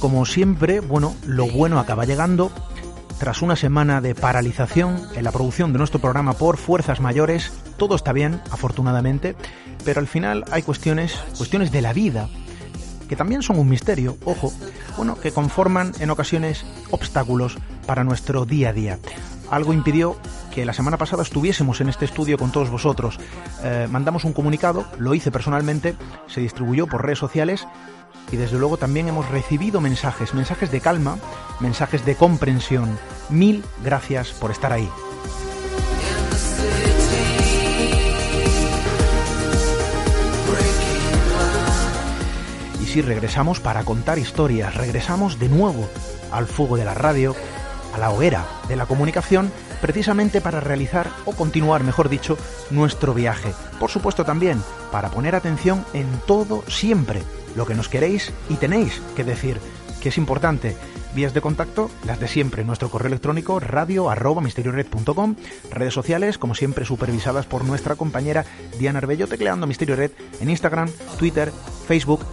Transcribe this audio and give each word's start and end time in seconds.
Como 0.00 0.24
siempre, 0.24 0.80
bueno, 0.80 1.14
lo 1.26 1.46
bueno 1.46 1.78
acaba 1.78 2.06
llegando. 2.06 2.50
Tras 3.18 3.42
una 3.42 3.54
semana 3.54 4.00
de 4.00 4.14
paralización 4.14 4.98
en 5.14 5.24
la 5.24 5.30
producción 5.30 5.74
de 5.74 5.78
nuestro 5.78 6.00
programa 6.00 6.32
por 6.32 6.56
fuerzas 6.56 7.00
mayores, 7.00 7.52
todo 7.76 7.96
está 7.96 8.14
bien, 8.14 8.40
afortunadamente, 8.50 9.36
pero 9.84 10.00
al 10.00 10.06
final 10.06 10.44
hay 10.50 10.62
cuestiones, 10.62 11.18
cuestiones 11.36 11.70
de 11.70 11.82
la 11.82 11.92
vida, 11.92 12.30
que 13.10 13.16
también 13.16 13.42
son 13.42 13.58
un 13.58 13.68
misterio, 13.68 14.16
ojo, 14.24 14.54
bueno, 14.96 15.16
que 15.16 15.32
conforman 15.32 15.92
en 16.00 16.08
ocasiones 16.08 16.64
obstáculos 16.90 17.58
para 17.86 18.02
nuestro 18.02 18.46
día 18.46 18.70
a 18.70 18.72
día. 18.72 18.98
Algo 19.50 19.74
impidió 19.74 20.16
que 20.54 20.64
la 20.64 20.72
semana 20.72 20.96
pasada 20.96 21.22
estuviésemos 21.22 21.82
en 21.82 21.90
este 21.90 22.06
estudio 22.06 22.38
con 22.38 22.52
todos 22.52 22.70
vosotros. 22.70 23.18
Eh, 23.62 23.86
mandamos 23.90 24.24
un 24.24 24.32
comunicado, 24.32 24.86
lo 24.98 25.12
hice 25.12 25.30
personalmente, 25.30 25.94
se 26.26 26.40
distribuyó 26.40 26.86
por 26.86 27.04
redes 27.04 27.18
sociales 27.18 27.66
y 28.32 28.36
desde 28.36 28.58
luego 28.58 28.76
también 28.76 29.08
hemos 29.08 29.28
recibido 29.28 29.80
mensajes, 29.80 30.34
mensajes 30.34 30.70
de 30.70 30.80
calma, 30.80 31.18
mensajes 31.60 32.04
de 32.04 32.14
comprensión. 32.14 32.98
Mil 33.28 33.64
gracias 33.82 34.32
por 34.32 34.50
estar 34.50 34.72
ahí. 34.72 34.88
Y 42.82 42.86
si 42.86 43.02
regresamos 43.02 43.60
para 43.60 43.84
contar 43.84 44.18
historias, 44.18 44.74
regresamos 44.74 45.38
de 45.38 45.48
nuevo 45.48 45.88
al 46.30 46.46
fuego 46.46 46.76
de 46.76 46.84
la 46.84 46.94
radio, 46.94 47.34
a 47.94 47.98
la 47.98 48.10
hoguera 48.10 48.46
de 48.68 48.76
la 48.76 48.86
comunicación 48.86 49.52
precisamente 49.80 50.40
para 50.40 50.60
realizar 50.60 51.10
o 51.24 51.32
continuar, 51.32 51.82
mejor 51.82 52.08
dicho, 52.08 52.36
nuestro 52.70 53.14
viaje. 53.14 53.52
Por 53.78 53.90
supuesto 53.90 54.24
también 54.24 54.62
para 54.92 55.10
poner 55.10 55.34
atención 55.34 55.84
en 55.92 56.06
todo 56.26 56.62
siempre, 56.68 57.22
lo 57.56 57.66
que 57.66 57.74
nos 57.74 57.88
queréis 57.88 58.32
y 58.48 58.54
tenéis 58.54 59.00
que 59.16 59.24
decir, 59.24 59.58
que 60.00 60.10
es 60.10 60.18
importante. 60.18 60.76
Vías 61.14 61.34
de 61.34 61.40
contacto, 61.40 61.90
las 62.06 62.20
de 62.20 62.28
siempre, 62.28 62.64
nuestro 62.64 62.88
correo 62.88 63.08
electrónico 63.08 63.58
radio 63.58 64.10
redes 65.70 65.92
sociales, 65.92 66.38
como 66.38 66.54
siempre, 66.54 66.84
supervisadas 66.84 67.46
por 67.46 67.64
nuestra 67.64 67.96
compañera 67.96 68.44
Diana 68.78 68.98
Arbello, 68.98 69.26
tecleando 69.26 69.66
Misterio 69.66 69.96
Red 69.96 70.12
en 70.40 70.50
Instagram, 70.50 70.88
Twitter, 71.18 71.52
Facebook 71.86 72.24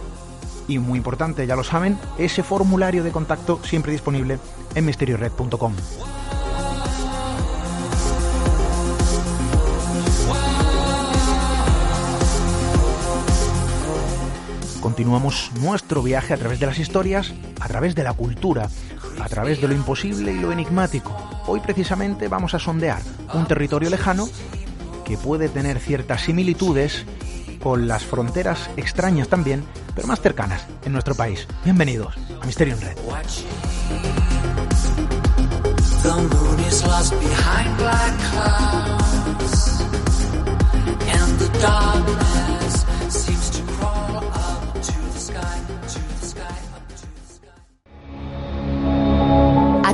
y 0.68 0.78
muy 0.78 0.98
importante, 0.98 1.46
ya 1.46 1.56
lo 1.56 1.64
saben, 1.64 1.98
ese 2.18 2.42
formulario 2.42 3.02
de 3.02 3.10
contacto 3.10 3.60
siempre 3.64 3.92
disponible 3.92 4.38
en 4.74 4.84
misteriored.com. 4.84 5.74
Continuamos 14.88 15.50
nuestro 15.60 16.02
viaje 16.02 16.32
a 16.32 16.38
través 16.38 16.60
de 16.60 16.64
las 16.64 16.78
historias, 16.78 17.34
a 17.60 17.68
través 17.68 17.94
de 17.94 18.02
la 18.02 18.14
cultura, 18.14 18.70
a 19.20 19.28
través 19.28 19.60
de 19.60 19.68
lo 19.68 19.74
imposible 19.74 20.32
y 20.32 20.38
lo 20.38 20.50
enigmático. 20.50 21.14
Hoy 21.46 21.60
precisamente 21.60 22.26
vamos 22.26 22.54
a 22.54 22.58
sondear 22.58 23.02
un 23.34 23.46
territorio 23.46 23.90
lejano 23.90 24.26
que 25.04 25.18
puede 25.18 25.50
tener 25.50 25.78
ciertas 25.78 26.22
similitudes 26.22 27.04
con 27.62 27.86
las 27.86 28.02
fronteras 28.02 28.70
extrañas 28.78 29.28
también, 29.28 29.62
pero 29.94 30.08
más 30.08 30.22
cercanas 30.22 30.64
en 30.86 30.92
nuestro 30.94 31.14
país. 31.14 31.46
Bienvenidos 31.64 32.14
a 32.40 32.46
Misterio 32.46 32.72
en 32.72 32.80
Red. 32.80 32.96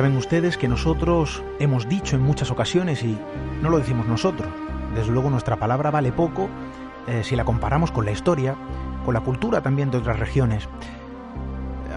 Saben 0.00 0.16
ustedes 0.16 0.56
que 0.56 0.66
nosotros 0.66 1.42
hemos 1.58 1.86
dicho 1.86 2.16
en 2.16 2.22
muchas 2.22 2.50
ocasiones, 2.50 3.02
y 3.02 3.18
no 3.60 3.68
lo 3.68 3.76
decimos 3.76 4.06
nosotros, 4.06 4.48
desde 4.94 5.12
luego 5.12 5.28
nuestra 5.28 5.56
palabra 5.56 5.90
vale 5.90 6.10
poco 6.10 6.48
eh, 7.06 7.20
si 7.22 7.36
la 7.36 7.44
comparamos 7.44 7.92
con 7.92 8.06
la 8.06 8.10
historia, 8.10 8.56
con 9.04 9.12
la 9.12 9.20
cultura 9.20 9.60
también 9.60 9.90
de 9.90 9.98
otras 9.98 10.18
regiones. 10.18 10.70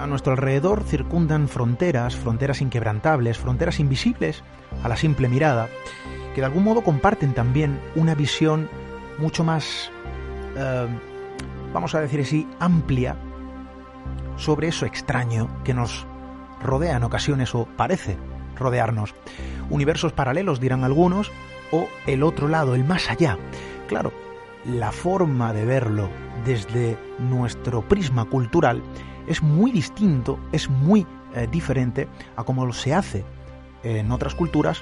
A 0.01 0.05
nuestro 0.05 0.33
alrededor 0.33 0.83
circundan 0.83 1.47
fronteras, 1.47 2.17
fronteras 2.17 2.59
inquebrantables, 2.59 3.37
fronteras 3.37 3.79
invisibles 3.79 4.43
a 4.83 4.89
la 4.89 4.97
simple 4.97 5.29
mirada, 5.29 5.69
que 6.35 6.41
de 6.41 6.45
algún 6.45 6.65
modo 6.65 6.81
comparten 6.81 7.33
también 7.33 7.79
una 7.95 8.15
visión 8.15 8.67
mucho 9.17 9.45
más, 9.45 9.91
eh, 10.57 10.87
vamos 11.71 11.95
a 11.95 12.01
decir 12.01 12.19
así, 12.19 12.49
amplia 12.59 13.15
sobre 14.35 14.67
eso 14.67 14.85
extraño 14.85 15.47
que 15.63 15.73
nos 15.73 16.05
rodea 16.63 16.97
en 16.97 17.03
ocasiones 17.03 17.53
o 17.55 17.65
parece 17.65 18.17
rodearnos. 18.55 19.13
Universos 19.69 20.13
paralelos, 20.13 20.59
dirán 20.59 20.83
algunos, 20.83 21.31
o 21.71 21.87
el 22.05 22.23
otro 22.23 22.47
lado, 22.47 22.75
el 22.75 22.83
más 22.83 23.09
allá. 23.09 23.37
Claro, 23.87 24.11
la 24.65 24.91
forma 24.91 25.53
de 25.53 25.65
verlo 25.65 26.09
desde 26.45 26.97
nuestro 27.19 27.81
prisma 27.81 28.25
cultural 28.25 28.81
es 29.27 29.41
muy 29.41 29.71
distinto, 29.71 30.39
es 30.51 30.69
muy 30.69 31.05
eh, 31.35 31.47
diferente 31.51 32.07
a 32.35 32.43
como 32.43 32.71
se 32.73 32.93
hace 32.93 33.25
en 33.83 34.11
otras 34.11 34.35
culturas 34.35 34.81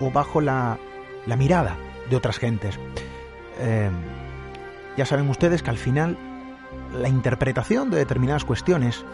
o 0.00 0.10
bajo 0.10 0.40
la, 0.40 0.78
la 1.26 1.36
mirada 1.36 1.76
de 2.08 2.16
otras 2.16 2.38
gentes. 2.38 2.78
Eh, 3.58 3.90
ya 4.96 5.06
saben 5.06 5.28
ustedes 5.28 5.62
que 5.62 5.70
al 5.70 5.78
final 5.78 6.16
la 6.94 7.08
interpretación 7.08 7.90
de 7.90 7.98
determinadas 7.98 8.44
cuestiones 8.44 9.04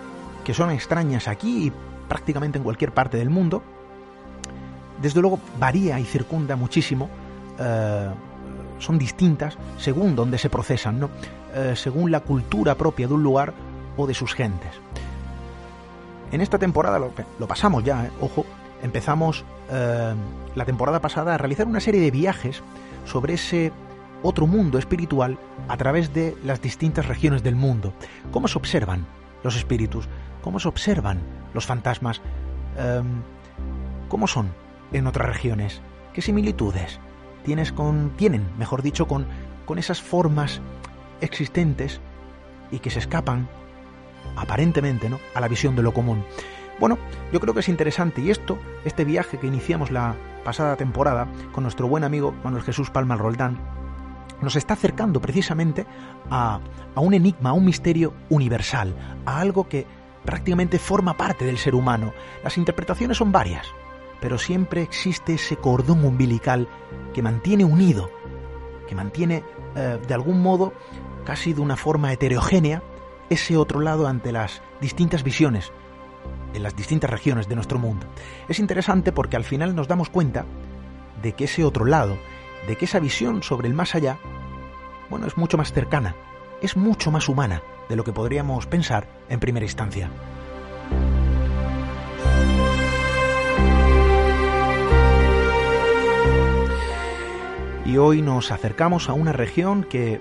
que 0.45 0.55
son 0.55 0.71
extrañas 0.71 1.29
aquí 1.29 1.67
y 1.67 1.73
prácticamente 2.09 2.59
en 2.59 2.65
cualquier 2.65 2.93
parte 2.93 3.17
del 3.17 3.31
mundo, 3.31 3.63
desde 5.01 5.21
luego 5.21 5.39
varía 5.59 5.99
y 6.01 6.05
circunda 6.05 6.57
muchísimo, 6.57 7.09
eh, 7.59 8.11
son 8.79 8.99
distintas 8.99 9.57
según 9.79 10.15
donde 10.15 10.39
se 10.39 10.51
procesan, 10.51 11.01
¿no? 11.01 11.11
Eh, 11.55 11.75
según 11.75 12.11
la 12.11 12.21
cultura 12.21 12.75
propia 12.75 13.07
de 13.07 13.15
un 13.15 13.23
lugar 13.23 13.55
o 13.97 14.07
de 14.07 14.15
sus 14.15 14.35
gentes. 14.35 14.73
En 16.33 16.41
esta 16.41 16.59
temporada 16.59 16.99
lo, 16.99 17.13
lo 17.39 17.47
pasamos 17.47 17.85
ya, 17.85 18.07
¿eh? 18.07 18.11
ojo, 18.21 18.45
empezamos 18.83 19.45
la 19.69 20.65
temporada 20.65 21.01
pasada 21.01 21.35
a 21.35 21.39
realizar 21.39 21.67
una 21.67 21.81
serie 21.81 22.01
de 22.01 22.13
viajes 22.13 22.63
sobre 23.05 23.35
ese 23.35 23.73
otro 24.23 24.47
mundo 24.47 24.79
espiritual 24.79 25.39
a 25.69 25.77
través 25.77 26.15
de 26.15 26.37
las 26.45 26.63
distintas 26.63 27.07
regiones 27.07 27.43
del 27.43 27.57
mundo. 27.57 27.93
¿Cómo 28.31 28.47
se 28.47 28.59
observan 28.59 29.07
los 29.43 29.57
espíritus? 29.57 30.09
¿Cómo 30.47 30.61
se 30.61 30.69
observan 30.69 31.19
los 31.55 31.67
fantasmas? 31.67 32.21
Em, 32.79 33.21
¿Cómo 34.09 34.29
son 34.29 34.55
en 34.93 35.09
otras 35.09 35.27
regiones? 35.27 35.83
¿Qué 36.13 36.23
similitudes 36.23 37.01
tienes 37.45 37.73
con, 37.73 38.11
tienen, 38.11 38.47
mejor 38.57 38.81
dicho, 38.81 39.09
con, 39.09 39.27
con 39.65 39.81
esas 39.81 40.01
formas 40.01 40.61
existentes 41.21 42.01
y 42.71 42.79
que 42.79 42.91
se 42.91 43.01
escapan, 43.01 43.49
aparentemente, 44.37 45.11
¿no? 45.11 45.19
a 45.35 45.41
la 45.41 45.49
visión 45.49 45.75
de 45.75 45.83
lo 45.83 45.93
común? 45.93 46.25
Bueno, 46.79 46.97
yo 47.33 47.41
creo 47.41 47.53
que 47.53 47.61
es 47.61 47.69
interesante 47.69 48.21
y 48.21 48.31
esto, 48.31 48.57
este 48.85 49.05
viaje 49.05 49.39
que 49.39 49.49
iniciamos 49.49 49.91
la 49.91 50.15
pasada 50.45 50.77
temporada 50.77 51.27
con 51.51 51.65
nuestro 51.65 51.89
buen 51.89 52.05
amigo 52.05 52.33
Manuel 52.45 52.63
Jesús 52.63 52.91
Palma 52.91 53.17
Roldán, 53.17 53.59
nos 54.41 54.55
está 54.55 54.75
acercando 54.75 55.21
precisamente 55.21 55.87
a, 56.31 56.61
a 56.95 57.01
un 57.01 57.15
enigma, 57.15 57.51
a 57.51 57.55
un 57.55 57.65
misterio 57.65 58.13
universal, 58.29 58.95
a 59.25 59.41
algo 59.41 59.69
que 59.69 60.06
prácticamente 60.27 60.79
forma 60.79 61.17
parte 61.17 61.47
del 61.47 61.57
ser 61.57 61.75
humano. 61.75 62.13
Las 62.45 62.59
interpretaciones 62.59 63.17
son 63.17 63.33
varias, 63.33 63.67
pero 64.21 64.37
siempre 64.37 64.83
existe 64.83 65.35
ese 65.35 65.57
cordón 65.57 66.05
umbilical 66.05 66.69
que 67.15 67.23
mantiene 67.23 67.65
unido, 67.65 68.11
que 68.87 68.95
mantiene 68.95 69.43
eh, 69.75 69.99
de 70.07 70.15
algún 70.15 70.43
modo, 70.43 70.75
casi 71.25 71.55
de 71.55 71.63
una 71.63 71.77
forma 71.77 72.13
heterogénea, 72.13 72.83
ese 73.31 73.57
otro 73.57 73.81
lado 73.81 74.07
ante 74.07 74.33
las 74.33 74.63
distintas 74.81 75.23
visiones 75.23 75.73
en 76.55 76.63
las 76.63 76.77
distintas 76.77 77.11
regiones 77.11 77.49
de 77.49 77.55
nuestro 77.55 77.79
mundo. 77.79 78.07
Es 78.49 78.59
interesante 78.59 79.13
porque 79.13 79.37
al 79.37 79.45
final 79.45 79.75
nos 79.75 79.89
damos 79.89 80.11
cuenta 80.11 80.45
de 81.23 81.33
que 81.33 81.45
ese 81.45 81.65
otro 81.65 81.85
lado, 81.85 82.19
de 82.67 82.77
que 82.77 82.85
esa 82.85 83.01
visión 83.01 83.43
sobre 83.43 83.69
el 83.69 83.75
más 83.75 83.95
allá, 83.95 84.19
bueno, 85.09 85.27
es 85.27 85.37
mucho 85.37 85.57
más 85.57 85.73
cercana, 85.73 86.15
es 86.63 86.77
mucho 86.77 87.11
más 87.11 87.29
humana 87.29 87.63
de 87.89 87.97
lo 87.97 88.05
que 88.05 88.13
podríamos 88.13 88.67
pensar 88.67 89.09
en 89.29 89.41
primera 89.41 89.65
instancia. 89.65 90.11
Y 97.85 97.99
hoy 97.99 98.21
nos 98.21 98.51
acercamos 98.51 99.09
a 99.09 99.13
una 99.13 99.33
región 99.33 99.85
que 99.85 100.21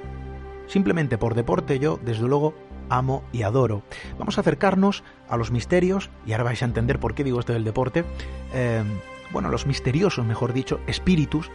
simplemente 0.67 1.17
por 1.17 1.33
deporte 1.33 1.79
yo, 1.79 1.99
desde 2.03 2.27
luego, 2.27 2.53
amo 2.89 3.23
y 3.31 3.41
adoro. 3.41 3.81
Vamos 4.19 4.37
a 4.37 4.41
acercarnos 4.41 5.03
a 5.27 5.37
los 5.37 5.51
misterios, 5.51 6.11
y 6.25 6.33
ahora 6.33 6.43
vais 6.43 6.61
a 6.61 6.65
entender 6.65 6.99
por 6.99 7.15
qué 7.15 7.23
digo 7.23 7.39
esto 7.39 7.53
del 7.53 7.63
deporte, 7.63 8.05
eh, 8.53 8.83
bueno, 9.31 9.49
los 9.49 9.65
misteriosos, 9.65 10.25
mejor 10.25 10.53
dicho, 10.53 10.79
espíritus 10.85 11.49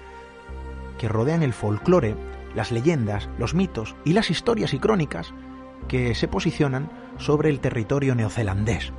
que 0.99 1.09
rodean 1.09 1.43
el 1.43 1.53
folclore, 1.53 2.17
las 2.55 2.73
leyendas, 2.73 3.29
los 3.39 3.55
mitos 3.55 3.95
y 4.05 4.13
las 4.13 4.31
historias 4.31 4.75
y 4.75 4.81
crónicas 4.81 5.33
que 5.89 6.15
se 6.15 6.29
posicionan 6.29 6.91
sobre 7.19 7.51
el 7.51 7.61
territorio 7.61 8.15
neozelandés. 8.15 8.93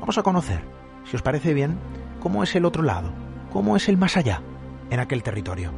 Vamos 0.00 0.18
a 0.18 0.22
conocer, 0.22 0.62
si 1.04 1.16
os 1.16 1.22
parece 1.22 1.54
bien, 1.54 1.78
cómo 2.20 2.42
es 2.42 2.54
el 2.54 2.64
otro 2.64 2.82
lado, 2.82 3.12
cómo 3.52 3.76
es 3.76 3.88
el 3.88 3.96
más 3.96 4.16
allá 4.16 4.42
en 4.90 5.00
aquel 5.00 5.22
territorio. 5.22 5.72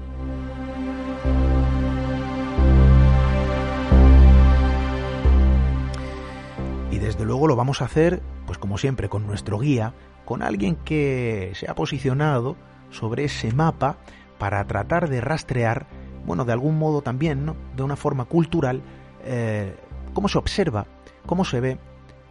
Y 6.91 6.99
desde 6.99 7.25
luego 7.25 7.47
lo 7.47 7.57
vamos 7.57 7.83
a 7.83 7.85
hacer, 7.85 8.23
pues 8.47 8.59
como 8.59 8.79
siempre, 8.79 9.09
con 9.09 9.27
nuestro 9.27 9.59
guía, 9.59 9.93
con 10.25 10.43
alguien 10.43 10.77
que 10.77 11.53
se 11.55 11.71
ha 11.71 11.75
posicionado 11.75 12.57
sobre 12.91 13.25
ese 13.25 13.53
mapa 13.53 13.99
para 14.39 14.67
tratar 14.67 15.09
de 15.09 15.21
rastrear, 15.21 15.87
bueno, 16.25 16.45
de 16.45 16.53
algún 16.53 16.79
modo 16.79 17.03
también. 17.03 17.55
De 17.77 17.83
una 17.83 17.97
forma 17.97 18.25
cultural, 18.25 18.83
eh, 19.25 19.75
cómo 20.17 20.29
se 20.29 20.39
observa, 20.39 20.87
cómo 21.27 21.45
se 21.45 21.61
ve 21.61 21.77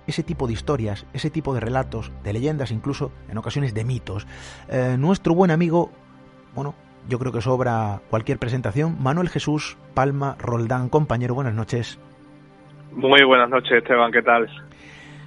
ese 0.08 0.24
tipo 0.24 0.48
de 0.48 0.54
historias, 0.54 1.06
ese 1.14 1.30
tipo 1.30 1.54
de 1.54 1.60
relatos, 1.60 2.12
de 2.24 2.34
leyendas, 2.34 2.72
incluso 2.72 3.12
en 3.30 3.38
ocasiones 3.38 3.76
de 3.76 3.86
mitos. 3.86 4.26
Eh, 4.70 4.96
nuestro 4.98 5.36
buen 5.36 5.52
amigo, 5.52 5.92
bueno, 6.56 6.74
yo 7.08 7.20
creo 7.20 7.32
que 7.32 7.42
sobra 7.42 8.02
cualquier 8.10 8.40
presentación, 8.40 8.98
Manuel 9.00 9.30
Jesús 9.30 9.78
Palma 9.94 10.36
Roldán, 10.40 10.90
compañero, 10.90 11.36
buenas 11.36 11.54
noches. 11.54 12.00
Muy 12.92 13.24
buenas 13.24 13.52
noches, 13.52 13.74
Esteban, 13.74 14.12
¿qué 14.12 14.24
tal? 14.24 14.50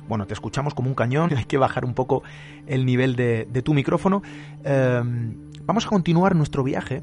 Bueno, 0.08 0.26
te 0.26 0.34
escuchamos 0.34 0.75
como 0.75 0.88
un 0.88 0.96
cañón, 0.96 1.31
hay 1.37 1.44
que 1.44 1.58
bajar 1.58 1.84
un 1.84 1.94
poco 1.94 2.25
el 2.66 2.84
nivel 2.84 3.14
de, 3.14 3.46
tu 3.64 3.72
micrófono. 3.72 4.20
Eh, 4.64 5.00
vamos 5.62 5.87
a 5.87 5.88
continuar 5.88 6.34
nuestro 6.34 6.64
viaje. 6.64 7.02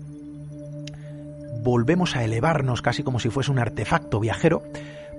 Volvemos 1.64 2.18
a 2.18 2.26
elevarnos 2.26 2.82
casi 2.82 3.04
como 3.04 3.20
si 3.20 3.30
fuese 3.30 3.52
un 3.52 3.60
artefacto 3.60 4.20
viajero 4.20 4.62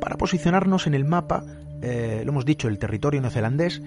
para 0.00 0.16
posicionarnos 0.16 0.86
en 0.86 0.94
el 0.94 1.04
mapa, 1.04 1.44
eh, 1.82 2.22
lo 2.24 2.32
hemos 2.32 2.44
dicho, 2.44 2.68
el 2.68 2.78
territorio 2.78 3.20
neozelandés. 3.20 3.82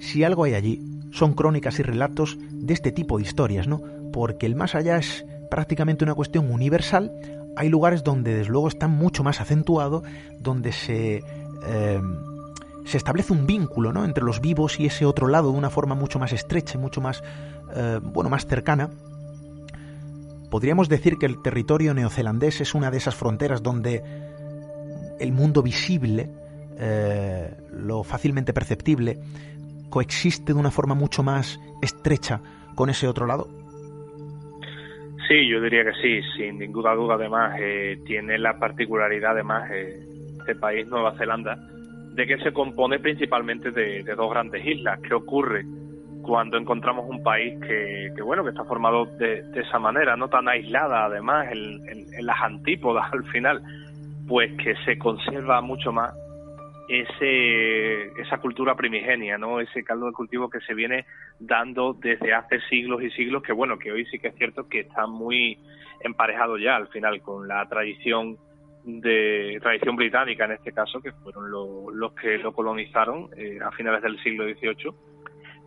Si 0.00 0.24
algo 0.24 0.44
hay 0.44 0.54
allí, 0.54 0.82
son 1.12 1.34
crónicas 1.34 1.78
y 1.78 1.82
relatos 1.82 2.38
de 2.50 2.74
este 2.74 2.92
tipo 2.92 3.18
de 3.18 3.24
historias, 3.24 3.66
¿no? 3.66 3.80
Porque 4.12 4.46
el 4.46 4.54
más 4.54 4.74
allá 4.74 4.96
es 4.98 5.24
prácticamente 5.50 6.04
una 6.04 6.14
cuestión 6.14 6.50
universal. 6.50 7.12
Hay 7.56 7.68
lugares 7.68 8.04
donde 8.04 8.34
desde 8.36 8.50
luego 8.50 8.68
está 8.68 8.88
mucho 8.88 9.24
más 9.24 9.40
acentuado, 9.40 10.02
donde 10.40 10.72
se 10.72 11.22
eh, 11.66 12.00
se 12.88 12.96
establece 12.96 13.34
un 13.34 13.46
vínculo 13.46 13.92
¿no? 13.92 14.04
entre 14.04 14.24
los 14.24 14.40
vivos 14.40 14.80
y 14.80 14.86
ese 14.86 15.04
otro 15.04 15.28
lado 15.28 15.52
de 15.52 15.58
una 15.58 15.68
forma 15.68 15.94
mucho 15.94 16.18
más 16.18 16.32
estrecha, 16.32 16.78
mucho 16.78 17.02
más, 17.02 17.22
eh, 17.74 18.00
bueno, 18.02 18.30
más 18.30 18.46
cercana. 18.46 18.90
Podríamos 20.50 20.88
decir 20.88 21.18
que 21.18 21.26
el 21.26 21.42
territorio 21.42 21.92
neozelandés 21.92 22.62
es 22.62 22.74
una 22.74 22.90
de 22.90 22.96
esas 22.96 23.14
fronteras 23.14 23.62
donde 23.62 24.02
el 25.20 25.32
mundo 25.32 25.62
visible, 25.62 26.28
eh, 26.78 27.50
lo 27.72 28.02
fácilmente 28.04 28.52
perceptible, 28.52 29.18
coexiste 29.90 30.52
de 30.52 30.58
una 30.58 30.70
forma 30.70 30.94
mucho 30.94 31.22
más 31.22 31.60
estrecha 31.82 32.40
con 32.74 32.90
ese 32.90 33.08
otro 33.08 33.26
lado. 33.26 33.48
Sí, 35.28 35.46
yo 35.46 35.60
diría 35.60 35.84
que 35.84 35.92
sí, 36.00 36.20
sin 36.36 36.58
ninguna 36.58 36.94
duda. 36.94 37.14
Además, 37.14 37.56
eh, 37.60 37.98
tiene 38.06 38.38
la 38.38 38.58
particularidad, 38.58 39.32
además, 39.32 39.70
este 39.70 40.54
país, 40.54 40.86
Nueva 40.88 41.14
Zelanda, 41.18 41.58
de 42.14 42.26
que 42.26 42.38
se 42.38 42.52
compone 42.52 42.98
principalmente 42.98 43.70
de, 43.70 44.02
dos 44.02 44.30
grandes 44.30 44.64
islas. 44.64 44.98
¿Qué 45.06 45.14
ocurre 45.14 45.64
cuando 46.22 46.56
encontramos 46.56 47.08
un 47.08 47.22
país 47.22 47.54
que, 47.60 48.22
bueno 48.22 48.42
que 48.42 48.50
está 48.50 48.64
formado 48.64 49.06
de, 49.18 49.44
esa 49.54 49.78
manera, 49.78 50.16
no 50.16 50.28
tan 50.28 50.48
aislada, 50.48 51.04
además 51.04 51.48
en, 51.52 52.26
las 52.26 52.40
antípodas 52.40 53.12
al 53.12 53.24
final, 53.24 53.62
pues 54.28 54.52
que 54.62 54.74
se 54.84 54.98
conserva 54.98 55.60
mucho 55.60 55.90
más 55.92 56.14
ese 56.88 58.06
esa 58.20 58.38
cultura 58.38 58.74
primigenia, 58.74 59.36
¿no? 59.36 59.60
Ese 59.60 59.84
caldo 59.84 60.06
de 60.06 60.12
cultivo 60.12 60.48
que 60.48 60.60
se 60.60 60.74
viene 60.74 61.06
dando 61.38 61.94
desde 61.94 62.32
hace 62.32 62.60
siglos 62.68 63.02
y 63.02 63.10
siglos, 63.10 63.42
que 63.42 63.52
bueno, 63.52 63.78
que 63.78 63.92
hoy 63.92 64.06
sí 64.06 64.18
que 64.18 64.28
es 64.28 64.34
cierto 64.36 64.68
que 64.68 64.80
está 64.80 65.06
muy 65.06 65.58
emparejado 66.00 66.56
ya 66.58 66.76
al 66.76 66.88
final 66.88 67.20
con 67.20 67.48
la 67.48 67.66
tradición 67.68 68.38
de 68.84 69.58
tradición 69.60 69.96
británica 69.96 70.46
en 70.46 70.52
este 70.52 70.72
caso, 70.72 71.00
que 71.00 71.12
fueron 71.12 71.50
los 71.50 72.12
que 72.14 72.38
lo 72.38 72.52
colonizaron 72.52 73.28
eh, 73.36 73.58
a 73.62 73.70
finales 73.72 74.02
del 74.02 74.18
siglo 74.22 74.44
XVIII, 74.44 74.92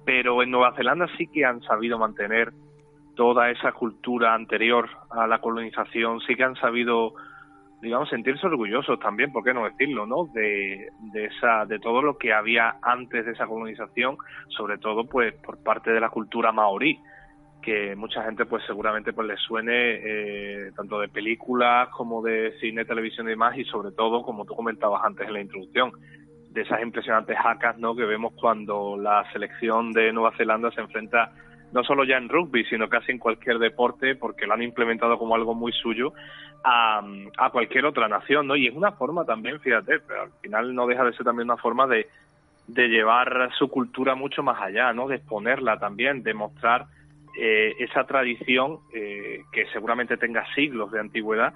pero 0.06 0.41
en 0.41 0.50
Nueva 0.50 0.74
Zelanda 0.75 1.08
sí 1.18 1.27
que 1.27 1.46
han 1.46 1.62
sabido 1.62 2.00
mantener 2.00 2.51
toda 3.15 3.51
esa 3.51 3.74
cultura 3.74 4.34
anterior 4.34 4.89
a 5.12 5.27
la 5.27 5.39
colonización, 5.39 6.22
sí 6.22 6.36
que 6.36 6.44
han 6.44 6.56
sabido, 6.56 7.13
digamos, 7.82 8.10
sentirse 8.10 8.46
orgullosos 8.46 9.00
también, 9.00 9.32
¿por 9.32 9.44
qué 9.44 9.54
no 9.54 9.66
decirlo, 9.66 10.06
no? 10.06 10.26
De, 10.34 10.90
de 11.14 11.26
esa, 11.26 11.66
de 11.66 11.80
todo 11.80 12.02
lo 12.02 12.18
que 12.18 12.34
había 12.34 12.76
antes 12.82 13.26
de 13.26 13.32
esa 13.32 13.48
colonización, 13.48 14.18
sobre 14.50 14.78
todo, 14.78 15.06
pues, 15.06 15.34
por 15.36 15.62
parte 15.64 15.92
de 15.92 16.00
la 16.00 16.10
cultura 16.10 16.52
maorí 16.52 17.00
que 17.62 17.96
mucha 17.96 18.24
gente 18.24 18.46
pues 18.46 18.64
seguramente 18.66 19.14
pues 19.14 19.28
les 19.28 19.40
suene 19.40 19.74
eh, 19.76 20.72
tanto 20.76 21.00
de 21.00 21.08
películas 21.08 21.90
como 21.90 22.22
de 22.22 22.54
cine, 22.60 22.86
televisión 22.86 23.28
y 23.28 23.32
demás 23.32 23.58
y 23.58 23.64
sobre 23.66 23.92
todo 23.92 24.24
como 24.24 24.46
tú 24.46 24.56
comentabas 24.56 25.04
antes 25.04 25.28
en 25.28 25.34
la 25.34 25.42
introducción 25.42 25.92
de 26.50 26.62
esas 26.62 26.82
impresionantes 26.82 27.38
hackas 27.44 27.78
¿no? 27.78 27.96
que 27.96 28.04
vemos 28.04 28.34
cuando 28.34 28.98
la 28.98 29.32
selección 29.32 29.92
de 29.92 30.12
Nueva 30.12 30.36
Zelanda 30.36 30.72
se 30.72 30.82
enfrenta 30.82 31.32
no 31.74 31.84
solo 31.84 32.04
ya 32.04 32.18
en 32.18 32.30
rugby 32.30 32.66
sino 32.66 32.90
casi 32.90 33.12
en 33.12 33.20
cualquier 33.20 33.60
deporte 33.60 34.16
porque 34.16 34.46
lo 34.46 34.54
han 34.54 34.62
implementado 34.62 35.18
como 35.18 35.36
algo 35.36 35.54
muy 35.54 35.72
suyo 35.72 36.13
a, 36.63 37.01
a 37.38 37.50
cualquier 37.50 37.86
otra 37.86 38.08
nación 38.08 38.48
¿no? 38.48 38.56
y 38.56 38.68
es 38.68 38.75
una 38.75 38.92
forma 38.92 39.25
también 39.25 39.60
fíjate 39.60 40.00
pero 40.00 40.24
al 40.24 40.32
final 40.42 40.75
no 40.75 40.88
deja 40.88 41.04
de 41.04 41.13
ser 41.13 41.25
también 41.25 41.50
una 41.50 41.58
forma 41.58 41.88
de 41.88 42.08
de 42.68 42.88
llevar 42.88 43.50
su 43.58 43.68
cultura 43.70 44.16
mucho 44.16 44.44
más 44.44 44.62
allá 44.62 44.94
¿no? 44.94 45.08
de 45.08 45.18
exponerla 45.18 45.78
también 45.80 46.24
de 46.24 46.34
mostrar 46.34 46.86
eh, 47.40 47.75
esa 47.80 48.06
tradición 48.06 48.80
eh, 48.94 49.44
que 49.51 49.66
seguramente 49.68 50.18
tenga 50.18 50.46
siglos 50.54 50.92
de 50.92 51.00
antigüedad 51.00 51.54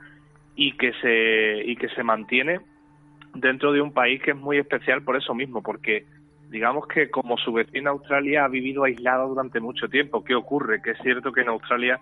y 0.55 0.72
que 0.77 0.93
se 1.01 1.63
y 1.65 1.75
que 1.75 1.89
se 1.89 2.03
mantiene 2.03 2.62
dentro 3.34 3.74
de 3.74 3.81
un 3.81 3.93
país 3.93 4.22
que 4.22 4.31
es 4.31 4.38
muy 4.38 4.57
especial 4.57 5.03
por 5.03 5.17
eso 5.17 5.36
mismo 5.36 5.62
porque 5.62 6.05
digamos 6.49 6.87
que 6.87 7.09
como 7.09 7.37
su 7.37 7.53
vecina 7.53 7.91
Australia 7.91 8.45
ha 8.45 8.47
vivido 8.47 8.83
aislada 8.83 9.23
durante 9.23 9.59
mucho 9.59 9.89
tiempo 9.89 10.23
qué 10.23 10.35
ocurre 10.35 10.81
que 10.81 10.91
es 10.91 10.99
cierto 10.99 11.31
que 11.31 11.41
en 11.41 11.49
Australia 11.49 11.99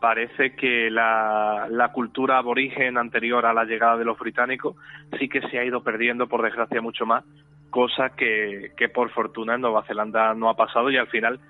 parece 0.00 0.54
que 0.54 0.90
la, 0.90 1.66
la 1.70 1.92
cultura 1.92 2.38
aborigen 2.38 2.96
anterior 2.96 3.44
a 3.44 3.52
la 3.52 3.64
llegada 3.64 3.96
de 3.96 4.04
los 4.04 4.18
británicos 4.18 4.76
sí 5.18 5.28
que 5.28 5.42
se 5.48 5.58
ha 5.58 5.64
ido 5.64 5.82
perdiendo 5.82 6.28
por 6.28 6.42
desgracia 6.42 6.80
mucho 6.80 7.04
más 7.04 7.24
cosa 7.70 8.10
que, 8.10 8.72
que 8.76 8.88
por 8.88 9.10
fortuna 9.10 9.54
en 9.54 9.60
Nueva 9.60 9.84
Zelanda 9.84 10.34
no 10.34 10.48
ha 10.48 10.56
pasado 10.56 10.90
y 10.90 10.96
al 10.96 11.08
final 11.08 11.40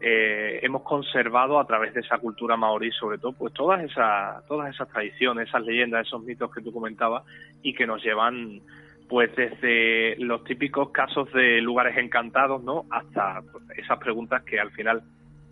eh, 0.00 0.60
hemos 0.62 0.82
conservado 0.82 1.58
a 1.58 1.66
través 1.66 1.94
de 1.94 2.00
esa 2.00 2.18
cultura 2.18 2.56
maorí 2.56 2.92
sobre 2.92 3.18
todo 3.18 3.32
pues 3.32 3.52
todas 3.54 3.82
esas 3.82 4.46
todas 4.46 4.72
esas 4.74 4.88
tradiciones 4.88 5.48
esas 5.48 5.62
leyendas 5.62 6.06
esos 6.06 6.22
mitos 6.22 6.52
que 6.52 6.60
tú 6.60 6.70
comentabas 6.70 7.24
y 7.62 7.72
que 7.74 7.86
nos 7.86 8.02
llevan 8.04 8.60
pues 9.08 9.34
desde 9.36 10.16
los 10.18 10.42
típicos 10.44 10.90
casos 10.90 11.32
de 11.32 11.60
lugares 11.60 11.96
encantados, 11.96 12.62
¿no? 12.62 12.84
Hasta 12.90 13.42
esas 13.76 13.98
preguntas 13.98 14.42
que 14.42 14.58
al 14.58 14.70
final 14.72 15.02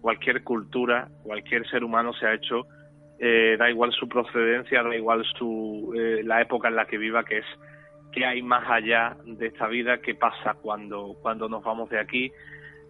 cualquier 0.01 0.43
cultura, 0.43 1.09
cualquier 1.23 1.69
ser 1.69 1.85
humano 1.85 2.13
se 2.15 2.27
ha 2.27 2.35
hecho, 2.35 2.67
eh, 3.19 3.57
da 3.59 3.71
igual 3.71 3.93
su 3.93 4.09
procedencia, 4.09 4.83
da 4.83 4.95
igual 4.95 5.25
su 5.39 5.93
eh, 5.97 6.23
la 6.25 6.43
época 6.43 6.69
en 6.69 6.77
la 6.77 6.87
que 6.87 6.99
viva, 6.99 7.25
que 7.25 7.39
es 7.39 7.47
qué 8.13 8.27
hay 8.27 8.43
más 8.43 8.69
allá 8.69 9.17
de 9.25 9.47
esta 9.47 9.69
vida, 9.69 9.99
qué 9.99 10.15
pasa 10.15 10.55
cuando 10.61 11.17
cuando 11.23 11.49
nos 11.49 11.63
vamos 11.63 11.89
de 11.91 12.01
aquí, 12.01 12.33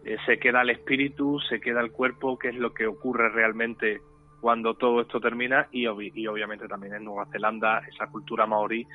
eh, 0.04 0.16
se 0.24 0.38
queda 0.38 0.62
el 0.62 0.70
espíritu, 0.70 1.40
se 1.40 1.60
queda 1.60 1.80
el 1.80 1.92
cuerpo, 1.92 2.38
qué 2.38 2.48
es 2.48 2.56
lo 2.56 2.72
que 2.72 2.86
ocurre 2.86 3.28
realmente 3.28 4.00
cuando 4.40 4.74
todo 4.74 5.02
esto 5.02 5.20
termina 5.20 5.68
y, 5.72 5.86
y 5.86 6.26
obviamente 6.26 6.68
también 6.68 6.94
en 6.94 7.04
Nueva 7.04 7.26
Zelanda 7.32 7.82
esa 7.88 8.06
cultura 8.08 8.46
maorí 8.46 8.86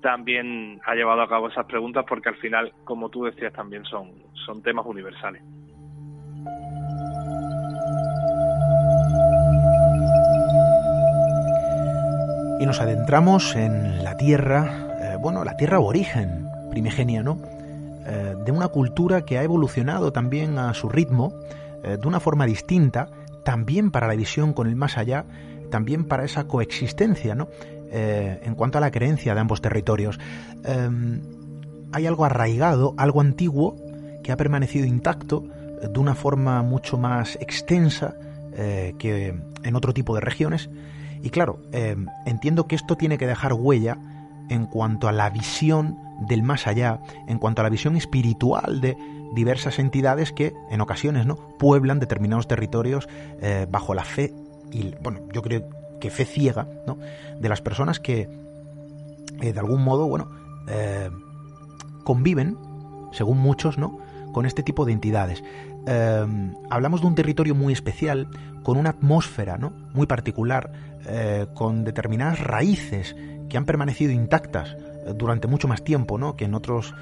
también 0.00 0.80
ha 0.86 0.94
llevado 0.94 1.22
a 1.22 1.28
cabo 1.28 1.48
esas 1.48 1.66
preguntas 1.66 2.04
porque 2.08 2.28
al 2.28 2.36
final, 2.36 2.72
como 2.84 3.08
tú 3.08 3.24
decías, 3.24 3.52
también 3.52 3.84
son, 3.84 4.12
son 4.46 4.62
temas 4.62 4.86
universales. 4.86 5.42
Y 12.60 12.66
nos 12.66 12.80
adentramos 12.80 13.56
en 13.56 14.04
la 14.04 14.16
tierra, 14.18 14.68
eh, 15.00 15.16
bueno, 15.18 15.44
la 15.44 15.56
tierra 15.56 15.78
aborigen, 15.78 16.46
primigenia, 16.70 17.22
¿no? 17.22 17.38
Eh, 18.06 18.34
de 18.44 18.52
una 18.52 18.68
cultura 18.68 19.22
que 19.24 19.38
ha 19.38 19.42
evolucionado 19.42 20.12
también 20.12 20.58
a 20.58 20.74
su 20.74 20.88
ritmo, 20.90 21.32
eh, 21.82 21.96
de 21.98 22.06
una 22.06 22.20
forma 22.20 22.44
distinta, 22.44 23.08
también 23.44 23.90
para 23.90 24.08
la 24.08 24.14
visión 24.14 24.52
con 24.52 24.66
el 24.66 24.76
más 24.76 24.98
allá, 24.98 25.24
también 25.70 26.04
para 26.04 26.24
esa 26.24 26.46
coexistencia, 26.46 27.34
¿no? 27.34 27.48
Eh, 27.92 28.40
en 28.44 28.54
cuanto 28.54 28.78
a 28.78 28.80
la 28.80 28.92
creencia 28.92 29.34
de 29.34 29.40
ambos 29.40 29.60
territorios. 29.60 30.20
Em, 30.64 31.20
hay 31.92 32.06
algo 32.06 32.24
arraigado, 32.24 32.94
algo 32.96 33.20
antiguo, 33.20 33.76
que 34.22 34.30
ha 34.30 34.36
permanecido 34.36 34.86
intacto 34.86 35.44
eh, 35.82 35.88
de 35.92 35.98
una 35.98 36.14
forma 36.14 36.62
mucho 36.62 36.98
más 36.98 37.36
extensa 37.40 38.14
eh, 38.52 38.94
que 38.96 39.34
en 39.64 39.76
otro 39.76 39.92
tipo 39.92 40.14
de 40.14 40.20
regiones. 40.20 40.70
Y 41.22 41.30
claro, 41.30 41.60
em, 41.72 42.06
entiendo 42.26 42.68
que 42.68 42.76
esto 42.76 42.96
tiene 42.96 43.18
que 43.18 43.26
dejar 43.26 43.54
huella 43.54 43.98
en 44.48 44.66
cuanto 44.66 45.08
a 45.08 45.12
la 45.12 45.28
visión 45.28 45.98
del 46.28 46.44
más 46.44 46.68
allá, 46.68 47.00
en 47.26 47.38
cuanto 47.38 47.60
a 47.60 47.64
la 47.64 47.70
visión 47.70 47.96
espiritual 47.96 48.80
de 48.80 48.96
diversas 49.34 49.80
entidades 49.80 50.32
que 50.32 50.52
en 50.70 50.80
ocasiones 50.80 51.26
no 51.26 51.36
pueblan 51.58 51.98
determinados 51.98 52.48
territorios 52.48 53.08
bajo 53.70 53.94
la 53.94 54.02
fe 54.02 54.34
y 54.72 54.92
bueno 55.00 55.20
yo 55.32 55.40
creo 55.40 55.79
que 56.00 56.10
fe 56.10 56.24
ciega 56.24 56.66
¿no? 56.86 56.98
de 57.38 57.48
las 57.48 57.60
personas 57.60 58.00
que 58.00 58.28
eh, 59.40 59.52
de 59.52 59.60
algún 59.60 59.82
modo, 59.82 60.06
bueno, 60.06 60.28
eh, 60.68 61.10
conviven, 62.04 62.58
según 63.12 63.38
muchos, 63.38 63.78
¿no? 63.78 63.98
con 64.32 64.46
este 64.46 64.62
tipo 64.62 64.84
de 64.84 64.92
entidades. 64.92 65.42
Eh, 65.86 66.52
hablamos 66.68 67.00
de 67.00 67.06
un 67.06 67.14
territorio 67.14 67.54
muy 67.54 67.72
especial, 67.72 68.28
con 68.62 68.76
una 68.76 68.90
atmósfera 68.90 69.56
¿no? 69.56 69.72
muy 69.94 70.06
particular, 70.06 70.70
con 71.54 71.82
determinadas 71.82 72.40
raíces 72.40 73.16
que 73.48 73.56
han 73.56 73.64
permanecido 73.64 74.12
intactas 74.12 74.76
durante 75.16 75.48
mucho 75.48 75.66
más 75.66 75.82
tiempo 75.82 76.18
¿no? 76.18 76.36
que 76.36 76.44
en 76.44 76.54
otros 76.54 76.94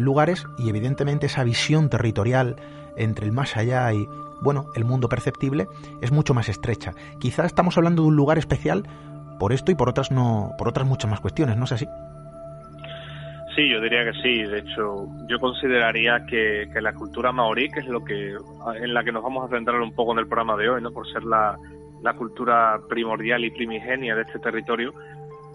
lugares 0.00 0.46
y 0.58 0.70
evidentemente 0.70 1.26
esa 1.26 1.44
visión 1.44 1.90
territorial 1.90 2.56
entre 2.96 3.26
el 3.26 3.32
más 3.32 3.58
allá 3.58 3.92
y 3.92 4.06
bueno, 4.42 4.66
el 4.74 4.84
mundo 4.84 5.08
perceptible 5.08 5.66
es 6.00 6.12
mucho 6.12 6.34
más 6.34 6.48
estrecha. 6.48 6.92
Quizá 7.18 7.44
estamos 7.44 7.76
hablando 7.76 8.02
de 8.02 8.08
un 8.08 8.16
lugar 8.16 8.38
especial 8.38 8.84
por 9.38 9.52
esto 9.52 9.72
y 9.72 9.74
por 9.74 9.88
otras 9.88 10.10
no, 10.10 10.52
por 10.58 10.68
otras 10.68 10.86
muchas 10.86 11.10
más 11.10 11.20
cuestiones, 11.20 11.56
¿no 11.56 11.64
es 11.64 11.72
así? 11.72 11.86
Sí, 13.54 13.68
yo 13.68 13.80
diría 13.80 14.04
que 14.04 14.12
sí. 14.22 14.42
De 14.44 14.60
hecho, 14.60 15.06
yo 15.28 15.38
consideraría 15.38 16.24
que, 16.26 16.68
la 16.80 16.94
cultura 16.94 17.32
maorí, 17.32 17.68
que 17.70 17.80
es 17.80 17.86
lo 17.86 18.02
que 18.02 18.34
en 18.80 18.94
la 18.94 19.04
que 19.04 19.12
nos 19.12 19.22
vamos 19.22 19.44
a 19.44 19.54
centrar 19.54 19.80
un 19.80 19.94
poco 19.94 20.12
en 20.12 20.20
el 20.20 20.26
programa 20.26 20.56
de 20.56 20.70
hoy, 20.70 20.82
¿no? 20.82 20.90
Por 20.90 21.06
ser 21.12 21.24
la, 21.24 21.58
la 22.02 22.14
cultura 22.14 22.80
primordial 22.88 23.44
y 23.44 23.50
primigenia 23.50 24.14
de 24.14 24.22
este 24.22 24.38
territorio, 24.38 24.94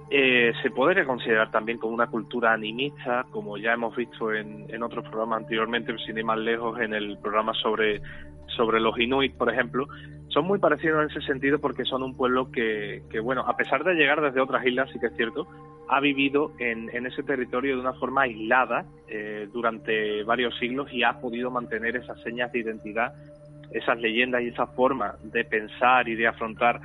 eh, 0.10 0.54
se 0.62 0.72
podría 0.72 1.06
considerar 1.06 1.52
también 1.52 1.78
como 1.78 1.94
una 1.94 2.08
cultura 2.08 2.54
animista, 2.54 3.26
como 3.32 3.58
ya 3.58 3.74
hemos 3.74 3.96
visto 3.96 4.34
en, 4.34 4.66
en 4.70 4.84
otros 4.84 5.04
programas 5.08 5.42
anteriormente, 5.42 5.96
sin 6.06 6.18
ir 6.18 6.26
más 6.26 6.40
lejos, 6.40 6.80
en 6.80 6.94
el 6.94 7.18
programa 7.18 7.54
sobre 7.54 8.02
sobre 8.56 8.80
los 8.80 8.98
inuit, 9.00 9.36
por 9.36 9.52
ejemplo, 9.52 9.88
son 10.30 10.46
muy 10.46 10.60
parecidos 10.60 11.04
en 11.04 11.10
ese 11.10 11.26
sentido 11.26 11.60
porque 11.60 11.86
son 11.86 12.04
un 12.04 12.16
pueblo 12.16 12.52
que, 12.52 13.04
que 13.10 13.20
bueno, 13.20 13.42
a 13.48 13.56
pesar 13.56 13.84
de 13.84 13.94
llegar 13.94 14.22
desde 14.22 14.42
otras 14.42 14.66
islas, 14.66 14.90
sí 14.92 15.00
que 15.00 15.08
es 15.08 15.16
cierto, 15.16 15.48
ha 15.90 16.00
vivido 16.00 16.52
en, 16.60 16.90
ese 17.06 17.24
territorio 17.24 17.76
de 17.76 17.82
una 17.82 17.94
forma 17.94 18.24
aislada 18.24 18.86
eh, 19.08 19.48
durante 19.54 20.24
varios 20.24 20.58
siglos 20.58 20.92
y 20.92 21.04
ha 21.04 21.20
podido 21.20 21.50
mantener 21.50 21.96
esas 21.96 22.22
señas 22.22 22.52
de 22.52 22.60
identidad, 22.60 23.14
esas 23.72 23.98
leyendas 24.00 24.42
y 24.42 24.48
esa 24.48 24.68
forma 24.68 25.16
de 25.24 25.46
pensar 25.46 26.10
y 26.10 26.16
de 26.16 26.28
afrontar 26.28 26.82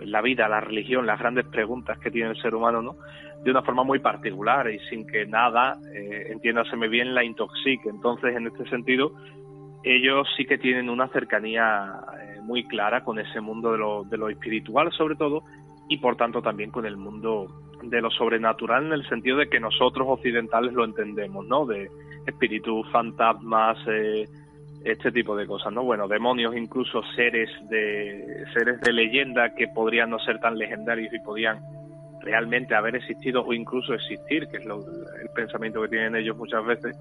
la 0.00 0.20
vida, 0.22 0.48
la 0.48 0.60
religión, 0.60 1.06
las 1.06 1.18
grandes 1.18 1.46
preguntas 1.46 1.98
que 1.98 2.10
tiene 2.10 2.30
el 2.30 2.40
ser 2.40 2.54
humano, 2.54 2.82
¿no? 2.82 2.96
De 3.42 3.50
una 3.50 3.62
forma 3.62 3.84
muy 3.84 3.98
particular 4.00 4.70
y 4.70 4.78
sin 4.90 5.06
que 5.06 5.26
nada, 5.26 5.78
eh, 5.94 6.26
entiéndaseme 6.30 6.88
bien, 6.88 7.14
la 7.14 7.24
intoxique. 7.24 7.88
Entonces, 7.88 8.36
en 8.36 8.46
este 8.46 8.68
sentido, 8.68 9.12
ellos 9.84 10.28
sí 10.36 10.44
que 10.44 10.58
tienen 10.58 10.90
una 10.90 11.08
cercanía 11.08 12.00
eh, 12.20 12.40
muy 12.42 12.66
clara 12.66 13.04
con 13.04 13.18
ese 13.18 13.40
mundo 13.40 13.72
de 13.72 13.78
lo, 13.78 14.04
de 14.04 14.18
lo 14.18 14.28
espiritual 14.28 14.90
sobre 14.92 15.14
todo 15.14 15.44
y 15.88 15.98
por 15.98 16.16
tanto 16.16 16.42
también 16.42 16.70
con 16.70 16.84
el 16.84 16.96
mundo 16.96 17.46
de 17.82 18.00
lo 18.00 18.10
sobrenatural 18.10 18.86
en 18.86 18.92
el 18.92 19.08
sentido 19.08 19.38
de 19.38 19.48
que 19.48 19.60
nosotros 19.60 20.06
occidentales 20.10 20.72
lo 20.72 20.84
entendemos, 20.84 21.46
¿no? 21.46 21.64
De 21.64 21.88
espíritus, 22.26 22.90
fantasmas, 22.90 23.78
eh, 23.86 24.28
este 24.84 25.12
tipo 25.12 25.36
de 25.36 25.46
cosas, 25.46 25.72
¿no? 25.72 25.82
Bueno, 25.82 26.08
demonios, 26.08 26.56
incluso 26.56 27.02
seres 27.14 27.50
de 27.68 28.44
seres 28.54 28.80
de 28.80 28.92
leyenda 28.92 29.54
que 29.54 29.68
podrían 29.68 30.10
no 30.10 30.18
ser 30.20 30.38
tan 30.40 30.56
legendarios 30.56 31.12
y 31.12 31.18
podían 31.18 31.60
realmente 32.20 32.74
haber 32.74 32.96
existido 32.96 33.44
o 33.44 33.52
incluso 33.52 33.94
existir, 33.94 34.46
que 34.48 34.58
es 34.58 34.64
lo, 34.64 34.78
el 34.78 35.28
pensamiento 35.34 35.82
que 35.82 35.88
tienen 35.88 36.16
ellos 36.16 36.36
muchas 36.36 36.64
veces 36.64 36.96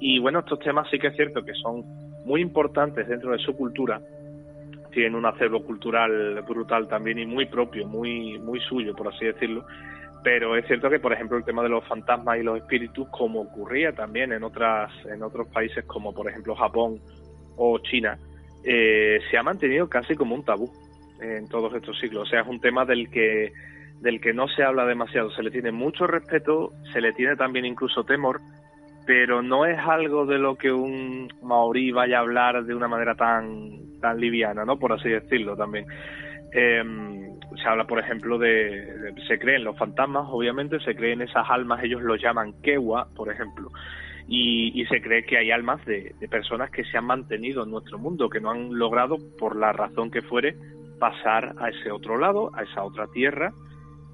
y 0.00 0.18
bueno, 0.18 0.40
estos 0.40 0.58
temas 0.60 0.88
sí 0.90 0.98
que 0.98 1.08
es 1.08 1.16
cierto 1.16 1.44
que 1.44 1.54
son 1.54 1.84
muy 2.24 2.40
importantes 2.40 3.08
dentro 3.08 3.32
de 3.32 3.38
su 3.38 3.56
cultura, 3.56 4.00
tienen 4.92 5.14
un 5.14 5.26
acervo 5.26 5.64
cultural 5.64 6.42
brutal 6.42 6.88
también 6.88 7.18
y 7.18 7.26
muy 7.26 7.46
propio, 7.46 7.86
muy, 7.86 8.38
muy 8.38 8.60
suyo, 8.60 8.94
por 8.94 9.08
así 9.08 9.26
decirlo. 9.26 9.64
Pero 10.22 10.56
es 10.56 10.66
cierto 10.66 10.90
que, 10.90 10.98
por 10.98 11.12
ejemplo, 11.12 11.36
el 11.36 11.44
tema 11.44 11.62
de 11.62 11.68
los 11.68 11.84
fantasmas 11.86 12.38
y 12.38 12.42
los 12.42 12.58
espíritus, 12.58 13.08
como 13.10 13.40
ocurría 13.40 13.92
también 13.92 14.32
en 14.32 14.42
otras, 14.42 14.90
en 15.06 15.22
otros 15.22 15.48
países 15.48 15.84
como 15.84 16.12
por 16.12 16.28
ejemplo 16.28 16.54
Japón 16.56 17.00
o 17.56 17.78
China, 17.78 18.18
eh, 18.64 19.20
se 19.30 19.38
ha 19.38 19.42
mantenido 19.42 19.88
casi 19.88 20.14
como 20.16 20.34
un 20.34 20.44
tabú 20.44 20.70
en 21.20 21.48
todos 21.48 21.72
estos 21.74 21.98
siglos. 21.98 22.28
O 22.28 22.30
sea, 22.30 22.40
es 22.40 22.48
un 22.48 22.60
tema 22.60 22.84
del 22.84 23.10
que 23.10 23.52
del 24.00 24.20
que 24.20 24.32
no 24.32 24.46
se 24.48 24.62
habla 24.62 24.86
demasiado, 24.86 25.30
se 25.30 25.42
le 25.42 25.50
tiene 25.50 25.72
mucho 25.72 26.06
respeto, 26.06 26.72
se 26.92 27.00
le 27.00 27.12
tiene 27.12 27.34
también 27.36 27.64
incluso 27.64 28.04
temor, 28.04 28.40
pero 29.06 29.42
no 29.42 29.66
es 29.66 29.78
algo 29.78 30.26
de 30.26 30.38
lo 30.38 30.56
que 30.56 30.70
un 30.70 31.32
maorí 31.42 31.90
vaya 31.90 32.18
a 32.18 32.20
hablar 32.20 32.64
de 32.64 32.74
una 32.74 32.88
manera 32.88 33.14
tan, 33.14 33.98
tan 34.00 34.20
liviana, 34.20 34.64
¿no? 34.64 34.78
Por 34.78 34.92
así 34.92 35.08
decirlo 35.08 35.56
también. 35.56 35.86
Em, 36.52 37.37
se 37.56 37.68
habla, 37.68 37.84
por 37.86 37.98
ejemplo, 37.98 38.38
de, 38.38 39.14
se 39.26 39.38
creen 39.38 39.64
los 39.64 39.76
fantasmas, 39.76 40.26
obviamente, 40.30 40.78
se 40.80 40.94
creen 40.94 41.22
esas 41.22 41.48
almas, 41.48 41.82
ellos 41.82 42.02
los 42.02 42.20
llaman 42.20 42.60
kewa, 42.62 43.08
por 43.14 43.32
ejemplo, 43.32 43.70
y, 44.26 44.84
se 44.86 45.00
cree 45.00 45.24
que 45.24 45.38
hay 45.38 45.50
almas 45.50 45.84
de, 45.86 46.14
personas 46.30 46.70
que 46.70 46.84
se 46.84 46.98
han 46.98 47.06
mantenido 47.06 47.64
en 47.64 47.70
nuestro 47.70 47.98
mundo, 47.98 48.28
que 48.28 48.40
no 48.40 48.50
han 48.50 48.78
logrado, 48.78 49.16
por 49.38 49.56
la 49.56 49.72
razón 49.72 50.10
que 50.10 50.22
fuere, 50.22 50.56
pasar 50.98 51.54
a 51.58 51.70
ese 51.70 51.90
otro 51.90 52.18
lado, 52.18 52.50
a 52.54 52.62
esa 52.62 52.84
otra 52.84 53.06
tierra, 53.08 53.52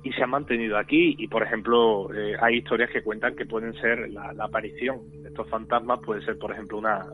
y 0.05 0.13
se 0.13 0.23
ha 0.23 0.27
mantenido 0.27 0.77
aquí 0.77 1.17
y 1.19 1.29
por 1.29 1.43
ejemplo 1.43 2.13
eh, 2.15 2.37
hay 2.39 2.59
historias 2.59 2.91
que 2.91 3.03
cuentan 3.03 3.35
que 3.35 3.47
pueden 3.47 3.73
ser 3.81 4.11
la, 4.11 4.35
aparición 4.39 5.11
de 5.23 5.29
estos 5.29 5.49
fantasmas 5.49 6.01
puede 6.01 6.23
ser 6.27 6.39
por 6.39 6.53
ejemplo 6.53 6.77
una 6.77 7.07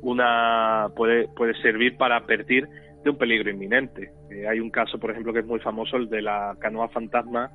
una 0.00 0.88
puede 0.96 1.28
puede 1.36 1.52
servir 1.60 1.98
para 1.98 2.16
advertir 2.16 2.66
de 3.04 3.10
un 3.10 3.18
peligro 3.18 3.50
inminente 3.50 4.10
eh, 4.30 4.48
hay 4.48 4.60
un 4.60 4.70
caso 4.70 4.98
por 4.98 5.10
ejemplo 5.10 5.32
que 5.32 5.40
es 5.40 5.46
muy 5.46 5.60
famoso 5.60 5.96
el 5.96 6.08
de 6.08 6.22
la 6.22 6.56
canoa 6.58 6.88
fantasma 6.88 7.50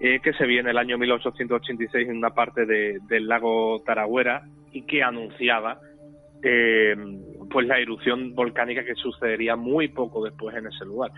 eh, 0.00 0.20
que 0.20 0.32
se 0.34 0.46
vio 0.46 0.60
en 0.60 0.68
el 0.68 0.78
año 0.78 0.98
1886 0.98 2.08
en 2.08 2.16
una 2.16 2.30
parte 2.30 2.66
del 2.66 3.28
lago 3.28 3.82
Taragüera 3.84 4.42
y 4.72 4.82
que 4.82 5.02
anunciaba 5.02 5.78
pues 7.50 7.66
la 7.66 7.78
erupción 7.78 8.34
volcánica 8.34 8.82
que 8.82 8.94
sucedería 8.94 9.56
muy 9.56 9.88
poco 9.88 10.24
después 10.24 10.56
en 10.56 10.66
ese 10.66 10.86
lugar 10.86 11.10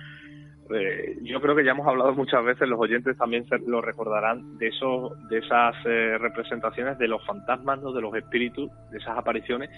eh, 0.75 1.19
yo 1.23 1.41
creo 1.41 1.55
que 1.55 1.65
ya 1.65 1.73
hemos 1.73 1.87
hablado 1.87 2.15
muchas 2.15 2.45
veces, 2.45 2.69
los 2.69 2.81
oyentes 2.81 3.17
también 3.17 3.47
se 3.49 3.59
lo 3.59 3.81
recordarán, 3.81 4.59
de, 4.59 4.69
eso, 4.69 5.15
de 5.29 5.39
esas 5.39 5.75
eh, 5.85 6.17
representaciones 6.19 6.99
de 6.99 7.09
los 7.09 7.25
fantasmas, 7.27 7.81
¿no? 7.83 7.93
de 7.93 8.01
los 8.01 8.15
espíritus, 8.15 8.71
de 8.91 8.99
esas 8.99 9.19
apariciones, 9.19 9.71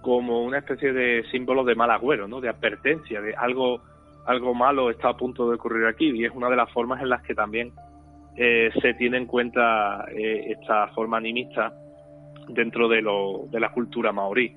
como 0.00 0.42
una 0.42 0.58
especie 0.58 0.92
de 0.92 1.24
símbolo 1.30 1.64
de 1.64 1.74
mal 1.74 1.90
agüero, 1.90 2.28
¿no? 2.28 2.40
de 2.40 2.48
advertencia, 2.48 3.20
de 3.20 3.34
algo, 3.34 3.80
algo 4.26 4.54
malo 4.54 4.90
está 4.90 5.10
a 5.10 5.16
punto 5.16 5.48
de 5.48 5.56
ocurrir 5.56 5.86
aquí, 5.86 6.10
y 6.10 6.24
es 6.24 6.32
una 6.32 6.48
de 6.48 6.56
las 6.56 6.70
formas 6.72 7.00
en 7.02 7.08
las 7.08 7.22
que 7.22 7.34
también 7.34 7.72
eh, 8.36 8.70
se 8.80 8.94
tiene 8.94 9.16
en 9.16 9.26
cuenta 9.26 10.06
eh, 10.14 10.52
esta 10.52 10.88
forma 10.88 11.16
animista 11.16 11.72
dentro 12.48 12.88
de, 12.88 13.02
lo, 13.02 13.46
de 13.50 13.60
la 13.60 13.72
cultura 13.72 14.12
maorí. 14.12 14.54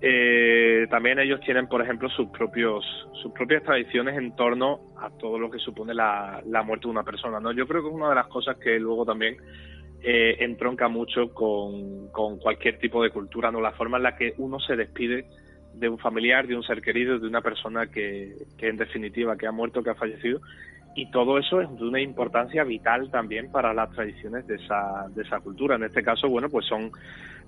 Eh, 0.00 0.86
también 0.90 1.18
ellos 1.18 1.40
tienen, 1.40 1.68
por 1.68 1.80
ejemplo, 1.80 2.10
sus 2.10 2.28
propios 2.28 2.84
sus 3.22 3.32
propias 3.32 3.62
tradiciones 3.62 4.16
en 4.18 4.36
torno 4.36 4.80
a 4.98 5.10
todo 5.10 5.38
lo 5.38 5.50
que 5.50 5.58
supone 5.58 5.94
la, 5.94 6.42
la 6.46 6.62
muerte 6.62 6.86
de 6.86 6.90
una 6.90 7.02
persona. 7.02 7.40
¿no? 7.40 7.50
Yo 7.52 7.66
creo 7.66 7.82
que 7.82 7.88
es 7.88 7.94
una 7.94 8.10
de 8.10 8.14
las 8.14 8.26
cosas 8.26 8.56
que 8.58 8.78
luego 8.78 9.04
también 9.06 9.36
eh, 10.08 10.44
entronca 10.44 10.86
mucho 10.86 11.34
con, 11.34 12.06
cualquier 12.38 12.78
tipo 12.78 13.02
de 13.02 13.10
cultura, 13.10 13.50
no 13.50 13.60
la 13.60 13.72
forma 13.72 13.96
en 13.96 14.04
la 14.04 14.14
que 14.14 14.34
uno 14.38 14.60
se 14.60 14.76
despide 14.76 15.26
de 15.74 15.88
un 15.88 15.98
familiar, 15.98 16.46
de 16.46 16.54
un 16.54 16.62
ser 16.62 16.80
querido, 16.80 17.18
de 17.18 17.26
una 17.26 17.40
persona 17.40 17.88
que, 17.88 18.36
en 18.60 18.76
definitiva 18.76 19.36
que 19.36 19.48
ha 19.48 19.50
muerto, 19.50 19.82
que 19.82 19.90
ha 19.90 19.96
fallecido, 19.96 20.40
y 20.94 21.10
todo 21.10 21.38
eso 21.38 21.60
es 21.60 21.68
de 21.76 21.84
una 21.84 22.00
importancia 22.00 22.62
vital 22.62 23.10
también 23.10 23.50
para 23.50 23.74
las 23.74 23.90
tradiciones 23.90 24.46
de 24.46 24.54
esa, 24.54 25.08
de 25.12 25.22
esa 25.22 25.40
cultura. 25.40 25.74
En 25.74 25.82
este 25.82 26.04
caso, 26.04 26.28
bueno, 26.28 26.48
pues 26.50 26.66
son 26.66 26.92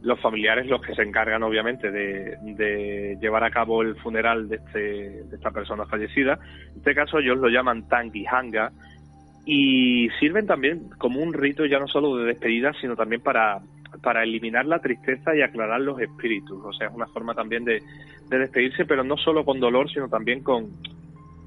los 0.02 0.18
familiares 0.20 0.66
los 0.66 0.82
que 0.82 0.96
se 0.96 1.02
encargan 1.02 1.44
obviamente 1.44 1.92
de, 1.92 3.16
llevar 3.20 3.44
a 3.44 3.52
cabo 3.52 3.82
el 3.82 3.94
funeral 3.94 4.48
de, 4.48 4.56
este, 4.56 4.80
de 5.22 5.36
esta 5.36 5.52
persona 5.52 5.86
fallecida. 5.86 6.40
En 6.72 6.78
este 6.78 6.92
caso 6.92 7.20
ellos 7.20 7.38
lo 7.38 7.48
llaman 7.48 7.86
Tangi 7.86 8.26
Hanga 8.26 8.72
y 9.50 10.10
sirven 10.20 10.46
también 10.46 10.90
como 10.98 11.22
un 11.22 11.32
rito 11.32 11.64
ya 11.64 11.78
no 11.78 11.88
solo 11.88 12.18
de 12.18 12.26
despedida, 12.26 12.74
sino 12.82 12.96
también 12.96 13.22
para, 13.22 13.62
para 14.02 14.22
eliminar 14.22 14.66
la 14.66 14.78
tristeza 14.78 15.34
y 15.34 15.40
aclarar 15.40 15.80
los 15.80 15.98
espíritus. 16.02 16.62
O 16.62 16.72
sea, 16.74 16.88
es 16.88 16.94
una 16.94 17.06
forma 17.06 17.34
también 17.34 17.64
de, 17.64 17.82
de 18.28 18.38
despedirse, 18.38 18.84
pero 18.84 19.02
no 19.04 19.16
solo 19.16 19.46
con 19.46 19.58
dolor, 19.58 19.90
sino 19.90 20.06
también 20.06 20.42
con, 20.42 20.68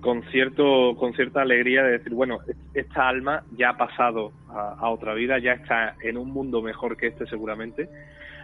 con 0.02 0.24
cierto 0.32 0.96
con 0.98 1.14
cierta 1.14 1.44
alegría 1.44 1.84
de 1.84 2.00
decir 2.00 2.14
bueno 2.14 2.40
esta 2.74 3.08
alma 3.08 3.44
ya 3.56 3.70
ha 3.70 3.78
pasado 3.78 4.32
a, 4.50 4.90
otra 4.90 5.14
vida 5.14 5.38
ya 5.38 5.52
está 5.52 5.94
en 6.02 6.18
un 6.18 6.32
mundo 6.32 6.64
mejor 6.64 6.98
que 6.98 7.06
este 7.06 7.28
seguramente 7.28 7.88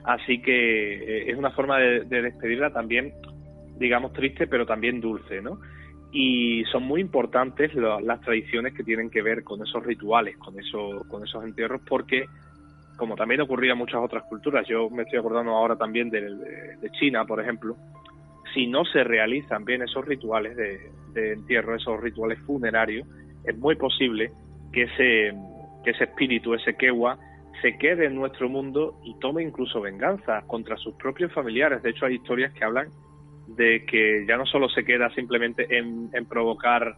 así 0.04 0.40
que 0.40 0.52
eh, 0.94 1.32
es 1.32 1.36
una 1.36 1.50
forma 1.50 1.80
de, 1.80 2.04
despedirla 2.06 2.70
también 2.70 3.12
digamos 3.80 4.14
triste 4.14 4.46
pero 4.46 4.68
también 4.68 5.02
dulce 5.02 5.42
no 5.42 5.60
y 6.12 6.64
son 6.72 6.84
muy 6.84 7.02
importantes 7.02 7.74
las 7.76 8.22
tradiciones 8.22 8.74
que 8.74 8.84
tienen 8.84 9.10
que 9.10 9.22
ver 9.22 9.44
con 9.44 9.62
esos 9.62 9.84
rituales 9.86 10.38
con 10.38 10.58
esos 10.60 11.06
con 11.08 11.24
esos 11.24 11.44
entierros 11.44 11.82
porque 11.88 12.26
como 12.96 13.16
también 13.16 13.42
ocurría 13.42 13.74
en 13.74 13.78
muchas 13.78 14.02
otras 14.02 14.24
culturas 14.24 14.66
yo 14.68 14.90
me 14.90 15.04
estoy 15.04 15.20
acordando 15.20 15.52
ahora 15.52 15.76
también 15.76 16.10
de, 16.10 16.22
de 16.22 16.90
China 16.92 17.26
por 17.26 17.42
ejemplo 17.42 17.76
si 18.54 18.68
no 18.68 18.86
se 18.86 19.04
realizan 19.04 19.66
bien 19.66 19.84
esos 19.84 20.06
rituales 20.06 20.56
de, 20.58 21.34
entierro, 21.34 21.76
esos 21.76 22.00
rituales 22.00 22.40
funerarios, 22.40 23.08
es 23.44 23.58
muy 23.58 23.76
posible 23.76 24.32
que 24.72 24.84
ese, 24.84 25.36
que 25.84 25.92
ese 25.92 26.06
espíritu, 26.06 26.54
ese 26.54 26.76
kewa, 26.76 27.18
se 27.62 27.78
quede 27.78 28.06
en 28.06 28.16
nuestro 28.16 28.50
mundo 28.50 29.00
y 29.04 29.18
tome 29.20 29.42
incluso 29.42 29.82
venganza 29.82 30.44
contra 30.46 30.78
sus 30.78 30.96
propios 30.96 31.32
familiares. 31.34 31.82
De 31.82 31.90
hecho, 31.90 32.06
hay 32.06 32.16
historias 32.16 32.54
que 32.54 32.64
hablan 32.64 32.90
de 33.48 33.86
que 33.86 34.26
ya 34.28 34.38
no 34.38 34.46
solo 34.46 34.70
se 34.70 34.84
queda 34.84 35.10
simplemente 35.12 35.78
en, 35.78 36.10
provocar 36.30 36.96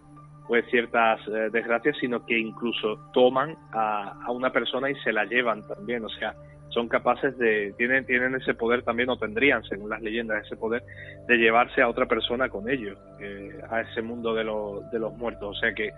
pues 0.48 0.66
ciertas 0.72 1.20
eh, 1.28 1.50
desgracias, 1.52 1.96
sino 2.00 2.26
que 2.26 2.38
incluso 2.38 3.12
toman 3.14 3.56
a, 3.72 4.26
a, 4.26 4.32
una 4.32 4.52
persona 4.52 4.90
y 4.90 4.96
se 4.96 5.14
la 5.14 5.26
llevan 5.26 5.68
también. 5.68 6.04
O 6.04 6.10
sea, 6.10 6.34
son 6.70 6.88
capaces 6.88 7.38
de, 7.38 7.74
tienen, 7.78 8.06
tienen 8.06 8.36
ese 8.36 8.54
poder 8.54 8.84
también, 8.84 9.10
o 9.10 9.18
tendrían, 9.18 9.64
según 9.64 9.90
las 9.90 10.02
leyendas, 10.02 10.46
ese 10.46 10.56
poder 10.56 10.84
de 11.28 11.38
llevarse 11.38 11.82
a 11.82 11.90
otra 11.90 12.06
persona 12.06 12.50
con 12.50 12.70
ellos, 12.70 12.98
eh, 13.20 13.60
a 13.70 13.82
ese 13.82 14.02
mundo 14.02 14.34
de, 14.34 14.44
de 14.44 15.00
los 15.00 15.18
muertos. 15.18 15.58
O 15.58 15.60
sea 15.60 15.74
que 15.74 15.92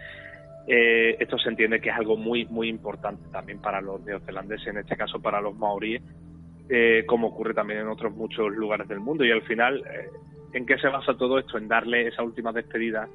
eh, 0.67 1.17
esto 1.19 1.37
se 1.37 1.49
entiende 1.49 1.81
que 1.81 1.89
es 1.89 1.95
algo 1.95 2.15
muy, 2.15 2.45
muy 2.45 2.69
importante 2.69 3.23
también 3.31 3.59
para 3.59 3.81
los 3.81 4.01
neozelandeses, 4.01 4.67
en 4.67 4.77
este 4.77 4.95
caso 4.95 5.21
para 5.21 5.41
los 5.41 5.55
maoríes, 5.57 6.01
eh, 6.69 7.03
como 7.05 7.27
ocurre 7.27 7.53
también 7.53 7.81
en 7.81 7.87
otros 7.87 8.15
muchos 8.15 8.51
lugares 8.51 8.87
del 8.87 8.99
mundo. 9.01 9.25
Y 9.25 9.31
al 9.31 9.41
final, 9.41 9.83
¿en 10.53 10.65
qué 10.65 10.77
se 10.77 10.87
basa 10.87 11.15
todo 11.17 11.39
esto? 11.39 11.57
En 11.57 11.67
darle 11.67 12.07
esa 12.07 12.23
última 12.23 12.51
despedida 12.51 13.07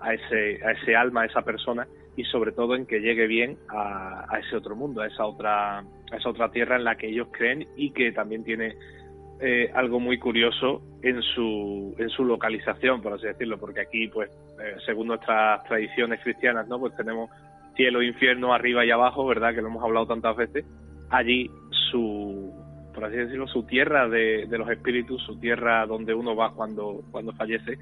a 0.00 0.14
ese, 0.14 0.64
a 0.64 0.72
ese 0.72 0.94
alma, 0.94 1.22
a 1.22 1.26
esa 1.26 1.42
persona, 1.42 1.86
y 2.16 2.24
sobre 2.24 2.52
todo 2.52 2.74
en 2.74 2.86
que 2.86 3.00
llegue 3.00 3.26
bien 3.26 3.58
a, 3.68 4.38
ese 4.40 4.56
otro 4.56 4.74
mundo, 4.74 5.02
a 5.02 5.06
esa 5.06 5.26
otra, 5.26 5.78
a 5.80 6.16
esa 6.18 6.30
otra 6.30 6.50
tierra 6.50 6.76
en 6.76 6.84
la 6.84 6.96
que 6.96 7.08
ellos 7.08 7.28
creen 7.30 7.66
y 7.76 7.90
que 7.90 8.12
también 8.12 8.42
tiene 8.42 8.76
eh, 9.40 9.70
algo 9.74 10.00
muy 10.00 10.18
curioso 10.18 10.80
en 11.02 11.20
su, 11.20 11.94
en 11.98 12.08
su 12.08 12.24
localización, 12.24 13.02
por 13.02 13.12
así 13.12 13.26
decirlo, 13.26 13.58
porque 13.58 13.80
aquí, 13.80 14.08
pues, 14.08 14.30
eh, 14.62 14.76
según 14.86 15.08
nuestras 15.08 15.62
tradiciones 15.64 16.20
cristianas, 16.22 16.66
¿no? 16.68 16.78
Pues 16.80 16.96
tenemos 16.96 17.30
cielo, 17.76 18.02
infierno, 18.02 18.54
arriba 18.54 18.84
y 18.86 18.90
abajo, 18.90 19.26
¿verdad? 19.26 19.54
Que 19.54 19.60
lo 19.60 19.68
hemos 19.68 19.84
hablado 19.84 20.06
tantas 20.06 20.36
veces. 20.36 20.64
Allí 21.10 21.50
su, 21.90 22.45
por 22.96 23.04
así 23.04 23.16
decirlo, 23.16 23.46
su 23.46 23.64
tierra 23.64 24.08
de, 24.08 24.46
de 24.46 24.58
los 24.58 24.70
espíritus, 24.70 25.22
su 25.22 25.38
tierra 25.38 25.84
donde 25.84 26.14
uno 26.14 26.34
va 26.34 26.54
cuando, 26.54 27.02
cuando 27.10 27.32
fallece, 27.34 27.78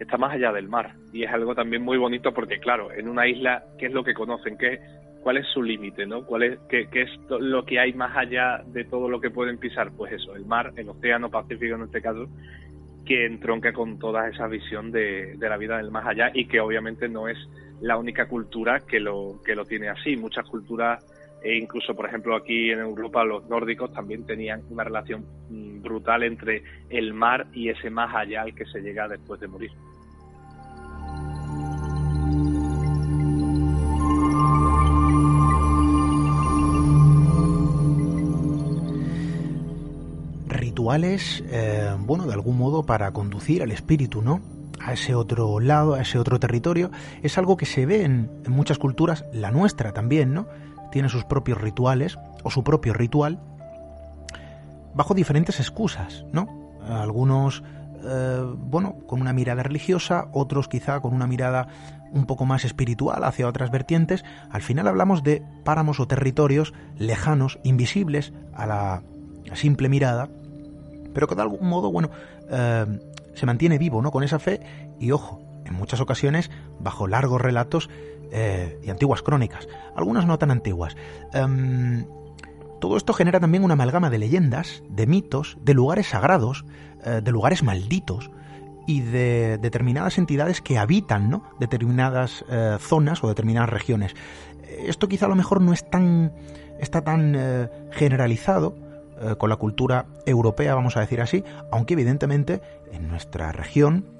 está 0.00 0.18
más 0.18 0.32
allá 0.32 0.52
del 0.52 0.68
mar. 0.68 0.94
Y 1.12 1.22
es 1.22 1.30
algo 1.30 1.54
también 1.54 1.82
muy 1.82 1.98
bonito 1.98 2.34
porque, 2.34 2.58
claro, 2.58 2.92
en 2.92 3.08
una 3.08 3.28
isla, 3.28 3.62
¿qué 3.78 3.86
es 3.86 3.92
lo 3.92 4.02
que 4.02 4.12
conocen? 4.12 4.58
¿Qué, 4.58 4.80
¿Cuál 5.22 5.36
es 5.36 5.46
su 5.54 5.62
límite? 5.62 6.04
¿no? 6.04 6.24
¿Cuál 6.24 6.42
es, 6.42 6.58
qué, 6.68 6.88
qué, 6.90 7.02
es 7.02 7.10
lo 7.28 7.64
que 7.64 7.78
hay 7.78 7.92
más 7.92 8.16
allá 8.16 8.64
de 8.66 8.84
todo 8.84 9.08
lo 9.08 9.20
que 9.20 9.30
pueden 9.30 9.58
pisar? 9.58 9.92
Pues 9.96 10.12
eso, 10.12 10.34
el 10.34 10.44
mar, 10.44 10.72
el 10.76 10.88
océano 10.88 11.30
Pacífico 11.30 11.76
en 11.76 11.82
este 11.82 12.02
caso, 12.02 12.26
que 13.04 13.24
entronca 13.24 13.72
con 13.72 14.00
toda 14.00 14.28
esa 14.28 14.48
visión 14.48 14.90
de, 14.90 15.36
de 15.36 15.48
la 15.48 15.56
vida 15.56 15.76
del 15.76 15.92
más 15.92 16.06
allá 16.06 16.32
y 16.34 16.46
que 16.46 16.58
obviamente 16.58 17.08
no 17.08 17.28
es 17.28 17.38
la 17.80 17.96
única 17.96 18.26
cultura 18.26 18.80
que 18.80 18.98
lo, 18.98 19.40
que 19.44 19.54
lo 19.54 19.64
tiene 19.64 19.88
así. 19.88 20.16
Muchas 20.16 20.44
culturas 20.46 21.04
e 21.42 21.56
incluso, 21.56 21.94
por 21.94 22.06
ejemplo, 22.06 22.34
aquí 22.34 22.70
en 22.70 22.80
Europa 22.80 23.24
los 23.24 23.48
nórdicos 23.48 23.92
también 23.92 24.24
tenían 24.24 24.62
una 24.70 24.84
relación 24.84 25.24
mm, 25.48 25.82
brutal 25.82 26.22
entre 26.22 26.62
el 26.88 27.14
mar 27.14 27.46
y 27.52 27.68
ese 27.68 27.90
más 27.90 28.14
allá 28.14 28.42
al 28.42 28.54
que 28.54 28.64
se 28.66 28.80
llega 28.80 29.08
después 29.08 29.40
de 29.40 29.48
morir. 29.48 29.70
Rituales, 40.48 41.44
eh, 41.50 41.94
bueno, 42.00 42.26
de 42.26 42.32
algún 42.32 42.58
modo 42.58 42.84
para 42.84 43.12
conducir 43.12 43.62
al 43.62 43.70
espíritu, 43.70 44.22
¿no? 44.22 44.40
a 44.78 44.92
ese 44.92 45.14
otro 45.14 45.58
lado, 45.58 45.94
a 45.94 46.02
ese 46.02 46.18
otro 46.18 46.38
territorio, 46.38 46.90
es 47.22 47.38
algo 47.38 47.56
que 47.56 47.66
se 47.66 47.86
ve 47.86 48.04
en, 48.04 48.30
en, 48.44 48.52
muchas 48.52 48.78
culturas, 48.78 49.24
la 49.32 49.50
nuestra 49.50 49.92
también, 49.92 50.32
¿no? 50.32 50.46
Tiene 50.90 51.08
sus 51.08 51.24
propios 51.24 51.60
rituales 51.60 52.18
o 52.42 52.50
su 52.50 52.64
propio 52.64 52.92
ritual 52.92 53.40
bajo 54.94 55.14
diferentes 55.14 55.60
excusas, 55.60 56.24
¿no? 56.32 56.48
Algunos, 56.88 57.62
eh, 58.04 58.42
bueno, 58.56 58.96
con 59.06 59.20
una 59.20 59.32
mirada 59.32 59.62
religiosa, 59.62 60.28
otros 60.32 60.68
quizá 60.68 61.00
con 61.00 61.12
una 61.12 61.26
mirada 61.26 61.68
un 62.12 62.24
poco 62.24 62.46
más 62.46 62.64
espiritual 62.64 63.24
hacia 63.24 63.46
otras 63.46 63.70
vertientes. 63.70 64.24
Al 64.50 64.62
final 64.62 64.88
hablamos 64.88 65.22
de 65.22 65.42
páramos 65.64 66.00
o 66.00 66.08
territorios 66.08 66.72
lejanos, 66.96 67.58
invisibles 67.62 68.32
a 68.54 68.66
la 68.66 69.02
simple 69.52 69.88
mirada, 69.88 70.28
pero 71.12 71.26
que 71.26 71.34
de 71.34 71.42
algún 71.42 71.68
modo, 71.68 71.92
bueno, 71.92 72.10
eh, 72.50 72.98
se 73.34 73.46
mantiene 73.46 73.78
vivo, 73.78 74.00
¿no? 74.00 74.10
Con 74.10 74.24
esa 74.24 74.38
fe 74.38 74.60
y 74.98 75.10
ojo, 75.10 75.42
en 75.66 75.74
muchas 75.74 76.00
ocasiones 76.00 76.50
bajo 76.80 77.06
largos 77.06 77.40
relatos 77.40 77.90
eh, 78.32 78.78
y 78.82 78.90
antiguas 78.90 79.22
crónicas, 79.22 79.68
algunas 79.94 80.26
no 80.26 80.38
tan 80.38 80.50
antiguas. 80.50 80.96
Em, 81.32 82.06
todo 82.80 82.96
esto 82.96 83.12
genera 83.12 83.40
también 83.40 83.64
una 83.64 83.74
amalgama 83.74 84.10
de 84.10 84.18
leyendas, 84.18 84.82
de 84.88 85.06
mitos, 85.06 85.56
de 85.62 85.74
lugares 85.74 86.08
sagrados, 86.08 86.64
eh, 87.04 87.20
de 87.22 87.32
lugares 87.32 87.62
malditos 87.62 88.30
y 88.86 89.00
de 89.00 89.58
determinadas 89.58 90.18
entidades 90.18 90.60
que 90.60 90.78
habitan 90.78 91.30
¿no? 91.30 91.44
determinadas 91.58 92.44
eh, 92.50 92.76
zonas 92.80 93.22
o 93.22 93.28
determinadas 93.28 93.70
regiones. 93.70 94.14
Esto 94.86 95.08
quizá 95.08 95.26
a 95.26 95.28
lo 95.28 95.36
mejor 95.36 95.60
no 95.60 95.72
es 95.72 95.88
tan, 95.88 96.32
está 96.80 97.02
tan 97.02 97.70
generalizado 97.92 98.74
con 99.38 99.48
la 99.48 99.56
cultura 99.56 100.06
europea, 100.26 100.74
vamos 100.74 100.98
a 100.98 101.00
decir 101.00 101.22
así, 101.22 101.42
aunque 101.72 101.94
evidentemente 101.94 102.60
en 102.92 103.08
nuestra 103.08 103.52
región 103.52 104.15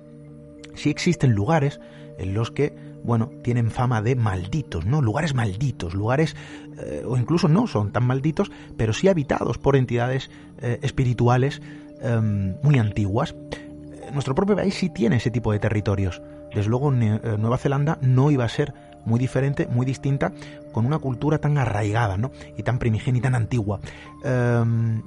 sí 0.77 0.91
existen 0.91 1.33
lugares 1.33 1.81
en 2.19 2.35
los 2.35 2.51
que 2.51 2.75
bueno, 3.07 3.31
tienen 3.43 3.71
fama 3.71 4.03
de 4.03 4.17
malditos, 4.17 4.85
¿no? 4.85 5.01
Lugares 5.01 5.33
malditos, 5.33 5.95
lugares, 5.95 6.35
eh, 6.79 7.05
o 7.07 7.17
incluso 7.17 7.47
no 7.47 7.69
son 7.69 7.93
tan 7.93 8.05
malditos, 8.05 8.51
pero 8.77 8.93
sí 8.93 9.07
habitados 9.07 9.59
por 9.59 9.77
entidades 9.77 10.29
eh, 10.59 10.81
espirituales 10.83 11.63
em, 12.01 12.57
muy 12.63 12.81
antiguas. 12.81 13.37
Eh, 13.53 14.11
nuestro 14.13 14.35
propio 14.35 14.57
país 14.57 14.75
sí 14.75 14.91
tiene 14.91 15.17
ese 15.17 15.31
tipo 15.31 15.53
de 15.53 15.61
territorios. 15.61 16.21
Desde 16.53 16.69
luego, 16.69 16.91
Nueva 16.91 17.59
Zelanda 17.59 17.99
no 18.01 18.31
iba 18.31 18.45
a 18.45 18.49
ser 18.49 18.75
muy 19.05 19.21
diferente, 19.21 19.69
muy 19.69 19.87
distinta, 19.87 20.33
con 20.73 20.85
una 20.85 20.99
cultura 20.99 21.39
tan 21.39 21.59
arraigada, 21.59 22.17
¿no? 22.17 22.33
Y 22.57 22.63
tan 22.63 22.79
primigenia 22.79 23.19
y 23.19 23.23
tan 23.23 23.35
antigua. 23.35 23.81
Em, 24.25 25.03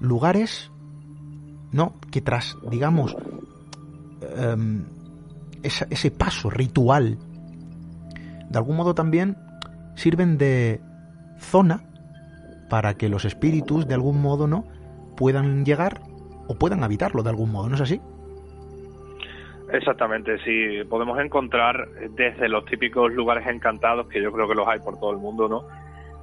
lugares, 0.00 0.70
¿no? 1.72 1.94
Que 2.10 2.20
tras, 2.20 2.56
digamos, 2.70 3.16
em, 4.36 4.84
ese 5.62 6.10
paso 6.10 6.50
ritual, 6.50 7.18
de 8.48 8.58
algún 8.58 8.76
modo 8.76 8.94
también 8.94 9.36
sirven 9.94 10.38
de 10.38 10.80
zona 11.38 11.82
para 12.68 12.94
que 12.94 13.08
los 13.08 13.24
espíritus 13.24 13.86
de 13.86 13.94
algún 13.94 14.20
modo 14.22 14.46
no 14.46 14.64
puedan 15.16 15.64
llegar 15.64 16.00
o 16.48 16.54
puedan 16.54 16.82
habitarlo 16.82 17.22
de 17.22 17.30
algún 17.30 17.52
modo, 17.52 17.68
¿no 17.68 17.74
es 17.74 17.80
así? 17.82 18.00
Exactamente, 19.72 20.38
sí, 20.38 20.82
podemos 20.88 21.18
encontrar 21.20 21.88
desde 22.10 22.48
los 22.48 22.64
típicos 22.64 23.12
lugares 23.12 23.46
encantados, 23.46 24.08
que 24.08 24.20
yo 24.20 24.32
creo 24.32 24.48
que 24.48 24.54
los 24.54 24.66
hay 24.66 24.80
por 24.80 24.98
todo 24.98 25.12
el 25.12 25.18
mundo, 25.18 25.48
¿no? 25.48 25.64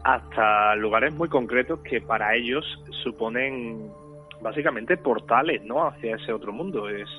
Hasta 0.03 0.75
lugares 0.75 1.13
muy 1.13 1.29
concretos 1.29 1.79
que 1.79 2.01
para 2.01 2.35
ellos 2.35 2.65
suponen 3.03 3.89
básicamente 4.41 4.97
portales, 4.97 5.63
¿no? 5.63 5.87
Hacia 5.87 6.17
ese 6.17 6.33
otro 6.33 6.51
mundo. 6.51 6.89
Es, 6.89 7.09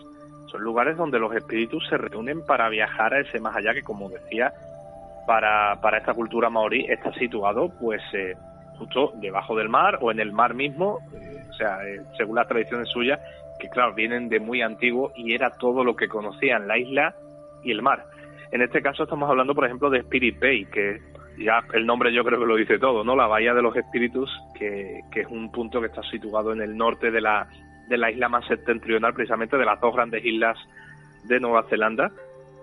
son 0.50 0.62
lugares 0.62 0.96
donde 0.96 1.18
los 1.18 1.34
espíritus 1.34 1.86
se 1.88 1.96
reúnen 1.96 2.44
para 2.44 2.68
viajar 2.68 3.14
a 3.14 3.20
ese 3.20 3.40
más 3.40 3.56
allá 3.56 3.74
que, 3.74 3.82
como 3.82 4.08
decía, 4.08 4.52
para, 5.26 5.80
para 5.80 5.98
esta 5.98 6.14
cultura 6.14 6.50
maorí 6.50 6.86
está 6.88 7.12
situado, 7.14 7.70
pues, 7.80 8.02
eh, 8.14 8.34
justo 8.78 9.12
debajo 9.16 9.56
del 9.56 9.68
mar 9.68 9.98
o 10.00 10.10
en 10.10 10.20
el 10.20 10.32
mar 10.32 10.54
mismo, 10.54 11.00
eh, 11.14 11.44
o 11.48 11.52
sea, 11.52 11.86
eh, 11.86 12.00
según 12.16 12.36
las 12.36 12.48
tradiciones 12.48 12.88
suyas, 12.88 13.20
que 13.58 13.68
claro, 13.68 13.94
vienen 13.94 14.28
de 14.28 14.40
muy 14.40 14.62
antiguo 14.62 15.12
y 15.16 15.34
era 15.34 15.50
todo 15.50 15.84
lo 15.84 15.96
que 15.96 16.08
conocían, 16.08 16.68
la 16.68 16.78
isla 16.78 17.14
y 17.62 17.72
el 17.72 17.82
mar. 17.82 18.04
En 18.52 18.62
este 18.62 18.80
caso 18.80 19.02
estamos 19.02 19.28
hablando, 19.28 19.54
por 19.54 19.66
ejemplo, 19.66 19.90
de 19.90 19.98
Spirit 19.98 20.40
Bay, 20.40 20.64
que 20.66 21.00
ya 21.38 21.62
el 21.74 21.84
nombre 21.84 22.12
yo 22.12 22.24
creo 22.24 22.38
que 22.38 22.46
lo 22.46 22.56
dice 22.56 22.78
todo, 22.78 23.04
¿no? 23.04 23.14
La 23.14 23.26
Bahía 23.26 23.52
de 23.52 23.62
los 23.62 23.76
Espíritus, 23.76 24.30
que, 24.58 25.00
que 25.12 25.20
es 25.22 25.26
un 25.26 25.50
punto 25.52 25.80
que 25.80 25.88
está 25.88 26.02
situado 26.04 26.52
en 26.52 26.62
el 26.62 26.76
norte 26.76 27.10
de 27.10 27.20
la, 27.20 27.48
de 27.88 27.98
la 27.98 28.10
isla 28.10 28.28
más 28.28 28.46
septentrional, 28.46 29.14
precisamente 29.14 29.56
de 29.56 29.64
las 29.64 29.80
dos 29.80 29.94
grandes 29.94 30.24
islas 30.24 30.58
de 31.24 31.40
Nueva 31.40 31.64
Zelanda. 31.68 32.10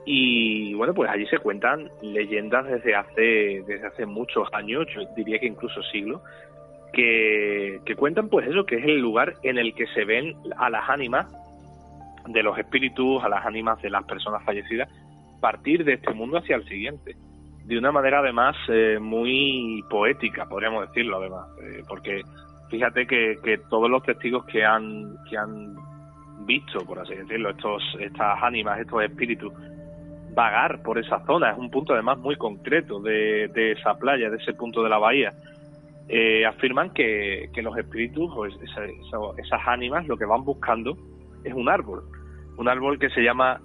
Y 0.05 0.73
bueno, 0.75 0.93
pues 0.93 1.09
allí 1.09 1.25
se 1.27 1.39
cuentan 1.39 1.89
leyendas 2.01 2.65
desde 2.67 2.95
hace, 2.95 3.63
desde 3.67 3.87
hace 3.87 4.05
muchos 4.05 4.47
años, 4.53 4.85
yo 4.93 5.01
diría 5.15 5.39
que 5.39 5.47
incluso 5.47 5.81
siglos, 5.83 6.21
que, 6.95 7.95
cuentan 7.97 8.29
pues 8.29 8.47
eso, 8.47 8.65
que 8.65 8.77
es 8.77 8.85
el 8.85 8.99
lugar 8.99 9.33
en 9.43 9.57
el 9.57 9.73
que 9.75 9.87
se 9.87 10.05
ven 10.05 10.35
a 10.57 10.69
las 10.69 10.89
ánimas 10.89 11.27
de 12.27 12.41
los 12.41 12.57
espíritus, 12.57 13.23
a 13.23 13.29
las 13.29 13.45
ánimas 13.45 13.81
de 13.81 13.89
las 13.89 14.03
personas 14.05 14.43
fallecidas, 14.43 14.89
partir 15.41 15.83
de 15.83 15.93
este 15.93 16.13
mundo 16.13 16.37
hacia 16.37 16.55
el 16.55 16.65
siguiente. 16.67 17.15
De 17.65 17.77
una 17.77 17.91
manera 17.91 18.19
además 18.19 18.55
eh, 18.69 18.99
muy 18.99 19.83
poética, 19.89 20.45
podríamos 20.45 20.87
decirlo 20.87 21.17
además, 21.17 21.47
eh, 21.61 21.83
porque 21.87 22.21
fíjate 22.69 23.07
que, 23.07 23.37
que, 23.43 23.57
todos 23.69 23.89
los 23.89 24.03
testigos 24.03 24.45
que 24.45 24.63
han, 24.63 25.15
que 25.29 25.37
han 25.37 25.75
visto, 26.45 26.85
por 26.85 26.99
así 26.99 27.15
decirlo, 27.15 27.51
estos, 27.51 27.83
estas 27.99 28.41
ánimas, 28.41 28.79
estos 28.79 29.03
espíritus, 29.03 29.53
vagar 30.33 30.83
por 30.83 30.97
esa 30.97 31.25
zona, 31.25 31.51
es 31.51 31.57
un 31.57 31.71
punto 31.71 31.93
además 31.93 32.17
muy 32.19 32.35
concreto 32.35 32.99
de, 32.99 33.49
de 33.53 33.71
esa 33.71 33.97
playa, 33.97 34.29
de 34.29 34.37
ese 34.37 34.53
punto 34.53 34.83
de 34.83 34.89
la 34.89 34.97
bahía, 34.97 35.33
eh, 36.07 36.45
afirman 36.45 36.91
que, 36.91 37.49
los 37.63 37.77
espíritus 37.77 38.31
o 38.35 38.45
esas 38.45 39.61
ánimas 39.65 40.07
lo 40.07 40.17
que 40.17 40.25
van 40.25 40.43
buscando 40.43 40.95
es 41.43 41.53
un 41.53 41.67
árbol, 41.67 42.03
un 42.57 42.69
árbol 42.69 42.99
que 42.99 43.09
se 43.09 43.23
llama 43.23 43.59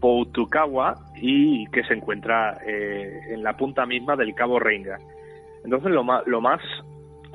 Poutukawa 0.00 0.96
y 1.20 1.66
que 1.70 1.84
se 1.84 1.94
encuentra 1.94 2.58
eh, 2.66 3.20
en 3.30 3.44
la 3.44 3.56
punta 3.56 3.86
misma 3.86 4.16
del 4.16 4.34
Cabo 4.34 4.58
Reinga. 4.58 4.98
Entonces 5.64 5.92
lo 5.92 6.02
más, 6.02 6.26
lo 6.26 6.40
más 6.40 6.60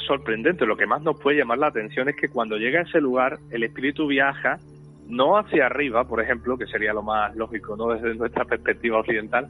sorprendente, 0.06 0.66
lo 0.66 0.78
que 0.78 0.86
más 0.86 1.02
nos 1.02 1.20
puede 1.20 1.38
llamar 1.38 1.58
la 1.58 1.68
atención 1.68 2.10
es 2.10 2.16
que 2.16 2.30
cuando 2.30 2.58
llega 2.58 2.80
a 2.80 2.84
ese 2.84 3.02
lugar 3.02 3.40
el 3.52 3.64
espíritu 3.64 4.08
viaja 4.08 4.60
no 5.08 5.38
hacia 5.38 5.66
arriba, 5.66 6.04
por 6.04 6.22
ejemplo, 6.22 6.58
que 6.58 6.68
sería 6.68 6.94
lo 6.94 7.02
más 7.02 7.36
lógico, 7.36 7.76
no 7.76 7.90
desde 7.90 8.16
nuestra 8.16 8.46
perspectiva 8.46 9.00
occidental, 9.00 9.50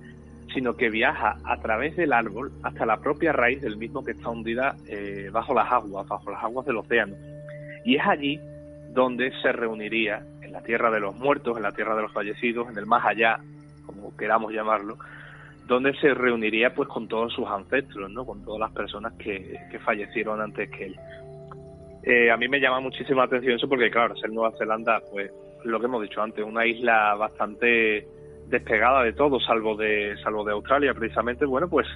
sino 0.53 0.75
que 0.75 0.89
viaja 0.89 1.37
a 1.43 1.57
través 1.57 1.95
del 1.95 2.13
árbol 2.13 2.51
hasta 2.63 2.85
la 2.85 2.97
propia 2.97 3.33
raíz 3.33 3.61
del 3.61 3.77
mismo 3.77 4.03
que 4.03 4.11
está 4.11 4.29
hundida 4.29 4.75
eh, 4.87 5.29
bajo 5.31 5.53
las 5.53 5.71
aguas, 5.71 6.07
bajo 6.07 6.31
las 6.31 6.43
aguas 6.43 6.65
del 6.65 6.77
océano. 6.77 7.15
Y 7.85 7.95
es 7.97 8.07
allí 8.07 8.39
donde 8.93 9.31
se 9.41 9.51
reuniría, 9.51 10.23
en 10.41 10.51
la 10.51 10.61
tierra 10.61 10.89
de 10.89 10.99
los 10.99 11.15
muertos, 11.15 11.57
en 11.57 11.63
la 11.63 11.71
tierra 11.73 11.95
de 11.95 12.03
los 12.03 12.11
fallecidos, 12.11 12.69
en 12.69 12.77
el 12.77 12.85
más 12.85 13.05
allá, 13.05 13.39
como 13.85 14.15
queramos 14.17 14.51
llamarlo, 14.51 14.97
donde 15.69 15.93
se 15.99 16.15
reuniría 16.15 16.73
pues 16.73 16.89
con 16.89 17.07
todos 17.07 17.31
sus 17.31 17.47
ancestros, 17.47 18.09
¿no? 18.09 18.25
con 18.25 18.43
todas 18.43 18.59
las 18.59 18.71
personas 18.71 19.13
que, 19.13 19.55
fallecieron 19.85 20.41
antes 20.41 20.69
que 20.71 20.85
él. 20.85 20.95
Eh, 22.01 22.31
a 22.31 22.37
mí 22.37 22.47
me 22.47 22.59
llama 22.59 22.79
muchísimo 22.79 23.19
la 23.19 23.25
atención 23.25 23.55
eso 23.55 23.69
porque, 23.69 23.91
claro, 23.91 24.15
ser 24.17 24.31
Nueva 24.31 24.57
Zelanda, 24.57 24.99
pues 25.11 25.31
lo 25.63 25.79
que 25.79 25.85
hemos 25.85 26.01
dicho 26.01 26.23
antes, 26.23 26.43
una 26.43 26.65
isla 26.65 27.13
bastante 27.13 28.07
despegada 28.47 29.03
de 29.03 29.13
todo, 29.13 29.39
salvo 29.39 29.75
de, 29.75 30.15
salvo 30.23 30.43
de 30.43 30.53
Australia, 30.53 30.95
precisamente, 30.95 31.45
bueno, 31.45 31.69
pues 31.69 31.87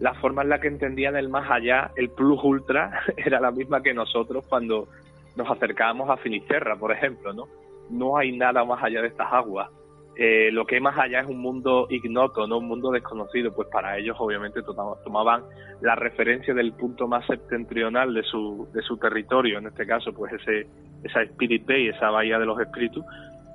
la 0.00 0.12
forma 0.14 0.42
en 0.42 0.48
la 0.48 0.60
que 0.60 0.66
entendían 0.66 1.14
el 1.14 1.28
más 1.28 1.48
allá, 1.48 1.92
el 1.94 2.10
plus 2.10 2.42
ultra, 2.42 3.00
era 3.16 3.40
la 3.40 3.52
misma 3.52 3.80
que 3.80 3.94
nosotros 3.94 4.44
cuando 4.48 4.88
nos 5.36 5.48
acercábamos 5.48 6.10
a 6.10 6.16
Finisterra, 6.16 6.74
por 6.74 6.90
ejemplo, 6.90 7.32
¿no? 7.32 7.46
No 7.90 8.16
hay 8.16 8.36
nada 8.36 8.64
más 8.64 8.82
allá 8.82 9.02
de 9.02 9.08
estas 9.08 9.32
aguas. 9.32 9.70
Eh, 10.16 10.50
lo 10.52 10.64
que 10.64 10.76
hay 10.76 10.80
más 10.80 10.96
allá 10.96 11.20
es 11.20 11.26
un 11.26 11.38
mundo 11.38 11.86
ignoto, 11.90 12.46
no 12.46 12.58
un 12.58 12.68
mundo 12.68 12.92
desconocido, 12.92 13.52
pues 13.52 13.68
para 13.68 13.98
ellos 13.98 14.16
obviamente 14.20 14.60
tomaban 14.62 15.42
la 15.80 15.96
referencia 15.96 16.54
del 16.54 16.72
punto 16.72 17.08
más 17.08 17.26
septentrional 17.26 18.14
de 18.14 18.22
su, 18.22 18.68
de 18.72 18.82
su 18.82 18.96
territorio, 18.96 19.58
en 19.58 19.66
este 19.66 19.86
caso 19.86 20.12
pues 20.12 20.32
ese, 20.34 20.68
esa 21.02 21.22
Spirit 21.22 21.66
Bay, 21.66 21.88
esa 21.88 22.10
bahía 22.10 22.38
de 22.38 22.46
los 22.46 22.60
espíritus, 22.60 23.04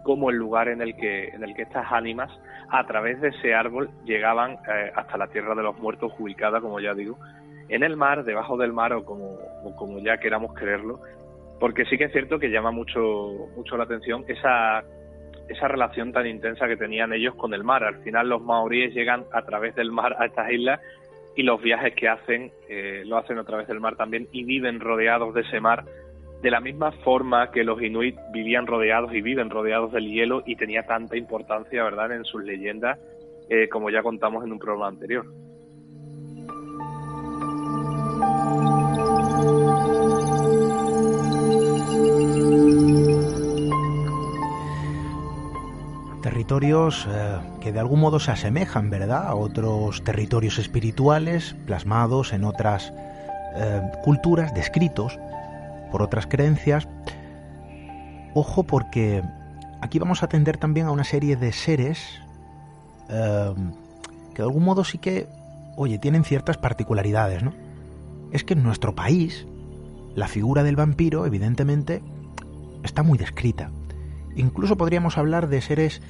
como 0.03 0.29
el 0.29 0.35
lugar 0.35 0.67
en 0.67 0.81
el 0.81 0.95
que, 0.97 1.29
en 1.29 1.43
el 1.43 1.55
que 1.55 1.61
estas 1.61 1.89
ánimas, 1.91 2.29
a 2.69 2.85
través 2.85 3.21
de 3.21 3.29
ese 3.29 3.53
árbol, 3.53 3.89
llegaban 4.05 4.53
eh, 4.53 4.91
hasta 4.95 5.17
la 5.17 5.27
tierra 5.27 5.55
de 5.55 5.63
los 5.63 5.77
muertos, 5.79 6.11
ubicada, 6.19 6.59
como 6.59 6.81
ya 6.81 6.93
digo, 6.93 7.17
en 7.69 7.83
el 7.83 7.95
mar, 7.95 8.25
debajo 8.25 8.57
del 8.57 8.73
mar 8.73 8.91
o 8.91 9.05
como, 9.05 9.37
como 9.77 9.99
ya 9.99 10.17
queramos 10.17 10.53
creerlo, 10.53 10.99
porque 11.59 11.85
sí 11.85 11.97
que 11.97 12.05
es 12.05 12.11
cierto 12.11 12.39
que 12.39 12.49
llama 12.49 12.71
mucho, 12.71 13.47
mucho 13.55 13.77
la 13.77 13.83
atención 13.83 14.25
esa, 14.27 14.83
esa 15.49 15.67
relación 15.67 16.11
tan 16.13 16.27
intensa 16.27 16.67
que 16.67 16.77
tenían 16.77 17.11
ellos 17.11 17.35
con 17.35 17.53
el 17.53 17.63
mar. 17.63 17.83
Al 17.83 18.01
final 18.03 18.29
los 18.29 18.41
maoríes 18.41 18.93
llegan 18.93 19.25
a 19.33 19.41
través 19.41 19.75
del 19.75 19.91
mar 19.91 20.15
a 20.19 20.25
estas 20.25 20.51
islas 20.51 20.79
y 21.35 21.43
los 21.43 21.61
viajes 21.61 21.93
que 21.95 22.07
hacen 22.07 22.51
eh, 22.67 23.03
lo 23.05 23.17
hacen 23.17 23.37
a 23.37 23.43
través 23.43 23.67
del 23.67 23.79
mar 23.79 23.95
también 23.95 24.27
y 24.31 24.43
viven 24.43 24.79
rodeados 24.79 25.33
de 25.33 25.41
ese 25.41 25.59
mar 25.59 25.85
de 26.41 26.51
la 26.51 26.61
misma 26.61 26.91
forma 26.91 27.51
que 27.51 27.63
los 27.63 27.81
inuit 27.81 28.15
vivían 28.31 28.65
rodeados 28.65 29.13
y 29.13 29.21
viven 29.21 29.49
rodeados 29.49 29.91
del 29.91 30.09
hielo 30.09 30.43
y 30.45 30.55
tenía 30.55 30.83
tanta 30.83 31.17
importancia, 31.17 31.83
¿verdad?, 31.83 32.13
en 32.13 32.23
sus 32.23 32.43
leyendas, 32.43 32.97
eh, 33.49 33.67
como 33.67 33.89
ya 33.89 34.01
contamos 34.01 34.45
en 34.45 34.53
un 34.53 34.59
programa 34.59 34.87
anterior. 34.87 35.25
Territorios 46.39 47.05
eh, 47.11 47.37
que 47.59 47.73
de 47.73 47.81
algún 47.81 47.99
modo 47.99 48.17
se 48.17 48.31
asemejan, 48.31 48.89
¿verdad?, 48.89 49.27
a 49.27 49.35
otros 49.35 50.05
territorios 50.05 50.57
espirituales 50.57 51.53
plasmados 51.65 52.31
en 52.31 52.45
otras 52.45 52.93
eh, 53.57 53.81
culturas, 54.05 54.53
descritos 54.53 55.19
por 55.91 56.01
otras 56.01 56.27
creencias. 56.27 56.87
Ojo 58.33 58.63
porque 58.63 59.21
aquí 59.81 59.99
vamos 59.99 60.23
a 60.23 60.27
atender 60.27 60.55
también 60.55 60.87
a 60.87 60.91
una 60.91 61.03
serie 61.03 61.35
de 61.35 61.51
seres 61.51 62.21
eh, 63.09 63.53
que 64.33 64.41
de 64.41 64.43
algún 64.43 64.63
modo 64.63 64.85
sí 64.85 64.97
que, 64.97 65.27
oye, 65.75 65.99
tienen 65.99 66.23
ciertas 66.23 66.57
particularidades, 66.57 67.43
¿no? 67.43 67.51
Es 68.31 68.45
que 68.45 68.53
en 68.53 68.63
nuestro 68.63 68.95
país 68.95 69.45
la 70.15 70.29
figura 70.29 70.63
del 70.63 70.77
vampiro, 70.77 71.25
evidentemente, 71.25 72.01
está 72.81 73.03
muy 73.03 73.17
descrita. 73.17 73.71
Incluso 74.37 74.77
podríamos 74.77 75.17
hablar 75.17 75.49
de 75.49 75.59
seres 75.59 76.01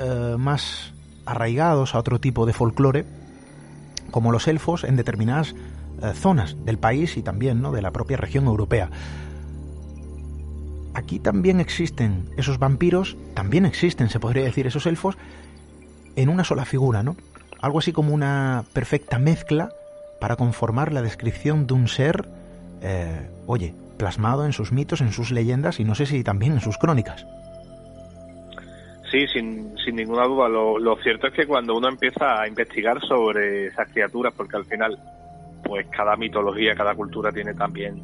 eh, 0.00 0.36
más 0.38 0.92
arraigados 1.24 1.94
a 1.94 1.98
otro 1.98 2.20
tipo 2.20 2.46
de 2.46 2.52
folclore, 2.52 3.04
como 4.10 4.32
los 4.32 4.48
elfos 4.48 4.84
en 4.84 4.96
determinadas 4.96 5.54
eh, 6.02 6.12
zonas 6.14 6.56
del 6.64 6.78
país 6.78 7.16
y 7.16 7.22
también 7.22 7.62
¿no? 7.62 7.72
de 7.72 7.82
la 7.82 7.90
propia 7.90 8.16
región 8.16 8.46
europea. 8.46 8.90
Aquí 10.94 11.18
también 11.18 11.60
existen 11.60 12.30
esos 12.36 12.58
vampiros, 12.58 13.16
también 13.34 13.66
existen, 13.66 14.08
se 14.08 14.20
podría 14.20 14.44
decir, 14.44 14.66
esos 14.66 14.86
elfos, 14.86 15.18
en 16.16 16.30
una 16.30 16.44
sola 16.44 16.64
figura, 16.64 17.02
¿no? 17.02 17.16
Algo 17.60 17.78
así 17.80 17.92
como 17.92 18.14
una 18.14 18.64
perfecta 18.72 19.18
mezcla 19.18 19.70
para 20.20 20.36
conformar 20.36 20.92
la 20.92 21.02
descripción 21.02 21.66
de 21.66 21.74
un 21.74 21.88
ser, 21.88 22.28
eh, 22.80 23.28
oye, 23.46 23.74
plasmado 23.98 24.46
en 24.46 24.52
sus 24.52 24.72
mitos, 24.72 25.00
en 25.00 25.12
sus 25.12 25.30
leyendas 25.30 25.80
y 25.80 25.84
no 25.84 25.94
sé 25.94 26.06
si 26.06 26.24
también 26.24 26.52
en 26.52 26.60
sus 26.60 26.78
crónicas. 26.78 27.26
Sí, 29.10 29.26
sin, 29.28 29.76
sin 29.78 29.96
ninguna 29.96 30.24
duda. 30.24 30.48
Lo, 30.48 30.96
cierto 31.02 31.28
es 31.28 31.32
que 31.32 31.46
cuando 31.46 31.76
uno 31.76 31.88
empieza 31.88 32.40
a 32.40 32.48
investigar 32.48 33.00
sobre 33.06 33.66
esas 33.66 33.90
criaturas, 33.92 34.34
porque 34.36 34.56
al 34.56 34.64
final 34.64 34.98
pues 35.64 35.86
cada 35.88 36.16
mitología, 36.16 36.74
cada 36.74 36.94
cultura 36.94 37.32
tiene 37.32 37.54
también 37.54 38.00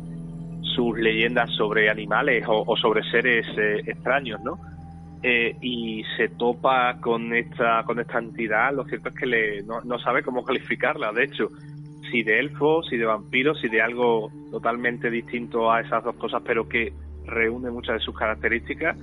sus 0.74 0.98
leyendas 0.98 1.50
sobre 1.54 1.90
animales 1.90 2.44
o, 2.48 2.76
sobre 2.76 3.02
seres 3.10 3.46
eh, 3.56 3.82
extraños, 3.86 4.40
¿no? 4.42 4.58
Eh, 5.22 5.56
y 5.60 6.02
se 6.16 6.28
topa 6.30 6.98
con 7.00 7.32
esta 7.32 7.84
con 7.84 8.00
esta 8.00 8.18
entidad, 8.18 8.72
lo 8.74 8.84
cierto 8.84 9.10
es 9.10 9.14
que 9.14 9.26
le, 9.26 9.62
no, 9.62 9.98
sabe 9.98 10.22
cómo 10.22 10.44
calificarla. 10.46 11.12
De 11.12 11.24
hecho, 11.24 11.48
si 12.10 12.22
de 12.22 12.38
elfos, 12.40 12.88
si 12.88 12.96
de 12.96 13.04
vampiros, 13.04 13.60
si 13.60 13.68
de 13.68 13.82
algo 13.82 14.30
totalmente 14.50 15.10
distinto 15.10 15.70
a 15.70 15.80
esas 15.80 16.02
dos 16.02 16.16
cosas, 16.16 16.42
pero 16.44 16.68
que 16.68 16.92
reúne 17.24 17.70
muchas 17.70 17.96
de 17.96 18.00
sus 18.00 18.16
características. 18.16 18.96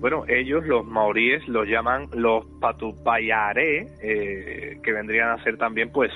Bueno, 0.00 0.24
ellos, 0.28 0.66
los 0.66 0.86
maoríes, 0.86 1.46
los 1.46 1.68
llaman 1.68 2.08
los 2.14 2.46
patupayaré, 2.58 3.86
eh, 4.02 4.78
que 4.82 4.92
vendrían 4.92 5.28
a 5.28 5.44
ser 5.44 5.58
también, 5.58 5.92
pues, 5.92 6.10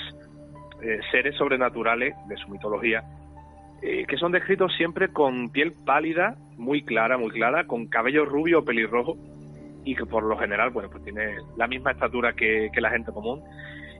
eh, 0.82 1.00
seres 1.10 1.36
sobrenaturales 1.36 2.14
de 2.26 2.36
su 2.38 2.48
mitología, 2.48 3.04
eh, 3.82 4.06
que 4.08 4.16
son 4.16 4.32
descritos 4.32 4.74
siempre 4.74 5.08
con 5.08 5.50
piel 5.50 5.74
pálida, 5.84 6.36
muy 6.56 6.82
clara, 6.82 7.18
muy 7.18 7.30
clara, 7.30 7.66
con 7.66 7.86
cabello 7.86 8.24
rubio 8.24 8.60
o 8.60 8.64
pelirrojo, 8.64 9.18
y 9.84 9.94
que 9.94 10.06
por 10.06 10.22
lo 10.22 10.38
general, 10.38 10.70
bueno, 10.70 10.88
pues 10.88 11.04
tiene 11.04 11.36
la 11.58 11.66
misma 11.66 11.90
estatura 11.90 12.32
que, 12.32 12.70
la 12.76 12.88
gente 12.88 13.12
común. 13.12 13.42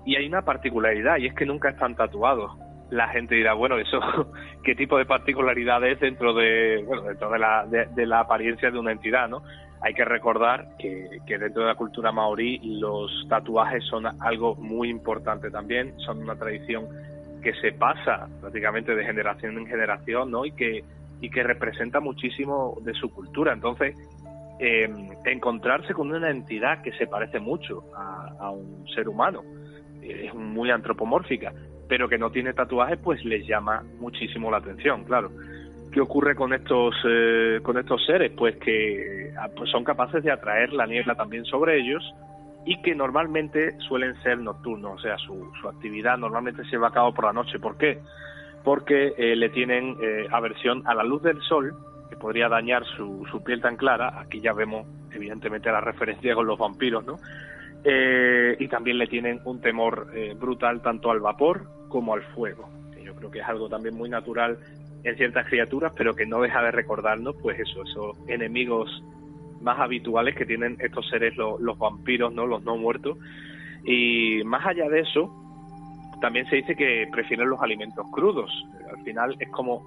Y 0.07 0.17
hay 0.17 0.27
una 0.27 0.43
particularidad, 0.43 1.19
y 1.19 1.27
es 1.27 1.35
que 1.35 1.45
nunca 1.45 1.69
están 1.69 1.95
tatuados. 1.95 2.53
La 2.89 3.09
gente 3.09 3.35
dirá, 3.35 3.53
bueno, 3.53 3.77
eso, 3.79 4.01
¿qué 4.65 4.75
tipo 4.75 4.97
de 4.97 5.05
particularidad 5.05 5.85
es 5.87 6.01
dentro 6.01 6.33
de, 6.33 6.83
bueno, 6.87 7.03
dentro 7.03 7.31
de 7.31 7.39
la, 7.39 7.67
de 7.67 8.07
la 8.07 8.21
apariencia 8.21 8.71
de 8.71 8.79
una 8.79 8.93
entidad, 8.93 9.29
no? 9.29 9.43
Hay 9.85 9.93
que 9.93 10.05
recordar 10.05 10.77
que, 10.79 11.21
dentro 11.27 11.63
de 11.63 11.69
la 11.69 11.75
cultura 11.75 12.11
maorí 12.11 12.59
los 12.63 13.27
tatuajes 13.29 13.85
son 13.85 14.07
algo 14.21 14.55
muy 14.57 14.89
importante 14.89 15.51
también, 15.51 15.93
son 15.99 16.23
una 16.23 16.37
tradición 16.37 16.89
que 17.43 17.53
se 17.61 17.73
pasa 17.73 18.27
prácticamente 18.41 18.97
de 18.97 19.05
generación 19.05 19.59
en 19.59 19.67
generación, 19.67 20.31
¿no? 20.31 20.47
Y 20.47 20.53
que 20.53 20.83
y 21.21 21.31
que 21.31 21.43
representa 21.43 22.01
muchísimo 22.01 22.77
de 22.83 22.93
su 22.95 23.11
cultura. 23.11 23.53
Entonces, 23.53 23.97
eh, 24.59 24.89
encontrarse 25.25 25.95
con 25.95 26.13
una 26.13 26.31
entidad 26.31 26.83
que 26.83 26.93
se 26.93 27.07
parece 27.07 27.41
mucho 27.41 27.85
a, 27.95 28.51
un 28.51 28.87
ser 28.95 29.09
humano, 29.09 29.43
es 30.03 30.35
muy 30.35 30.71
antropomórfica, 30.71 31.53
pero 31.89 32.09
que 32.09 32.19
no 32.19 32.31
tiene 32.31 32.53
tatuajes, 32.53 32.99
pues 32.99 33.25
les 33.25 33.47
llama 33.47 33.83
muchísimo 33.99 34.51
la 34.51 34.59
atención, 34.59 35.05
claro. 35.05 35.31
¿Qué 35.95 36.01
ocurre 36.01 36.35
con 36.35 36.53
estos 36.53 36.93
eh, 37.09 37.61
con 37.63 37.79
estos 37.79 38.05
seres? 38.05 38.33
Pues 38.37 38.57
que 38.57 39.33
ah, 39.39 39.49
pues 39.57 39.71
son 39.71 39.85
capaces 39.85 40.25
de 40.25 40.33
atraer 40.33 40.73
la 40.73 40.87
niebla 40.87 41.15
también 41.15 41.45
sobre 41.45 41.79
ellos 41.79 42.03
y 42.67 42.83
que 42.83 42.97
normalmente 42.97 43.79
suelen 43.79 44.21
ser 44.21 44.39
nocturnos, 44.39 44.99
o 44.99 44.99
sea, 44.99 45.17
su, 45.19 45.53
su 45.61 45.69
actividad 45.69 46.19
normalmente 46.19 46.65
se 46.65 46.71
lleva 46.71 46.89
a 46.89 46.91
cabo 46.91 47.15
por 47.15 47.27
la 47.27 47.33
noche. 47.33 47.61
¿Por 47.61 47.77
qué? 47.77 48.01
Porque 48.65 49.15
eh, 49.17 49.37
le 49.37 49.51
tienen 49.51 49.97
eh, 50.03 50.27
aversión 50.33 50.83
a 50.85 50.95
la 50.95 51.05
luz 51.05 51.23
del 51.23 51.41
sol, 51.43 51.73
que 52.11 52.17
podría 52.17 52.49
dañar 52.49 52.85
su, 52.97 53.25
su 53.31 53.45
piel 53.45 53.61
tan 53.61 53.77
clara. 53.77 54.19
Aquí 54.19 54.41
ya 54.41 54.53
vemos, 54.53 54.89
evidentemente, 55.13 55.71
la 55.71 55.81
referencia 55.81 56.35
con 56.35 56.45
los 56.45 56.59
vampiros, 56.59 57.07
¿no? 57.07 57.21
y 57.87 58.67
también 58.69 58.97
le 58.97 59.07
tienen 59.07 59.41
un 59.45 59.61
temor 59.61 60.07
brutal 60.41 60.81
tanto 60.81 61.11
al 61.11 61.21
vapor 61.21 61.67
como 61.91 62.15
al 62.15 62.23
fuego. 62.35 62.67
Yo 63.03 63.15
creo 63.15 63.31
que 63.31 63.41
es 63.41 63.47
algo 63.47 63.69
también 63.69 63.95
muy 63.95 64.09
natural 64.09 64.57
en 65.05 65.17
ciertas 65.17 65.47
criaturas, 65.47 65.93
pero 65.97 66.15
que 66.17 66.27
no 66.27 66.41
deja 66.41 66.63
de 66.63 66.71
recordarnos, 66.71 67.37
pues 67.43 67.61
eso, 67.61 67.83
esos 67.83 68.17
enemigos 68.29 69.03
más 69.61 69.79
habituales 69.79 70.35
que 70.35 70.47
tienen 70.47 70.77
estos 70.81 71.09
seres, 71.09 71.37
los, 71.37 71.79
vampiros, 71.79 72.33
¿no? 72.33 72.47
Los 72.47 72.63
no 72.65 72.77
muertos. 72.77 73.19
Y 73.85 74.43
más 74.45 74.67
allá 74.67 74.89
de 74.89 75.01
eso, 75.01 75.31
también 76.21 76.47
se 76.49 76.57
dice 76.57 76.75
que 76.75 77.07
prefieren 77.13 77.49
los 77.49 77.61
alimentos 77.61 78.07
crudos. 78.11 78.51
Al 78.91 79.03
final 79.05 79.37
es 79.39 79.49
como 79.51 79.83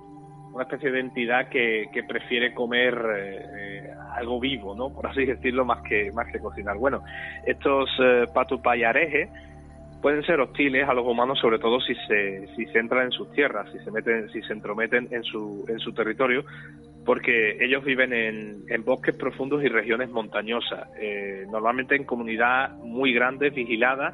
una 0.53 0.63
especie 0.63 0.91
de 0.91 0.99
entidad 0.99 1.49
que, 1.49 1.87
que 1.93 2.03
prefiere 2.03 2.53
comer 2.53 2.97
eh, 3.15 3.91
algo 4.15 4.39
vivo, 4.39 4.75
¿no? 4.75 4.89
Por 4.91 5.07
así 5.07 5.25
decirlo, 5.25 5.65
más 5.65 5.81
que, 5.83 6.11
más 6.11 6.27
que 6.31 6.39
cocinar. 6.39 6.77
Bueno, 6.77 7.03
estos 7.45 7.89
eh, 7.99 8.25
patupayarejes 8.33 9.29
pueden 10.01 10.23
ser 10.23 10.39
hostiles 10.39 10.87
a 10.87 10.93
los 10.93 11.05
humanos, 11.05 11.39
sobre 11.39 11.59
todo 11.59 11.79
si 11.81 11.95
se, 12.07 12.47
si 12.55 12.65
se 12.67 12.79
entran 12.79 13.05
en 13.05 13.11
sus 13.11 13.31
tierras, 13.31 13.71
si 13.71 13.79
se 13.79 13.91
meten, 13.91 14.29
si 14.29 14.41
se 14.43 14.53
entrometen 14.53 15.07
en 15.11 15.23
su, 15.23 15.65
en 15.67 15.79
su 15.79 15.93
territorio, 15.93 16.45
porque 17.05 17.57
ellos 17.63 17.83
viven 17.83 18.13
en, 18.13 18.63
en 18.67 18.83
bosques 18.83 19.15
profundos 19.15 19.63
y 19.63 19.67
regiones 19.67 20.09
montañosas, 20.09 20.89
eh, 20.99 21.45
normalmente 21.49 21.95
en 21.95 22.03
comunidades 22.03 22.75
muy 22.79 23.13
grandes, 23.13 23.53
vigiladas, 23.53 24.13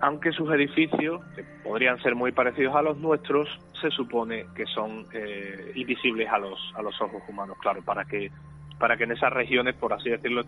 aunque 0.00 0.32
sus 0.32 0.50
edificios, 0.52 1.24
que 1.34 1.44
podrían 1.64 2.00
ser 2.02 2.14
muy 2.14 2.32
parecidos 2.32 2.74
a 2.76 2.82
los 2.82 2.98
nuestros, 2.98 3.48
se 3.80 3.90
supone 3.90 4.46
que 4.54 4.66
son 4.66 5.06
eh, 5.12 5.72
invisibles 5.74 6.28
a 6.28 6.38
los, 6.38 6.58
a 6.76 6.82
los 6.82 7.00
ojos 7.00 7.22
humanos, 7.28 7.56
claro, 7.60 7.82
para 7.82 8.04
que, 8.04 8.30
para 8.78 8.96
que 8.96 9.04
en 9.04 9.12
esas 9.12 9.32
regiones, 9.32 9.74
por 9.74 9.92
así 9.92 10.10
decirlo, 10.10 10.42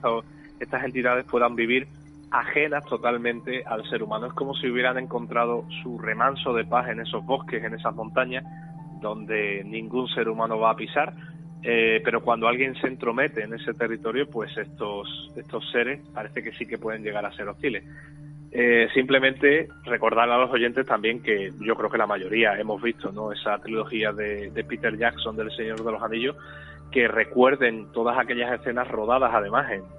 estas 0.60 0.84
entidades 0.84 1.24
puedan 1.26 1.54
vivir 1.56 1.88
ajenas 2.30 2.84
totalmente 2.84 3.64
al 3.64 3.88
ser 3.88 4.02
humano. 4.02 4.26
Es 4.26 4.32
como 4.32 4.54
si 4.54 4.68
hubieran 4.68 4.98
encontrado 4.98 5.64
su 5.82 5.98
remanso 5.98 6.52
de 6.52 6.64
paz 6.64 6.88
en 6.88 7.00
esos 7.00 7.24
bosques, 7.24 7.62
en 7.62 7.74
esas 7.74 7.94
montañas, 7.94 8.44
donde 9.00 9.62
ningún 9.64 10.08
ser 10.08 10.28
humano 10.28 10.58
va 10.58 10.70
a 10.70 10.76
pisar. 10.76 11.14
Eh, 11.62 12.00
pero 12.04 12.22
cuando 12.22 12.46
alguien 12.46 12.74
se 12.76 12.86
entromete 12.86 13.42
en 13.42 13.54
ese 13.54 13.74
territorio, 13.74 14.28
pues 14.30 14.56
estos, 14.56 15.32
estos 15.36 15.68
seres 15.72 16.00
parece 16.14 16.42
que 16.42 16.52
sí 16.52 16.66
que 16.66 16.78
pueden 16.78 17.02
llegar 17.02 17.24
a 17.26 17.32
ser 17.32 17.48
hostiles. 17.48 17.84
Eh, 18.50 18.88
simplemente 18.94 19.68
recordar 19.84 20.30
a 20.30 20.38
los 20.38 20.50
oyentes 20.50 20.86
también 20.86 21.22
que 21.22 21.52
yo 21.60 21.74
creo 21.74 21.90
que 21.90 21.98
la 21.98 22.06
mayoría 22.06 22.58
hemos 22.58 22.80
visto 22.80 23.12
no 23.12 23.30
esa 23.30 23.58
trilogía 23.58 24.12
de, 24.12 24.50
de 24.50 24.64
Peter 24.64 24.96
Jackson 24.96 25.36
del 25.36 25.50
Señor 25.50 25.84
de 25.84 25.92
los 25.92 26.02
Anillos 26.02 26.36
que 26.90 27.08
recuerden 27.08 27.92
todas 27.92 28.18
aquellas 28.18 28.60
escenas 28.60 28.88
rodadas 28.88 29.32
además 29.34 29.70
en, 29.70 29.98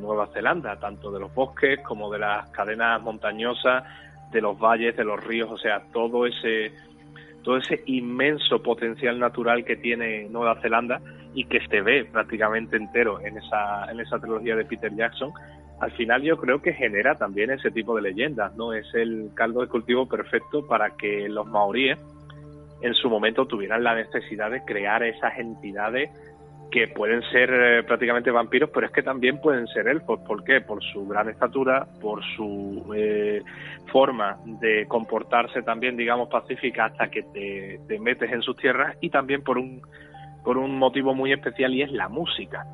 Nueva 0.00 0.28
Zelanda, 0.28 0.78
tanto 0.78 1.10
de 1.10 1.18
los 1.18 1.34
bosques 1.34 1.80
como 1.80 2.08
de 2.12 2.20
las 2.20 2.48
cadenas 2.50 3.02
montañosas, 3.02 3.82
de 4.30 4.40
los 4.40 4.56
valles, 4.56 4.96
de 4.96 5.02
los 5.02 5.24
ríos, 5.24 5.50
o 5.50 5.58
sea, 5.58 5.82
todo 5.92 6.24
ese 6.24 6.70
todo 7.42 7.56
ese 7.56 7.82
inmenso 7.86 8.62
potencial 8.62 9.18
natural 9.18 9.64
que 9.64 9.74
tiene 9.74 10.28
Nueva 10.28 10.60
Zelanda 10.60 11.00
y 11.34 11.46
que 11.46 11.66
se 11.66 11.80
ve 11.80 12.04
prácticamente 12.04 12.76
entero 12.76 13.18
en 13.20 13.38
esa 13.38 13.90
en 13.90 13.98
esa 13.98 14.20
trilogía 14.20 14.54
de 14.54 14.66
Peter 14.66 14.94
Jackson, 14.94 15.32
al 15.80 15.90
final 15.92 16.22
yo 16.22 16.36
creo 16.36 16.62
que 16.62 16.72
genera 16.72 17.16
también 17.16 17.50
ese 17.50 17.72
tipo 17.72 17.96
de 17.96 18.02
leyendas, 18.02 18.54
¿no? 18.54 18.72
Es 18.72 18.86
el 18.94 19.30
caldo 19.34 19.62
de 19.62 19.66
cultivo 19.66 20.06
perfecto 20.06 20.64
para 20.64 20.90
que 20.90 21.28
los 21.28 21.44
maoríes 21.46 21.98
en 22.80 22.94
su 22.94 23.08
momento 23.08 23.46
tuvieran 23.46 23.82
la 23.84 23.94
necesidad 23.94 24.50
de 24.50 24.64
crear 24.64 25.02
esas 25.02 25.38
entidades 25.38 26.10
que 26.70 26.88
pueden 26.88 27.22
ser 27.30 27.50
eh, 27.52 27.82
prácticamente 27.84 28.30
vampiros, 28.30 28.70
pero 28.72 28.86
es 28.86 28.92
que 28.92 29.02
también 29.02 29.40
pueden 29.40 29.66
ser 29.68 29.88
elfos. 29.88 30.20
¿Por 30.20 30.44
qué? 30.44 30.60
Por 30.60 30.82
su 30.82 31.06
gran 31.06 31.28
estatura, 31.28 31.86
por 32.00 32.22
su 32.36 32.92
eh, 32.94 33.42
forma 33.92 34.38
de 34.44 34.86
comportarse 34.86 35.62
también, 35.62 35.96
digamos, 35.96 36.28
pacífica 36.28 36.86
hasta 36.86 37.08
que 37.08 37.22
te, 37.22 37.98
metes 37.98 38.30
en 38.32 38.42
sus 38.42 38.56
tierras 38.56 38.96
y 39.00 39.10
también 39.10 39.42
por 39.42 39.58
un, 39.58 39.80
por 40.44 40.58
un 40.58 40.76
motivo 40.76 41.14
muy 41.14 41.32
especial 41.32 41.72
y 41.74 41.82
es 41.82 41.92
la 41.92 42.08
música. 42.08 42.64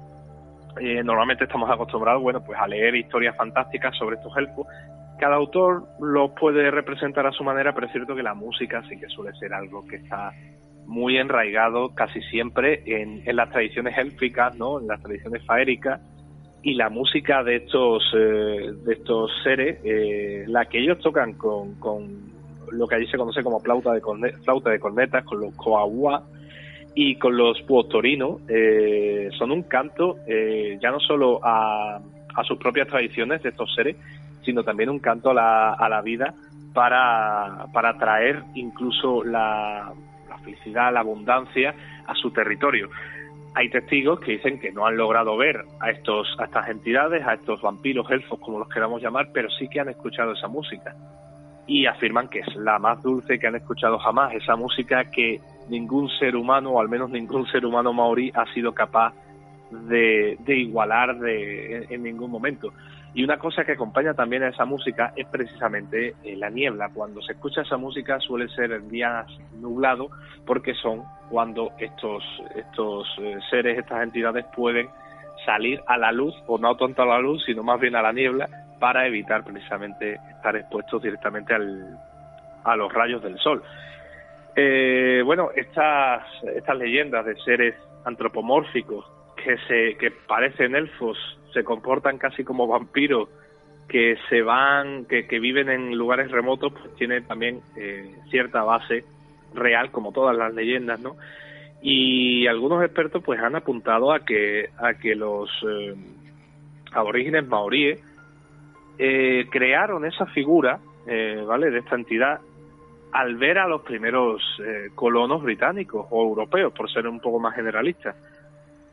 Eh, 0.81 1.03
normalmente 1.05 1.45
estamos 1.45 1.71
acostumbrados, 1.71 2.23
bueno, 2.23 2.43
pues 2.43 2.59
a 2.59 2.67
leer 2.67 2.95
historias 2.95 3.37
fantásticas 3.37 3.97
sobre 3.97 4.17
estos 4.17 4.35
elfos. 4.37 4.67
Cada 5.23 5.37
autor 5.37 5.85
los 6.01 6.33
puede 6.33 6.69
representar 6.73 7.29
a 7.29 7.31
su 7.31 7.45
manera, 7.45 7.73
pero 7.73 7.87
es 7.87 7.93
cierto 7.93 8.17
que 8.17 8.25
la 8.25 8.35
música 8.35 8.83
sí 8.89 8.99
que 8.99 9.07
suele 9.07 9.33
ser 9.39 9.55
algo 9.55 9.87
que 9.87 9.95
está 9.95 10.33
muy 10.85 11.17
enraigado 11.17 11.95
casi 11.95 12.21
siempre 12.23 12.83
en, 12.87 13.23
las 13.37 13.49
tradiciones 13.51 13.97
élficas, 13.97 14.57
¿no? 14.57 14.81
en 14.81 14.89
las 14.89 15.01
tradiciones 15.01 15.47
faéricas, 15.47 16.01
y 16.65 16.75
la 16.75 16.91
música 16.91 17.45
de 17.45 17.55
estos, 17.55 18.03
eh, 18.17 18.73
de 18.85 18.95
estos 18.95 19.31
seres, 19.45 19.79
eh, 19.85 20.45
la 20.49 20.65
que 20.65 20.81
ellos 20.81 20.99
tocan 20.99 21.35
con, 21.35 21.77
con 21.77 22.33
lo 22.73 22.89
que 22.89 22.97
allí 22.97 23.07
se 23.07 23.17
conoce 23.17 23.45
como 23.45 23.61
flauta 23.61 23.93
de, 23.93 24.01
flauta 24.43 24.71
de 24.71 24.81
cornetas, 24.81 25.23
con 25.25 25.39
los 25.39 25.55
coahuas 25.55 26.25
y 26.97 27.15
con 27.15 27.37
los 27.37 27.63
puotorinos, 27.63 28.41
eh, 28.49 29.29
son 29.39 29.53
un 29.53 29.63
canto 29.63 30.17
ya 30.27 30.91
no 30.91 30.99
solo 30.99 31.39
a, 31.45 32.01
a 32.35 32.43
sus 32.43 32.59
propias 32.59 32.89
tradiciones 32.89 33.41
de 33.45 33.51
estos 33.51 33.73
seres, 33.73 33.95
sino 34.45 34.65
también 34.65 34.91
un 34.91 34.99
canto 34.99 35.31
a 35.31 35.35
la, 35.35 35.73
a 35.73 35.89
la 35.89 36.03
vida 36.03 36.35
para, 36.73 37.67
para 37.73 37.99
traer 37.99 38.43
incluso 38.55 39.23
la, 39.25 39.93
felicidad, 40.45 40.93
la 40.93 41.01
abundancia 41.01 41.75
a 42.07 42.15
su 42.15 42.31
territorio. 42.31 42.91
Hay 43.55 43.69
testigos 43.69 44.21
que 44.21 44.33
dicen 44.33 44.59
que 44.59 44.73
no 44.73 44.87
han 44.87 44.97
logrado 44.97 45.37
ver 45.37 45.65
a, 45.81 45.91
estos, 45.91 46.27
a 46.39 46.45
estas 46.45 46.69
entidades, 46.69 47.25
a 47.27 47.35
estos 47.35 47.61
vampiros, 47.61 48.11
elfos, 48.11 48.39
como 48.41 48.59
los 48.59 48.69
queramos 48.69 49.03
llamar, 49.03 49.29
pero 49.33 49.51
sí 49.51 49.69
que 49.69 49.81
han 49.81 49.91
escuchado 49.91 50.33
esa 50.33 50.49
música. 50.49 50.97
Y 51.67 51.87
afirman 51.87 52.29
que 52.29 52.41
es 52.41 52.57
la 52.57 52.79
más 52.79 53.03
dulce 53.03 53.39
que 53.39 53.47
han 53.47 53.55
escuchado 53.55 53.99
jamás, 53.99 54.35
esa 54.35 54.57
música 54.57 55.05
que 55.11 55.41
ningún 55.69 56.09
ser 56.19 56.35
humano, 56.35 56.71
o 56.71 56.81
al 56.81 56.89
menos 56.89 57.11
ningún 57.11 57.47
ser 57.47 57.67
humano 57.67 57.93
maorí, 57.93 58.33
ha 58.35 58.47
sido 58.53 58.73
capaz 58.73 59.13
de, 59.71 60.37
igualar 60.47 61.19
de, 61.19 61.87
en 61.91 62.03
ningún 62.03 62.31
momento. 62.31 62.73
Y 63.15 63.25
una 63.25 63.39
cosa 63.39 63.65
que 63.65 63.73
acompaña 63.73 64.15
también 64.15 64.43
a 64.43 64.49
esa 64.49 64.65
música 64.65 65.13
es 65.17 65.27
precisamente 65.27 66.15
eh, 66.25 66.37
la 66.37 66.49
niebla. 66.49 66.89
Cuando 66.95 67.21
se 67.21 67.33
escucha 67.33 67.61
esa 67.61 67.77
música 67.77 68.19
suele 68.21 68.49
ser 68.49 68.83
días 68.89 69.27
nublados 69.61 70.11
porque 70.47 70.75
son 70.75 71.03
cuando 71.29 71.73
estos, 71.79 72.25
estos 72.55 73.07
eh, 73.19 73.39
seres, 73.51 73.79
estas 73.79 74.03
entidades 74.03 74.47
pueden 74.57 74.89
salir 75.45 75.81
a 75.87 75.99
la 75.99 76.13
luz, 76.13 76.35
o 76.47 76.57
no 76.59 76.77
tanto 76.77 77.03
a 77.03 77.07
la 77.07 77.19
luz, 77.19 77.45
sino 77.45 77.63
más 77.63 77.81
bien 77.81 77.97
a 77.97 78.03
la 78.03 78.13
niebla, 78.13 78.49
para 78.79 79.07
evitar 79.07 79.45
precisamente 79.45 80.19
estar 80.31 80.57
expuestos 80.57 81.03
directamente 81.03 81.55
al, 81.55 81.99
a 82.65 82.77
los 82.77 82.93
rayos 82.93 83.23
del 83.23 83.39
sol. 83.39 83.63
Eh, 84.55 85.23
bueno, 85.25 85.51
estas, 85.55 86.25
estas 86.55 86.77
leyendas 86.77 87.25
de 87.25 87.37
seres 87.43 87.75
antropomórficos 88.05 89.05
que, 89.37 89.57
se, 89.69 89.97
que 89.99 90.11
parecen 90.11 90.75
elfos, 90.75 91.19
se 91.53 91.65
comportan 91.65 92.19
casi 92.19 92.45
como 92.45 92.67
vampiros, 92.67 93.29
que 93.89 94.17
se 94.29 94.43
van, 94.43 95.05
que, 95.05 95.27
que 95.27 95.39
viven 95.39 95.69
en 95.69 95.97
lugares 95.97 96.31
remotos, 96.31 96.73
pues 96.73 96.95
tienen 96.97 97.25
también 97.25 97.61
eh, 97.77 98.15
cierta 98.31 98.63
base 98.63 99.05
real, 99.55 99.91
como 99.91 100.13
todas 100.13 100.37
las 100.37 100.55
leyendas, 100.55 101.01
¿no? 101.01 101.17
Y 101.83 102.47
algunos 102.47 102.83
expertos 102.85 103.23
pues 103.25 103.41
han 103.41 103.57
apuntado 103.57 104.13
a 104.13 104.21
que, 104.21 104.71
a 104.79 104.95
que 104.95 105.15
los 105.15 105.51
eh, 105.69 105.95
aborígenes 106.93 107.47
maoríes 107.47 108.01
eh, 108.99 109.47
crearon 109.51 110.05
esa 110.05 110.27
figura, 110.27 110.79
eh, 111.07 111.43
¿vale?, 111.47 111.71
de 111.71 111.81
esta 111.81 111.97
entidad 111.97 112.41
al 113.11 113.37
ver 113.37 113.59
a 113.59 113.69
los 113.69 113.83
primeros 113.83 114.43
colonos 114.95 115.43
británicos 115.43 116.07
o 116.09 116.23
europeos, 116.23 116.73
por 116.73 116.91
ser 116.91 117.07
un 117.07 117.21
poco 117.21 117.39
más 117.39 117.55
generalistas. 117.55 118.17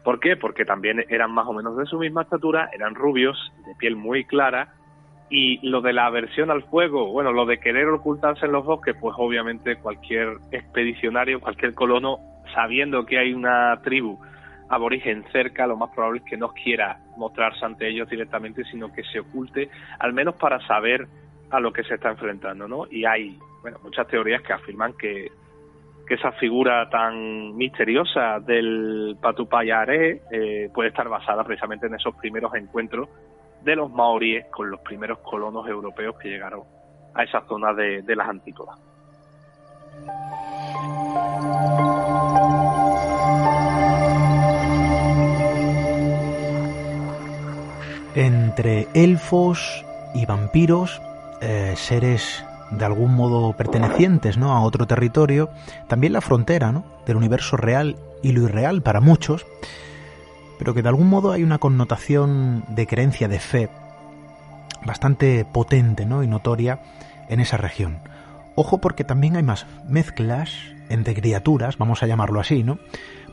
¿Por 0.09 0.19
qué? 0.19 0.35
Porque 0.35 0.65
también 0.65 1.05
eran 1.07 1.31
más 1.31 1.45
o 1.45 1.53
menos 1.53 1.77
de 1.77 1.85
su 1.85 1.99
misma 1.99 2.23
estatura, 2.23 2.71
eran 2.73 2.95
rubios, 2.95 3.37
de 3.67 3.75
piel 3.75 3.95
muy 3.95 4.25
clara, 4.25 4.73
y 5.29 5.59
lo 5.69 5.81
de 5.81 5.93
la 5.93 6.07
aversión 6.07 6.49
al 6.49 6.63
fuego, 6.63 7.11
bueno, 7.11 7.31
lo 7.31 7.45
de 7.45 7.59
querer 7.59 7.87
ocultarse 7.89 8.47
en 8.47 8.53
los 8.53 8.65
bosques, 8.65 8.95
pues 8.99 9.13
obviamente 9.19 9.75
cualquier 9.75 10.37
expedicionario, 10.51 11.39
cualquier 11.39 11.75
colono, 11.75 12.17
sabiendo 12.55 13.05
que 13.05 13.19
hay 13.19 13.33
una 13.33 13.79
tribu 13.83 14.19
aborigen 14.69 15.25
cerca, 15.31 15.67
lo 15.67 15.77
más 15.77 15.91
probable 15.91 16.21
es 16.21 16.25
que 16.25 16.37
no 16.37 16.53
quiera 16.53 16.97
mostrarse 17.15 17.63
ante 17.63 17.87
ellos 17.87 18.09
directamente, 18.09 18.63
sino 18.63 18.91
que 18.91 19.03
se 19.03 19.19
oculte, 19.19 19.69
al 19.99 20.13
menos 20.13 20.33
para 20.37 20.59
saber 20.65 21.07
a 21.51 21.59
lo 21.59 21.71
que 21.71 21.83
se 21.83 21.93
está 21.93 22.09
enfrentando, 22.09 22.67
¿no? 22.67 22.87
Y 22.89 23.05
hay, 23.05 23.37
bueno, 23.61 23.77
muchas 23.83 24.07
teorías 24.07 24.41
que 24.41 24.53
afirman 24.53 24.93
que, 24.93 25.31
que 26.09 26.15
esa 26.15 26.31
figura 26.31 26.89
tan 26.89 27.55
misteriosa 27.55 28.39
del 28.39 29.15
Patupayaré 29.21 30.23
eh, 30.31 30.71
puede 30.73 30.89
estar 30.89 31.07
basada 31.07 31.43
precisamente 31.43 31.85
en 31.85 31.93
esos 31.93 32.15
primeros 32.15 32.51
encuentros 32.55 33.07
de 33.61 33.75
los 33.75 33.91
maoríes 33.91 34.47
con 34.47 34.71
los 34.71 34.81
primeros 34.81 35.19
colonos 35.19 35.67
europeos 35.67 36.15
que 36.17 36.29
llegaron 36.29 36.63
a 37.13 37.23
esa 37.23 37.41
zona 37.41 37.73
de, 37.73 38.03
las 38.15 38.27
antípodas. 38.27 38.79
Entre 48.15 48.87
elfos 48.95 49.85
y 50.15 50.25
vampiros, 50.25 50.99
eh, 51.41 51.73
seres 51.75 52.43
de 52.71 52.85
algún 52.85 53.15
modo 53.15 53.53
pertenecientes 53.53 54.37
¿no? 54.37 54.53
a 54.53 54.61
otro 54.61 54.87
territorio, 54.87 55.49
también 55.87 56.13
la 56.13 56.21
frontera 56.21 56.71
¿no? 56.71 56.83
del 57.05 57.17
universo 57.17 57.57
real 57.57 57.97
y 58.21 58.31
lo 58.31 58.43
irreal 58.43 58.81
para 58.81 59.01
muchos, 59.01 59.45
pero 60.57 60.73
que 60.73 60.81
de 60.81 60.89
algún 60.89 61.07
modo 61.07 61.31
hay 61.31 61.43
una 61.43 61.57
connotación 61.57 62.63
de 62.69 62.87
creencia, 62.87 63.27
de 63.27 63.39
fe, 63.39 63.69
bastante 64.85 65.45
potente 65.45 66.05
¿no? 66.05 66.23
y 66.23 66.27
notoria 66.27 66.81
en 67.29 67.39
esa 67.39 67.57
región. 67.57 67.99
Ojo 68.55 68.79
porque 68.79 69.03
también 69.03 69.35
hay 69.35 69.43
más 69.43 69.65
mezclas 69.87 70.51
entre 70.89 71.13
criaturas, 71.13 71.77
vamos 71.77 72.03
a 72.03 72.07
llamarlo 72.07 72.39
así, 72.39 72.63
¿no? 72.63 72.79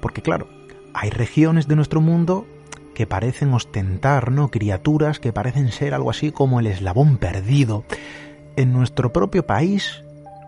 Porque 0.00 0.22
claro, 0.22 0.46
hay 0.94 1.10
regiones 1.10 1.66
de 1.66 1.74
nuestro 1.74 2.00
mundo 2.00 2.46
que 2.94 3.06
parecen 3.06 3.52
ostentar, 3.52 4.30
¿no? 4.30 4.50
Criaturas 4.50 5.18
que 5.18 5.32
parecen 5.32 5.72
ser 5.72 5.94
algo 5.94 6.10
así 6.10 6.32
como 6.32 6.60
el 6.60 6.66
eslabón 6.66 7.18
perdido. 7.18 7.84
En 8.56 8.72
nuestro 8.72 9.12
propio 9.12 9.46
país 9.46 10.02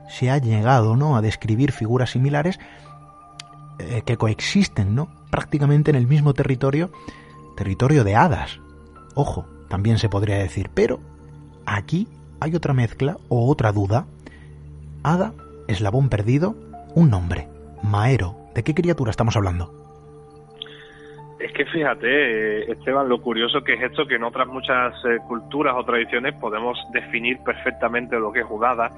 se 0.09 0.31
ha 0.31 0.39
llegado, 0.39 0.97
¿no? 0.97 1.17
A 1.17 1.21
describir 1.21 1.73
figuras 1.73 2.11
similares 2.11 2.59
eh, 3.79 4.03
que 4.05 4.17
coexisten, 4.17 4.95
¿no? 4.95 5.09
Prácticamente 5.31 5.91
en 5.91 5.97
el 5.97 6.07
mismo 6.07 6.35
territorio, 6.35 6.91
territorio 7.57 8.05
de 8.05 8.17
hadas. 8.17 8.61
Ojo, 9.15 9.47
también 9.69 9.99
se 9.99 10.09
podría 10.09 10.39
decir, 10.39 10.71
pero 10.73 11.01
aquí 11.67 12.09
hay 12.41 12.55
otra 12.55 12.73
mezcla 12.73 13.19
o 13.29 13.49
otra 13.51 13.73
duda. 13.73 14.07
Hada, 15.03 15.35
eslabón 15.67 16.09
perdido, 16.09 16.57
un 16.95 17.11
nombre, 17.11 17.49
Maero. 17.83 18.37
¿De 18.55 18.63
qué 18.65 18.75
criatura 18.75 19.11
estamos 19.11 19.37
hablando? 19.37 19.88
Es 21.39 21.53
que 21.53 21.65
fíjate, 21.67 22.09
eh, 22.09 22.73
Esteban, 22.73 23.09
lo 23.09 23.21
curioso 23.21 23.63
que 23.63 23.75
es 23.75 23.83
esto, 23.83 24.07
que 24.07 24.17
en 24.17 24.25
otras 24.25 24.49
muchas 24.49 24.95
eh, 25.05 25.19
culturas 25.27 25.75
o 25.77 25.85
tradiciones 25.85 26.35
podemos 26.35 26.79
definir 26.93 27.39
perfectamente 27.45 28.19
lo 28.19 28.33
que 28.33 28.41
es 28.41 28.47
jugada 28.47 28.91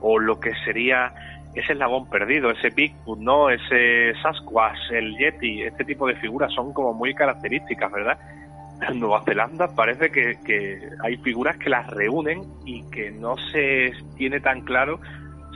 o 0.00 0.18
lo 0.18 0.38
que 0.38 0.52
sería 0.64 1.12
ese 1.54 1.72
eslabón 1.72 2.08
perdido, 2.08 2.50
ese 2.50 2.70
Bigfoot, 2.70 3.18
¿no? 3.18 3.50
Ese 3.50 4.14
Sasquatch, 4.22 4.92
el 4.92 5.16
Yeti, 5.18 5.62
este 5.62 5.84
tipo 5.84 6.06
de 6.06 6.14
figuras 6.16 6.52
son 6.52 6.72
como 6.72 6.94
muy 6.94 7.14
características, 7.14 7.90
¿verdad? 7.90 8.18
En 8.88 9.00
Nueva 9.00 9.22
Zelanda 9.24 9.74
parece 9.74 10.10
que, 10.10 10.38
que 10.44 10.80
hay 11.02 11.16
figuras 11.18 11.56
que 11.56 11.68
las 11.68 11.88
reúnen 11.88 12.42
y 12.64 12.82
que 12.90 13.10
no 13.10 13.36
se 13.36 13.92
tiene 14.16 14.40
tan 14.40 14.62
claro 14.62 15.00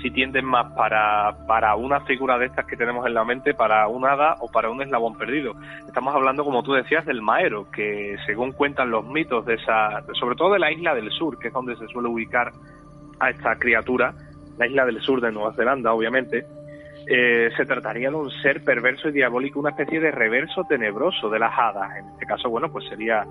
si 0.07 0.13
tienden 0.13 0.45
más 0.45 0.73
para, 0.75 1.37
para 1.49 1.75
una 1.75 2.01
figura 2.03 2.39
de 2.39 2.47
estas 2.47 2.65
que 2.67 2.77
tenemos 2.77 3.05
en 3.09 3.15
la 3.15 3.25
mente, 3.25 3.55
para 3.55 3.89
un 3.89 4.07
hada 4.07 4.37
o 4.39 4.49
para 4.49 4.71
un 4.71 4.81
eslabón 4.81 5.19
perdido. 5.19 5.55
Estamos 5.85 6.15
hablando, 6.15 6.45
como 6.45 6.63
tú 6.63 6.75
decías, 6.75 7.05
del 7.07 7.23
Maero, 7.23 7.69
que 7.73 8.17
según 8.25 8.53
cuentan 8.53 8.93
los 8.93 9.05
mitos 9.05 9.45
de 9.47 9.55
esa, 9.55 10.05
sobre 10.13 10.37
todo 10.37 10.53
de 10.53 10.61
la 10.61 10.71
isla 10.71 10.95
del 10.95 11.11
sur, 11.11 11.41
que 11.41 11.49
es 11.49 11.53
donde 11.53 11.75
se 11.75 11.89
suele 11.89 12.09
ubicar 12.09 12.53
a 13.19 13.31
esta 13.31 13.57
criatura, 13.57 14.15
la 14.57 14.69
isla 14.69 14.87
del 14.87 15.01
sur 15.01 15.21
de 15.21 15.33
Nueva 15.33 15.55
Zelanda, 15.55 15.93
obviamente, 15.93 16.47
eh, 17.09 17.51
se 17.57 17.67
trataría 17.67 18.09
de 18.09 18.15
un 18.15 18.31
ser 18.31 18.63
perverso 18.63 19.09
y 19.09 19.13
diabólico, 19.13 19.59
una 19.59 19.71
especie 19.71 19.99
de 19.99 20.13
reverso 20.13 20.63
tenebroso 20.69 21.29
de 21.29 21.41
las 21.41 21.53
hadas. 21.59 21.97
En 21.97 22.07
este 22.11 22.27
caso, 22.27 22.49
bueno, 22.49 22.71
pues 22.71 22.85
sería 22.89 23.27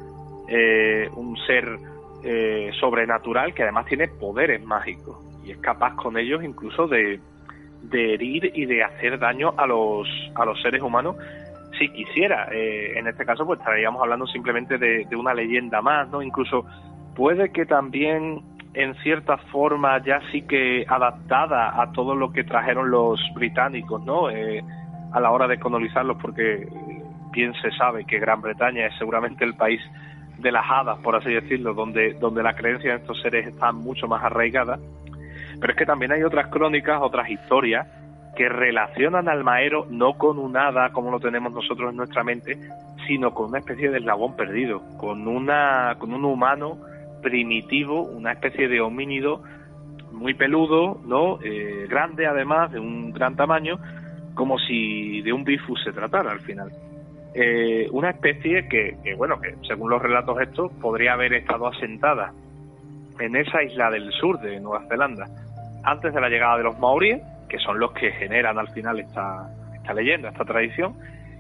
eh, 0.50 1.10
un 1.16 1.38
ser 1.38 1.80
eh, 2.22 2.70
sobrenatural 2.78 3.54
que 3.54 3.64
además 3.64 3.86
tiene 3.86 4.10
poderes 4.10 4.62
mágicos 4.66 5.26
y 5.46 5.52
es 5.52 5.58
capaz 5.58 5.96
con 5.96 6.18
ellos 6.18 6.44
incluso 6.44 6.88
de, 6.88 7.20
de 7.84 8.14
herir 8.14 8.52
y 8.54 8.66
de 8.66 8.84
hacer 8.84 9.20
daño 9.20 9.54
a 9.58 9.66
los, 9.68 10.08
a 10.36 10.46
los 10.46 10.62
seres 10.62 10.82
humanos 10.82 11.16
si 11.78 11.90
quisiera. 11.90 12.48
Eh, 12.52 12.98
en 12.98 13.08
este 13.08 13.26
caso, 13.26 13.46
pues 13.46 13.60
estaríamos 13.60 14.02
hablando 14.02 14.28
simplemente 14.28 14.78
de, 14.78 15.08
una 15.16 15.34
leyenda 15.34 15.82
más, 15.82 16.10
¿no? 16.10 16.22
Incluso 16.22 16.66
puede 17.16 17.52
que 17.52 17.66
también, 17.66 18.42
en 18.74 18.96
cierta 18.96 19.38
forma, 19.38 20.02
ya 20.04 20.22
sí 20.32 20.42
que 20.44 20.86
adaptada 20.88 21.82
a 21.82 21.92
todo 21.92 22.16
lo 22.16 22.32
que 22.32 22.44
trajeron 22.44 22.92
los 22.92 23.20
británicos, 23.34 24.04
¿no? 24.04 24.30
Eh, 24.30 24.64
a 25.12 25.20
la 25.20 25.32
hora 25.32 25.48
de 25.48 25.60
colonizarlos, 25.60 26.18
porque 26.22 26.68
bien 27.32 27.54
se 27.62 27.72
sabe 27.72 28.06
que 28.06 28.20
Gran 28.20 28.42
Bretaña 28.42 28.88
es 28.88 28.98
seguramente 28.98 29.46
el 29.46 29.56
país 29.56 29.82
de 30.38 30.52
las 30.52 30.66
hadas, 30.70 31.00
por 31.00 31.16
así 31.16 31.34
decirlo, 31.34 31.74
donde, 31.74 32.14
donde 32.16 32.44
la 32.44 32.54
creencia 32.54 32.92
de 32.92 32.98
estos 32.98 33.22
seres 33.22 33.48
está 33.48 33.72
mucho 33.72 34.08
más 34.08 34.24
arraigada 34.24 34.78
pero 35.60 35.74
es 35.74 35.78
que 35.78 35.86
también 35.86 36.12
hay 36.12 36.24
otras 36.24 36.48
crónicas, 36.48 37.00
otras 37.02 37.30
historias 37.30 37.88
que 38.36 38.50
relacionan 38.50 39.30
al 39.30 39.44
maero 39.44 39.88
no 39.90 40.18
con 40.18 40.38
un 40.38 40.58
hada 40.58 40.92
como 40.92 41.10
lo 41.10 41.20
tenemos 41.20 41.54
nosotros 41.54 41.92
en 41.92 41.98
nuestra 41.98 42.24
mente, 42.24 42.58
sino 43.08 43.34
con 43.34 43.50
una 43.50 43.60
especie 43.60 43.90
de 43.90 44.00
eslabón 44.00 44.36
perdido, 44.36 44.82
con 44.98 45.28
una 45.28 45.96
con 45.98 46.14
un 46.14 46.26
humano 46.26 46.78
primitivo, 47.22 48.04
una 48.04 48.34
especie 48.34 48.68
de 48.68 48.82
homínido 48.82 49.42
muy 50.12 50.34
peludo, 50.34 51.02
no, 51.06 51.40
eh, 51.44 51.88
grande 51.90 52.26
además, 52.26 52.72
de 52.72 52.80
un 52.80 53.12
gran 53.12 53.36
tamaño, 53.36 53.80
como 54.34 54.58
si 54.60 55.22
de 55.22 55.34
un 55.34 55.44
bifus 55.44 55.84
se 55.84 55.92
tratara 55.92 56.32
al 56.32 56.40
final. 56.42 56.72
Eh, 57.34 57.90
una 57.92 58.12
especie 58.12 58.68
que, 58.70 58.98
que, 59.04 59.14
bueno, 59.16 59.42
que 59.42 59.56
según 59.68 59.90
los 59.90 60.02
relatos 60.02 60.40
estos 60.40 60.72
podría 60.74 61.14
haber 61.14 61.34
estado 61.34 61.68
asentada 61.68 62.32
en 63.20 63.36
esa 63.36 63.64
isla 63.64 63.90
del 63.90 64.12
sur 64.12 64.40
de 64.40 64.60
Nueva 64.60 64.86
Zelanda 64.88 65.28
antes 65.84 66.14
de 66.14 66.22
la 66.22 66.30
llegada 66.30 66.58
de 66.58 66.64
los 66.64 66.80
maoríes, 66.80 67.22
que 67.48 67.60
son 67.60 67.80
los 67.80 67.92
que 67.94 68.12
generan 68.12 68.58
al 68.58 68.68
final 68.70 69.00
esta, 69.00 69.50
esta 69.76 69.94
leyenda, 69.94 70.30
esta 70.30 70.44
tradición, 70.44 70.96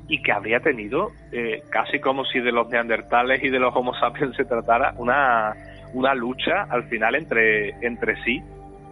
y 0.07 0.21
que 0.21 0.32
habría 0.32 0.59
tenido, 0.59 1.11
eh, 1.32 1.63
casi 1.69 1.99
como 1.99 2.26
si 2.26 2.39
de 2.39 2.51
los 2.51 2.69
neandertales 2.69 3.43
y 3.43 3.49
de 3.49 3.59
los 3.59 3.76
homo 3.76 3.95
sapiens 3.95 4.36
se 4.36 4.45
tratara, 4.45 4.93
una, 4.97 5.53
una 5.93 6.13
lucha 6.13 6.67
al 6.69 6.84
final 6.84 7.15
entre, 7.15 7.69
entre 7.86 8.21
sí 8.23 8.41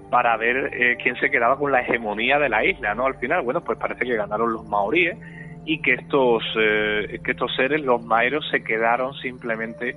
para 0.09 0.37
ver 0.37 0.71
eh, 0.73 0.97
quién 1.01 1.15
se 1.17 1.29
quedaba 1.29 1.57
con 1.57 1.71
la 1.71 1.81
hegemonía 1.81 2.39
de 2.39 2.49
la 2.49 2.63
isla, 2.63 2.93
¿no? 2.93 3.05
Al 3.05 3.15
final, 3.15 3.41
bueno, 3.41 3.61
pues 3.61 3.79
parece 3.79 4.05
que 4.05 4.15
ganaron 4.15 4.53
los 4.53 4.63
maoríes 4.65 5.17
y 5.65 5.81
que 5.81 5.93
estos, 5.93 6.43
eh, 6.55 7.19
que 7.23 7.31
estos 7.31 7.55
seres, 7.55 7.81
los 7.81 8.03
maeros, 8.03 8.47
se 8.49 8.63
quedaron 8.63 9.13
simplemente 9.15 9.95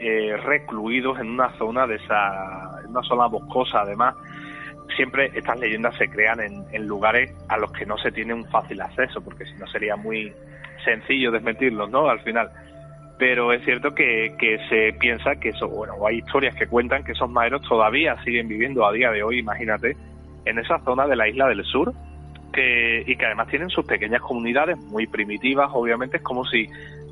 eh, 0.00 0.36
recluidos 0.38 1.18
en 1.20 1.28
una 1.30 1.50
zona 1.58 1.86
de 1.86 1.96
esa, 1.96 2.80
en 2.82 2.90
una 2.90 3.02
zona 3.02 3.26
boscosa 3.26 3.82
además, 3.82 4.14
siempre 4.96 5.30
estas 5.34 5.58
leyendas 5.60 5.94
se 5.96 6.08
crean 6.08 6.40
en, 6.40 6.86
lugares 6.86 7.32
a 7.48 7.58
los 7.58 7.70
que 7.72 7.86
no 7.86 7.98
se 7.98 8.10
tiene 8.10 8.34
un 8.34 8.46
fácil 8.46 8.80
acceso, 8.80 9.20
porque 9.22 9.44
si 9.44 9.54
no 9.54 9.66
sería 9.66 9.96
muy 9.96 10.32
sencillo 10.84 11.30
desmentirlos, 11.30 11.90
¿no? 11.90 12.08
Al 12.08 12.20
final. 12.20 12.50
Pero 13.18 13.52
es 13.52 13.62
cierto 13.64 13.94
que, 13.94 14.34
que 14.38 14.58
se 14.68 14.98
piensa 14.98 15.36
que 15.36 15.50
eso, 15.50 15.68
bueno, 15.68 15.94
hay 16.06 16.18
historias 16.18 16.54
que 16.54 16.66
cuentan 16.66 17.04
que 17.04 17.12
esos 17.12 17.30
maeros 17.30 17.60
todavía 17.68 18.16
siguen 18.24 18.48
viviendo 18.48 18.86
a 18.86 18.92
día 18.92 19.10
de 19.10 19.22
hoy, 19.22 19.38
imagínate, 19.38 19.96
en 20.46 20.58
esa 20.58 20.78
zona 20.80 21.06
de 21.06 21.16
la 21.16 21.28
isla 21.28 21.46
del 21.48 21.62
sur, 21.64 21.92
que, 22.50 23.02
y 23.06 23.16
que 23.16 23.26
además 23.26 23.48
tienen 23.48 23.70
sus 23.70 23.84
pequeñas 23.84 24.20
comunidades 24.20 24.78
muy 24.78 25.06
primitivas, 25.06 25.70
obviamente 25.72 26.18
es 26.18 26.22
como 26.22 26.44
si, 26.44 26.68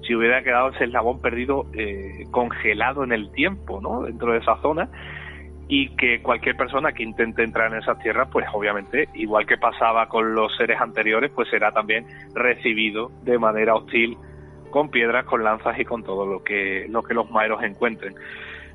si 0.06 0.14
hubiera 0.14 0.42
quedado 0.42 0.70
ese 0.70 0.84
eslabón 0.84 1.20
perdido 1.20 1.66
eh, 1.74 2.24
congelado 2.30 3.04
en 3.04 3.12
el 3.12 3.30
tiempo, 3.32 3.80
¿no? 3.80 4.02
Dentro 4.02 4.32
de 4.32 4.38
esa 4.38 4.56
zona 4.62 4.88
y 5.68 5.90
que 5.96 6.22
cualquier 6.22 6.56
persona 6.56 6.92
que 6.92 7.02
intente 7.02 7.42
entrar 7.42 7.70
en 7.70 7.78
esas 7.78 7.98
tierras, 7.98 8.28
pues 8.32 8.46
obviamente, 8.52 9.08
igual 9.14 9.46
que 9.46 9.58
pasaba 9.58 10.08
con 10.08 10.34
los 10.34 10.56
seres 10.56 10.80
anteriores, 10.80 11.30
pues 11.34 11.48
será 11.50 11.72
también 11.72 12.06
recibido 12.34 13.12
de 13.22 13.38
manera 13.38 13.74
hostil 13.74 14.16
con 14.70 14.90
piedras, 14.90 15.26
con 15.26 15.44
lanzas 15.44 15.78
y 15.78 15.84
con 15.84 16.02
todo 16.02 16.26
lo 16.26 16.42
que, 16.42 16.86
lo 16.88 17.02
que 17.02 17.12
los 17.12 17.30
maeros 17.30 17.62
encuentren. 17.62 18.14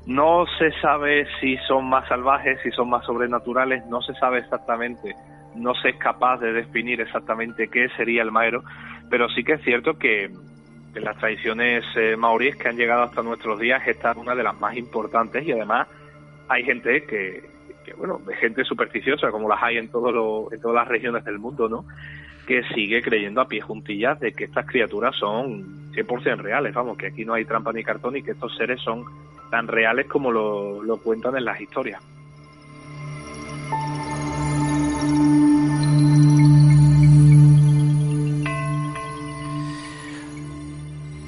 No 0.06 0.44
se 0.58 0.70
sabe 0.80 1.26
si 1.40 1.56
son 1.66 1.88
más 1.88 2.06
salvajes, 2.08 2.60
si 2.62 2.70
son 2.70 2.90
más 2.90 3.04
sobrenaturales, 3.04 3.84
no 3.86 4.00
se 4.02 4.14
sabe 4.14 4.38
exactamente, 4.38 5.16
no 5.54 5.74
se 5.74 5.90
es 5.90 5.96
capaz 5.96 6.38
de 6.38 6.52
definir 6.52 7.00
exactamente 7.00 7.68
qué 7.68 7.88
sería 7.96 8.22
el 8.22 8.30
maero, 8.30 8.62
pero 9.10 9.28
sí 9.28 9.44
que 9.44 9.54
es 9.54 9.62
cierto 9.62 9.98
que 9.98 10.24
en 10.24 11.04
las 11.04 11.16
tradiciones 11.18 11.84
eh, 11.96 12.16
maoríes 12.16 12.56
que 12.56 12.68
han 12.68 12.76
llegado 12.76 13.02
hasta 13.02 13.22
nuestros 13.22 13.58
días 13.58 13.82
esta 13.86 14.12
es 14.12 14.16
una 14.16 14.34
de 14.34 14.42
las 14.42 14.58
más 14.60 14.76
importantes 14.76 15.44
y 15.44 15.52
además 15.52 15.88
hay 16.48 16.64
gente 16.64 17.04
que, 17.04 17.42
bueno, 17.96 18.20
gente 18.38 18.64
supersticiosa, 18.64 19.30
como 19.30 19.48
las 19.48 19.62
hay 19.62 19.78
en, 19.78 19.88
todo 19.88 20.52
en 20.52 20.60
todas 20.60 20.74
las 20.74 20.88
regiones 20.88 21.24
del 21.24 21.38
mundo, 21.38 21.68
¿no? 21.68 21.84
Que 22.46 22.62
sigue 22.74 23.02
creyendo 23.02 23.40
a 23.40 23.48
pie 23.48 23.60
juntillas 23.60 24.20
de 24.20 24.32
que 24.32 24.44
estas 24.44 24.66
criaturas 24.66 25.16
son 25.16 25.90
100% 25.92 26.38
reales, 26.38 26.74
vamos, 26.74 26.98
que 26.98 27.06
aquí 27.06 27.24
no 27.24 27.34
hay 27.34 27.44
trampa 27.44 27.72
ni 27.72 27.82
cartón 27.82 28.16
y 28.16 28.22
que 28.22 28.32
estos 28.32 28.54
seres 28.56 28.80
son 28.80 29.04
tan 29.50 29.68
reales 29.68 30.06
como 30.06 30.30
lo, 30.30 30.82
lo 30.82 30.98
cuentan 30.98 31.36
en 31.36 31.44
las 31.46 31.60
historias. 31.60 32.02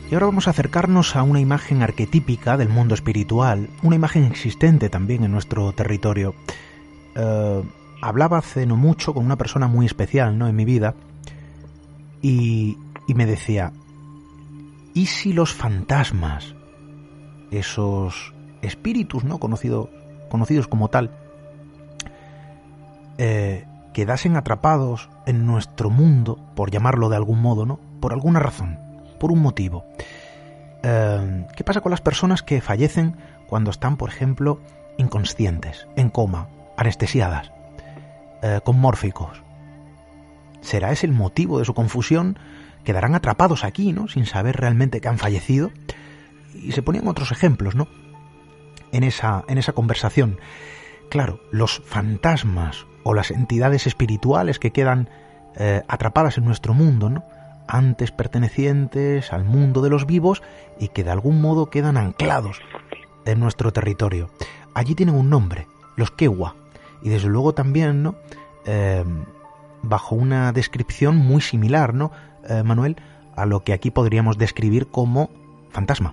Y 0.08 0.14
ahora 0.14 0.26
vamos 0.26 0.46
a 0.46 0.50
acercarnos 0.50 1.16
a 1.16 1.24
una 1.24 1.40
imagen 1.40 1.82
arquetípica 1.82 2.56
del 2.56 2.68
mundo 2.68 2.94
espiritual, 2.94 3.68
una 3.82 3.96
imagen 3.96 4.24
existente 4.24 4.88
también 4.88 5.24
en 5.24 5.32
nuestro 5.32 5.72
territorio. 5.72 6.34
Eh, 7.16 7.62
hablaba 8.00 8.38
hace 8.38 8.66
no 8.66 8.76
mucho 8.76 9.12
con 9.14 9.24
una 9.24 9.36
persona 9.36 9.66
muy 9.66 9.84
especial 9.84 10.38
¿no? 10.38 10.46
en 10.46 10.54
mi 10.54 10.64
vida 10.64 10.94
y, 12.22 12.78
y 13.08 13.14
me 13.14 13.26
decía, 13.26 13.72
¿y 14.94 15.06
si 15.06 15.32
los 15.32 15.52
fantasmas, 15.52 16.54
esos 17.50 18.32
espíritus 18.62 19.24
no 19.24 19.38
conocidos 19.38 20.68
como 20.68 20.88
tal, 20.88 21.10
eh, 23.18 23.64
quedasen 23.96 24.36
atrapados 24.36 25.08
en 25.24 25.46
nuestro 25.46 25.88
mundo, 25.88 26.38
por 26.54 26.70
llamarlo 26.70 27.08
de 27.08 27.16
algún 27.16 27.40
modo, 27.40 27.64
¿no? 27.64 27.80
Por 27.98 28.12
alguna 28.12 28.40
razón 28.40 28.78
por 29.18 29.32
un 29.32 29.40
motivo. 29.40 29.86
Eh, 30.82 31.46
¿Qué 31.56 31.64
pasa 31.64 31.80
con 31.80 31.88
las 31.88 32.02
personas 32.02 32.42
que 32.42 32.60
fallecen 32.60 33.16
cuando 33.46 33.70
están, 33.70 33.96
por 33.96 34.10
ejemplo, 34.10 34.60
inconscientes, 34.98 35.86
en 35.96 36.10
coma, 36.10 36.48
anestesiadas, 36.76 37.52
eh, 38.42 38.60
con 38.62 38.78
mórficos? 38.78 39.42
¿Será 40.60 40.92
ese 40.92 41.06
el 41.06 41.12
motivo 41.12 41.58
de 41.58 41.64
su 41.64 41.72
confusión? 41.72 42.38
¿Quedarán 42.84 43.14
atrapados 43.14 43.64
aquí, 43.64 43.94
¿no? 43.94 44.08
Sin 44.08 44.26
saber 44.26 44.58
realmente 44.58 45.00
que 45.00 45.08
han 45.08 45.16
fallecido. 45.16 45.70
Y 46.52 46.72
se 46.72 46.82
ponían 46.82 47.08
otros 47.08 47.32
ejemplos, 47.32 47.74
¿no? 47.74 47.88
En 48.92 49.04
esa, 49.04 49.42
en 49.48 49.56
esa 49.56 49.72
conversación. 49.72 50.38
Claro, 51.08 51.40
los 51.50 51.80
fantasmas 51.86 52.84
o 53.08 53.14
las 53.14 53.30
entidades 53.30 53.86
espirituales 53.86 54.58
que 54.58 54.72
quedan 54.72 55.08
eh, 55.54 55.82
atrapadas 55.86 56.38
en 56.38 56.44
nuestro 56.44 56.74
mundo, 56.74 57.08
¿no? 57.08 57.22
antes 57.68 58.10
pertenecientes 58.10 59.32
al 59.32 59.44
mundo 59.44 59.80
de 59.80 59.90
los 59.90 60.06
vivos 60.06 60.42
y 60.80 60.88
que 60.88 61.04
de 61.04 61.10
algún 61.12 61.40
modo 61.40 61.70
quedan 61.70 61.96
anclados 61.96 62.60
en 63.24 63.38
nuestro 63.38 63.72
territorio. 63.72 64.28
Allí 64.74 64.96
tienen 64.96 65.14
un 65.14 65.30
nombre, 65.30 65.68
los 65.94 66.10
Kewa, 66.10 66.56
y 67.00 67.10
desde 67.10 67.28
luego 67.28 67.54
también, 67.54 68.02
¿no? 68.02 68.16
Em, 68.64 69.24
bajo 69.82 70.16
una 70.16 70.50
descripción 70.52 71.16
muy 71.16 71.40
similar, 71.40 71.94
¿no, 71.94 72.10
eh, 72.48 72.64
Manuel? 72.64 72.96
A 73.36 73.46
lo 73.46 73.60
que 73.60 73.72
aquí 73.72 73.92
podríamos 73.92 74.36
describir 74.36 74.88
como 74.88 75.30
fantasma. 75.70 76.12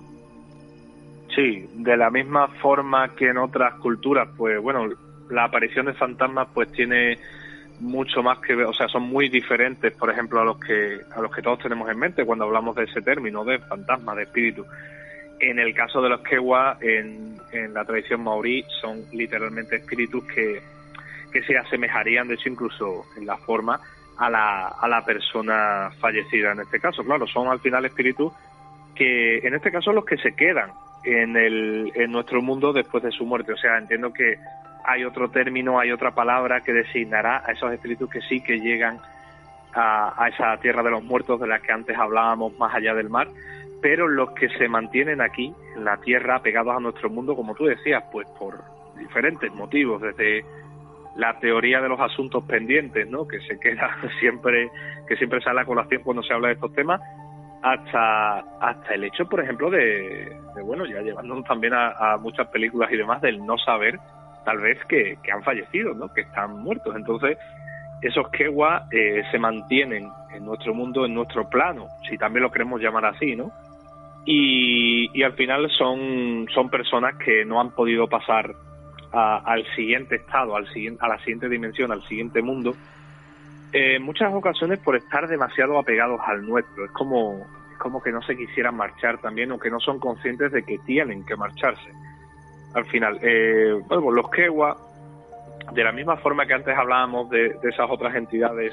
Sí, 1.34 1.68
de 1.74 1.96
la 1.96 2.10
misma 2.10 2.46
forma 2.62 3.16
que 3.16 3.30
en 3.30 3.38
otras 3.38 3.74
culturas, 3.80 4.28
pues 4.36 4.62
bueno, 4.62 4.88
la 5.30 5.44
aparición 5.44 5.86
de 5.86 5.94
fantasmas 5.94 6.48
pues 6.52 6.70
tiene 6.72 7.18
mucho 7.80 8.22
más 8.22 8.38
que, 8.38 8.54
o 8.54 8.72
sea, 8.72 8.88
son 8.88 9.02
muy 9.02 9.28
diferentes, 9.28 9.92
por 9.92 10.10
ejemplo, 10.10 10.40
a 10.40 10.44
los 10.44 10.58
que 10.58 11.00
a 11.14 11.20
los 11.20 11.34
que 11.34 11.42
todos 11.42 11.58
tenemos 11.58 11.90
en 11.90 11.98
mente 11.98 12.24
cuando 12.24 12.44
hablamos 12.44 12.76
de 12.76 12.84
ese 12.84 13.02
término 13.02 13.44
de 13.44 13.58
fantasma, 13.58 14.14
de 14.14 14.24
espíritu. 14.24 14.64
En 15.40 15.58
el 15.58 15.74
caso 15.74 16.00
de 16.00 16.08
los 16.08 16.20
en, 16.80 17.36
en 17.52 17.74
la 17.74 17.84
tradición 17.84 18.22
maorí, 18.22 18.64
son 18.80 19.04
literalmente 19.12 19.76
espíritus 19.76 20.24
que, 20.24 20.62
que 21.32 21.42
se 21.42 21.58
asemejarían, 21.58 22.28
de 22.28 22.34
hecho, 22.34 22.48
incluso 22.48 23.06
en 23.16 23.26
la 23.26 23.36
forma 23.36 23.80
a 24.16 24.30
la, 24.30 24.68
a 24.68 24.88
la 24.88 25.04
persona 25.04 25.90
fallecida. 25.98 26.52
En 26.52 26.60
este 26.60 26.78
caso, 26.78 27.02
claro, 27.04 27.26
son 27.26 27.48
al 27.48 27.58
final 27.58 27.84
espíritus 27.84 28.32
que, 28.94 29.38
en 29.38 29.54
este 29.54 29.72
caso, 29.72 29.92
los 29.92 30.04
que 30.04 30.16
se 30.18 30.34
quedan 30.34 30.70
en, 31.04 31.36
el, 31.36 31.92
en 31.96 32.12
nuestro 32.12 32.40
mundo 32.40 32.72
después 32.72 33.02
de 33.02 33.10
su 33.10 33.26
muerte. 33.26 33.52
O 33.52 33.56
sea, 33.56 33.76
entiendo 33.76 34.12
que 34.12 34.38
hay 34.84 35.04
otro 35.04 35.30
término, 35.30 35.78
hay 35.78 35.90
otra 35.92 36.12
palabra 36.12 36.60
que 36.60 36.72
designará 36.72 37.42
a 37.44 37.52
esos 37.52 37.72
espíritus 37.72 38.10
que 38.10 38.20
sí 38.22 38.40
que 38.40 38.60
llegan 38.60 39.00
a, 39.74 40.28
esa 40.28 40.56
tierra 40.58 40.82
de 40.82 40.90
los 40.90 41.02
muertos 41.02 41.40
de 41.40 41.46
la 41.46 41.58
que 41.58 41.72
antes 41.72 41.96
hablábamos 41.98 42.56
más 42.58 42.74
allá 42.74 42.94
del 42.94 43.10
mar, 43.10 43.28
pero 43.82 44.06
los 44.06 44.30
que 44.32 44.48
se 44.50 44.68
mantienen 44.68 45.20
aquí, 45.20 45.52
en 45.74 45.84
la 45.84 45.96
tierra, 45.98 46.40
pegados 46.40 46.76
a 46.76 46.80
nuestro 46.80 47.10
mundo, 47.10 47.34
como 47.34 47.54
tú 47.54 47.64
decías, 47.64 48.04
pues 48.12 48.26
por 48.38 48.62
diferentes 48.96 49.52
motivos, 49.52 50.00
desde 50.00 50.44
la 51.16 51.38
teoría 51.38 51.80
de 51.80 51.88
los 51.88 52.00
asuntos 52.00 52.44
pendientes, 52.44 53.08
¿no? 53.08 53.26
que 53.26 53.40
se 53.40 53.58
queda 53.58 53.96
siempre, 54.20 54.70
que 55.08 55.16
siempre 55.16 55.40
sale 55.40 55.60
a 55.60 55.64
colación 55.64 56.02
cuando 56.02 56.22
se 56.22 56.32
habla 56.32 56.48
de 56.48 56.54
estos 56.54 56.72
temas, 56.72 57.00
hasta, 57.62 58.40
hasta 58.60 58.94
el 58.94 59.04
hecho, 59.04 59.26
por 59.26 59.40
ejemplo, 59.40 59.70
de, 59.70 60.36
bueno, 60.62 60.84
ya 60.84 61.00
llevándonos 61.00 61.44
también 61.46 61.72
a, 61.74 62.18
muchas 62.18 62.46
películas 62.48 62.92
y 62.92 62.96
demás, 62.96 63.22
del 63.22 63.44
no 63.44 63.56
saber 63.56 63.98
tal 64.44 64.58
vez 64.58 64.78
que, 64.86 65.18
han 65.32 65.42
fallecido, 65.42 65.94
¿no? 65.94 66.12
que 66.12 66.22
están 66.22 66.62
muertos. 66.62 66.94
Entonces, 66.94 67.38
esos 68.02 68.28
Kewa 68.30 68.86
eh, 68.92 69.22
se 69.30 69.38
mantienen 69.38 70.08
en 70.32 70.44
nuestro 70.44 70.74
mundo, 70.74 71.06
en 71.06 71.14
nuestro 71.14 71.48
plano, 71.48 71.88
si 72.08 72.18
también 72.18 72.42
lo 72.42 72.50
queremos 72.50 72.80
llamar 72.80 73.06
así, 73.06 73.34
¿no? 73.34 73.50
Y, 74.26 75.22
al 75.22 75.34
final 75.34 75.70
son, 75.70 76.46
son 76.52 76.70
personas 76.70 77.14
que 77.16 77.44
no 77.44 77.60
han 77.60 77.70
podido 77.70 78.08
pasar 78.08 78.54
al 79.12 79.64
siguiente 79.76 80.16
estado, 80.16 80.56
al 80.56 80.66
siguiente, 80.72 80.98
a 81.04 81.08
la 81.08 81.18
siguiente 81.18 81.48
dimensión, 81.48 81.92
al 81.92 82.02
siguiente 82.02 82.42
mundo, 82.42 82.74
en 83.72 84.02
muchas 84.02 84.32
ocasiones 84.34 84.80
por 84.80 84.96
estar 84.96 85.28
demasiado 85.28 85.78
apegados 85.78 86.20
al 86.26 86.44
nuestro. 86.44 86.84
Es 86.84 86.90
como, 86.92 87.46
es 87.70 87.78
como 87.78 88.02
que 88.02 88.10
no 88.10 88.22
se 88.22 88.36
quisieran 88.36 88.76
marchar 88.76 89.18
también 89.18 89.52
o 89.52 89.58
que 89.58 89.70
no 89.70 89.78
son 89.78 90.00
conscientes 90.00 90.50
de 90.50 90.64
que 90.64 90.78
tienen 90.78 91.24
que 91.24 91.36
marcharse 91.36 91.92
al 92.74 92.84
final. 92.86 93.18
Eh, 93.22 93.80
bueno, 93.86 94.10
los 94.10 94.28
Kewa, 94.30 94.76
de 95.72 95.84
la 95.84 95.92
misma 95.92 96.16
forma 96.16 96.46
que 96.46 96.54
antes 96.54 96.76
hablábamos 96.76 97.30
de, 97.30 97.56
esas 97.62 97.90
otras 97.90 98.14
entidades 98.14 98.72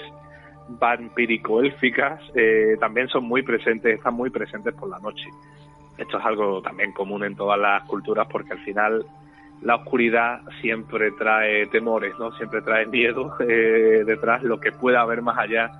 vampírico-élficas, 0.68 2.22
eh, 2.36 2.78
también 2.80 3.08
son 3.08 3.26
muy 3.26 3.44
presentes, 3.44 3.98
están 3.98 4.14
muy 4.14 4.30
presentes 4.30 4.74
por 4.74 4.90
la 4.90 5.00
noche. 5.00 5.30
Esto 5.98 6.18
es 6.18 6.26
algo 6.26 6.62
también 6.62 6.92
común 6.94 7.24
en 7.24 7.36
todas 7.36 7.60
las 7.60 7.84
culturas 7.84 8.28
porque 8.30 8.54
al 8.54 8.60
final 8.60 9.06
la 9.62 9.76
oscuridad 9.76 10.42
siempre 10.62 11.12
trae 11.12 11.68
temores, 11.68 12.18
¿no? 12.18 12.32
Siempre 12.34 12.62
trae 12.62 12.86
miedo 12.88 13.36
eh, 13.48 14.04
detrás, 14.06 14.44
lo 14.44 14.60
que 14.60 14.72
pueda 14.72 15.02
haber 15.02 15.22
más 15.22 15.38
allá 15.38 15.72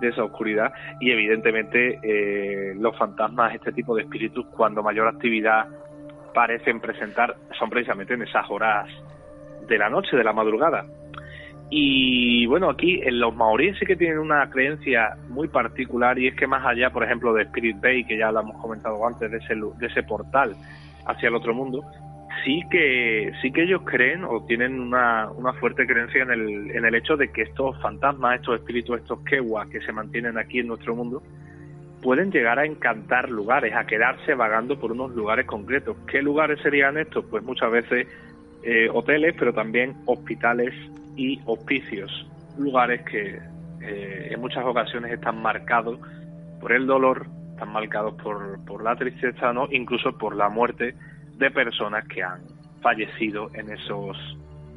de 0.00 0.08
esa 0.08 0.24
oscuridad 0.24 0.72
y 0.98 1.10
evidentemente 1.10 2.00
eh, 2.02 2.74
los 2.74 2.96
fantasmas, 2.96 3.54
este 3.54 3.72
tipo 3.72 3.94
de 3.94 4.02
espíritus, 4.02 4.46
cuando 4.46 4.82
mayor 4.82 5.06
actividad 5.06 5.68
parecen 6.32 6.80
presentar 6.80 7.36
son 7.58 7.70
precisamente 7.70 8.14
en 8.14 8.22
esas 8.22 8.48
horas 8.50 8.88
de 9.68 9.78
la 9.78 9.88
noche, 9.88 10.16
de 10.16 10.24
la 10.24 10.32
madrugada. 10.32 10.84
Y 11.72 12.46
bueno, 12.46 12.68
aquí 12.68 13.00
en 13.02 13.20
los 13.20 13.34
maoríes 13.34 13.78
sí 13.78 13.86
que 13.86 13.94
tienen 13.94 14.18
una 14.18 14.50
creencia 14.50 15.16
muy 15.28 15.46
particular 15.46 16.18
y 16.18 16.26
es 16.26 16.34
que 16.34 16.48
más 16.48 16.66
allá, 16.66 16.90
por 16.90 17.04
ejemplo, 17.04 17.32
de 17.32 17.44
Spirit 17.44 17.80
Bay, 17.80 18.04
que 18.04 18.18
ya 18.18 18.32
lo 18.32 18.40
hemos 18.40 18.60
comentado 18.60 19.06
antes, 19.06 19.30
de 19.30 19.38
ese, 19.38 19.54
de 19.54 19.86
ese 19.86 20.02
portal 20.02 20.56
hacia 21.06 21.28
el 21.28 21.34
otro 21.36 21.54
mundo, 21.54 21.84
sí 22.44 22.62
que 22.70 23.32
sí 23.40 23.52
que 23.52 23.62
ellos 23.62 23.82
creen 23.84 24.24
o 24.24 24.44
tienen 24.46 24.80
una, 24.80 25.30
una 25.30 25.52
fuerte 25.54 25.86
creencia 25.86 26.22
en 26.24 26.30
el, 26.32 26.70
en 26.72 26.84
el 26.84 26.94
hecho 26.96 27.16
de 27.16 27.30
que 27.30 27.42
estos 27.42 27.80
fantasmas, 27.80 28.40
estos 28.40 28.58
espíritus, 28.58 28.98
estos 28.98 29.20
kewa 29.20 29.66
que 29.70 29.80
se 29.80 29.92
mantienen 29.92 30.38
aquí 30.38 30.58
en 30.58 30.66
nuestro 30.66 30.96
mundo, 30.96 31.22
pueden 32.02 32.30
llegar 32.30 32.58
a 32.58 32.64
encantar 32.64 33.28
lugares, 33.28 33.74
a 33.74 33.86
quedarse 33.86 34.34
vagando 34.34 34.78
por 34.78 34.92
unos 34.92 35.14
lugares 35.14 35.46
concretos. 35.46 35.96
¿Qué 36.06 36.22
lugares 36.22 36.60
serían 36.62 36.98
estos? 36.98 37.24
Pues 37.26 37.42
muchas 37.42 37.70
veces 37.70 38.08
eh, 38.62 38.88
hoteles, 38.92 39.34
pero 39.38 39.52
también 39.52 39.96
hospitales 40.06 40.74
y 41.16 41.40
hospicios, 41.46 42.26
lugares 42.58 43.02
que 43.02 43.38
eh, 43.82 44.28
en 44.30 44.40
muchas 44.40 44.64
ocasiones 44.64 45.12
están 45.12 45.40
marcados 45.40 45.98
por 46.60 46.72
el 46.72 46.86
dolor, 46.86 47.26
están 47.52 47.72
marcados 47.72 48.14
por, 48.22 48.64
por 48.64 48.82
la 48.82 48.96
tristeza, 48.96 49.52
¿no? 49.52 49.68
incluso 49.70 50.16
por 50.16 50.36
la 50.36 50.48
muerte 50.48 50.94
de 51.36 51.50
personas 51.50 52.06
que 52.06 52.22
han 52.22 52.40
fallecido 52.82 53.50
en 53.54 53.70
esos 53.70 54.16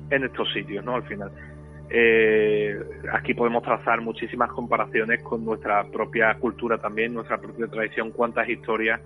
en 0.09 0.23
estos 0.23 0.51
sitios, 0.53 0.83
¿no? 0.83 0.95
Al 0.95 1.03
final. 1.03 1.31
Eh, 1.89 2.79
aquí 3.11 3.33
podemos 3.33 3.63
trazar 3.63 4.01
muchísimas 4.01 4.51
comparaciones 4.51 5.21
con 5.21 5.45
nuestra 5.45 5.83
propia 5.85 6.33
cultura 6.35 6.77
también, 6.77 7.13
nuestra 7.13 7.37
propia 7.37 7.67
tradición, 7.67 8.11
cuántas 8.11 8.47
historias 8.49 9.01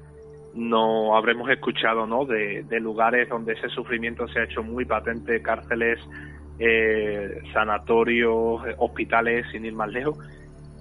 no 0.54 1.16
habremos 1.16 1.50
escuchado, 1.50 2.08
¿no? 2.08 2.26
De, 2.26 2.66
lugares 2.80 3.30
donde 3.30 3.54
ese 3.54 3.70
sufrimiento 3.70 4.28
se 4.28 4.40
ha 4.40 4.44
hecho 4.44 4.64
muy 4.64 4.86
patente, 4.86 5.42
cárceles, 5.42 6.00
eh, 6.60 7.42
sanatorios, 7.54 8.62
hospitales, 8.78 9.46
sin 9.52 9.66
ir 9.66 9.74
más 9.74 9.90
lejos, 9.90 10.18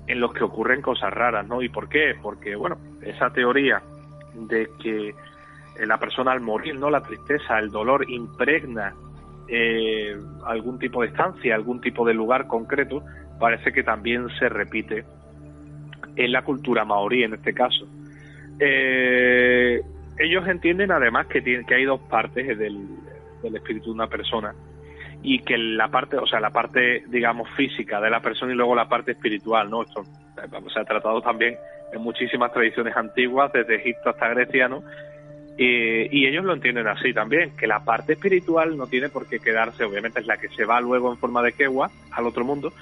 en 0.06 0.20
los 0.20 0.32
que 0.32 0.44
ocurren 0.44 0.80
cosas 0.80 1.12
raras, 1.12 1.46
¿no? 1.46 1.60
¿Y 1.62 1.68
por 1.68 1.88
qué? 1.88 2.14
Porque, 2.22 2.56
bueno, 2.56 2.78
esa 3.02 3.30
teoría 3.30 3.82
de 4.34 4.68
que 4.82 5.14
la 5.84 5.98
persona 5.98 6.32
al 6.32 6.40
morir, 6.40 6.78
¿no? 6.78 6.88
La 6.88 7.02
tristeza, 7.02 7.58
el 7.58 7.70
dolor 7.70 8.08
impregna 8.08 8.94
eh, 9.48 10.16
algún 10.46 10.78
tipo 10.78 11.02
de 11.02 11.08
estancia, 11.08 11.54
algún 11.54 11.80
tipo 11.80 12.06
de 12.06 12.14
lugar 12.14 12.46
concreto, 12.46 13.04
parece 13.38 13.72
que 13.72 13.82
también 13.82 14.28
se 14.38 14.48
repite 14.48 15.04
en 16.16 16.32
la 16.32 16.42
cultura 16.42 16.84
maorí 16.84 17.22
en 17.22 17.34
este 17.34 17.52
caso. 17.52 17.86
Eh, 18.58 19.80
ellos 20.18 20.48
entienden 20.48 20.90
además 20.90 21.26
que, 21.26 21.42
tiene, 21.42 21.64
que 21.64 21.74
hay 21.74 21.84
dos 21.84 22.00
partes 22.00 22.58
del, 22.58 22.88
espíritu 23.54 23.86
de 23.86 23.92
una 23.92 24.08
persona 24.08 24.54
y 25.22 25.40
que 25.40 25.56
la 25.56 25.88
parte, 25.88 26.16
o 26.16 26.26
sea, 26.26 26.40
la 26.40 26.50
parte, 26.50 27.04
digamos, 27.08 27.48
física 27.50 28.00
de 28.00 28.10
la 28.10 28.20
persona 28.20 28.52
y 28.52 28.56
luego 28.56 28.74
la 28.74 28.88
parte 28.88 29.12
espiritual, 29.12 29.70
¿no? 29.70 29.82
Esto 29.82 30.04
se 30.72 30.80
ha 30.80 30.84
tratado 30.84 31.20
también 31.20 31.56
en 31.92 32.00
muchísimas 32.00 32.52
tradiciones 32.52 32.96
antiguas, 32.96 33.52
desde 33.52 33.76
Egipto 33.76 34.10
hasta 34.10 34.28
Grecia, 34.28 34.68
¿no? 34.68 34.82
Y 35.58 36.26
ellos 36.26 36.44
lo 36.44 36.52
entienden 36.52 36.86
así 36.86 37.14
también, 37.14 37.56
que 37.56 37.66
la 37.66 37.84
parte 37.84 38.12
espiritual 38.12 38.76
no 38.76 38.86
tiene 38.86 39.08
por 39.08 39.26
qué 39.26 39.38
quedarse, 39.38 39.84
obviamente 39.84 40.20
es 40.20 40.26
la 40.26 40.36
que 40.36 40.48
se 40.50 40.64
va 40.64 40.80
luego 40.80 41.10
en 41.10 41.18
forma 41.18 41.42
de 41.42 41.52
quegua 41.52 41.90
al 42.10 42.26
otro 42.26 42.44
mundo, 42.44 42.72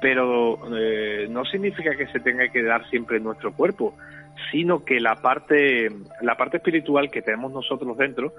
pero 0.00 0.58
eh, 0.76 1.26
no 1.30 1.44
significa 1.44 1.96
que 1.96 2.06
se 2.06 2.20
tenga 2.20 2.44
que 2.44 2.60
quedar 2.60 2.88
siempre 2.88 3.18
en 3.18 3.24
nuestro 3.24 3.52
cuerpo, 3.52 3.94
sino 4.50 4.84
que 4.84 5.00
la 5.00 5.16
parte, 5.16 5.90
la 6.22 6.36
parte 6.36 6.58
espiritual 6.58 7.10
que 7.10 7.22
tenemos 7.22 7.52
nosotros 7.52 7.96
dentro, 7.96 8.32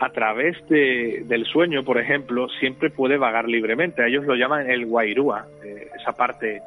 a 0.00 0.10
través 0.10 0.56
de, 0.68 1.22
del 1.26 1.44
sueño, 1.46 1.84
por 1.84 1.98
ejemplo, 1.98 2.48
siempre 2.60 2.90
puede 2.90 3.16
vagar 3.16 3.48
libremente. 3.48 4.06
Ellos 4.06 4.24
lo 4.24 4.34
llaman 4.34 4.68
el 4.68 4.86
guairúa, 4.86 5.46
eh, 5.64 5.88
esa 5.98 6.12
parte 6.12 6.62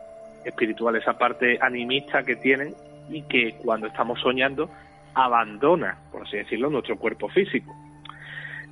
espiritual, 0.45 0.95
esa 0.95 1.17
parte 1.17 1.57
animista 1.61 2.23
que 2.23 2.37
tienen 2.37 2.73
y 3.09 3.23
que 3.23 3.55
cuando 3.63 3.87
estamos 3.87 4.19
soñando 4.21 4.69
abandona, 5.17 5.97
por 6.11 6.23
así 6.23 6.37
decirlo, 6.37 6.69
nuestro 6.69 6.97
cuerpo 6.97 7.27
físico. 7.29 7.75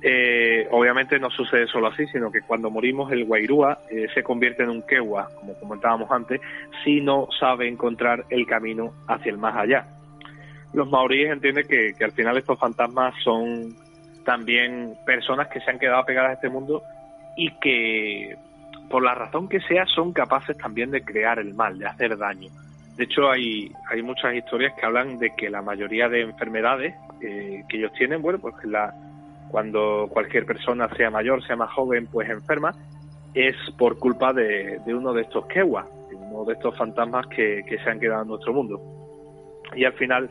Eh, 0.02 0.68
obviamente 0.70 1.18
no 1.18 1.30
sucede 1.30 1.66
solo 1.66 1.88
así, 1.88 2.06
sino 2.08 2.30
que 2.30 2.42
cuando 2.42 2.70
morimos 2.70 3.10
el 3.10 3.24
guairúa 3.24 3.78
eh, 3.90 4.06
se 4.14 4.22
convierte 4.22 4.62
en 4.62 4.70
un 4.70 4.82
quewa, 4.82 5.28
como 5.40 5.58
comentábamos 5.58 6.10
antes, 6.10 6.40
si 6.84 7.00
no 7.00 7.28
sabe 7.38 7.66
encontrar 7.66 8.24
el 8.30 8.46
camino 8.46 8.92
hacia 9.08 9.30
el 9.30 9.38
más 9.38 9.56
allá. 9.56 9.86
Los 10.72 10.88
maoríes 10.88 11.32
entienden 11.32 11.66
que 11.66 12.04
al 12.04 12.12
final 12.12 12.36
estos 12.36 12.58
fantasmas 12.58 13.14
son 13.24 13.74
también 14.24 14.94
personas 15.06 15.48
que 15.48 15.60
se 15.60 15.70
han 15.70 15.78
quedado 15.78 16.04
pegadas 16.04 16.30
a 16.30 16.34
este 16.34 16.50
mundo 16.50 16.82
y 17.36 17.50
que 17.58 18.36
por 18.90 19.02
la 19.02 19.14
razón 19.14 19.48
que 19.48 19.60
sea 19.60 19.86
son 19.86 20.12
capaces 20.12 20.56
también 20.58 20.90
de 20.90 21.02
crear 21.02 21.38
el 21.38 21.54
mal, 21.54 21.78
de 21.78 21.86
hacer 21.86 22.16
daño. 22.16 22.50
De 22.96 23.04
hecho, 23.04 23.30
hay, 23.30 23.70
hay 23.90 24.02
muchas 24.02 24.34
historias 24.34 24.72
que 24.74 24.86
hablan 24.86 25.18
de 25.18 25.30
que 25.36 25.50
la 25.50 25.60
mayoría 25.60 26.08
de 26.08 26.22
enfermedades 26.22 26.94
eh, 27.20 27.62
que 27.68 27.76
ellos 27.76 27.92
tienen, 27.92 28.22
bueno, 28.22 28.38
pues 28.38 28.54
la, 28.64 28.94
cuando 29.50 30.08
cualquier 30.10 30.46
persona, 30.46 30.88
sea 30.96 31.10
mayor, 31.10 31.44
sea 31.46 31.56
más 31.56 31.70
joven, 31.72 32.06
pues 32.06 32.28
enferma, 32.30 32.74
es 33.34 33.54
por 33.76 33.98
culpa 33.98 34.32
de, 34.32 34.80
uno 34.86 35.12
de 35.12 35.22
estos 35.22 35.46
kewa, 35.46 35.86
uno 36.10 36.46
de 36.46 36.54
estos 36.54 36.74
fantasmas 36.74 37.26
que, 37.26 37.64
se 37.68 37.90
han 37.90 38.00
quedado 38.00 38.22
en 38.22 38.28
nuestro 38.28 38.54
mundo. 38.54 38.80
Y 39.74 39.84
al 39.84 39.92
final, 39.92 40.30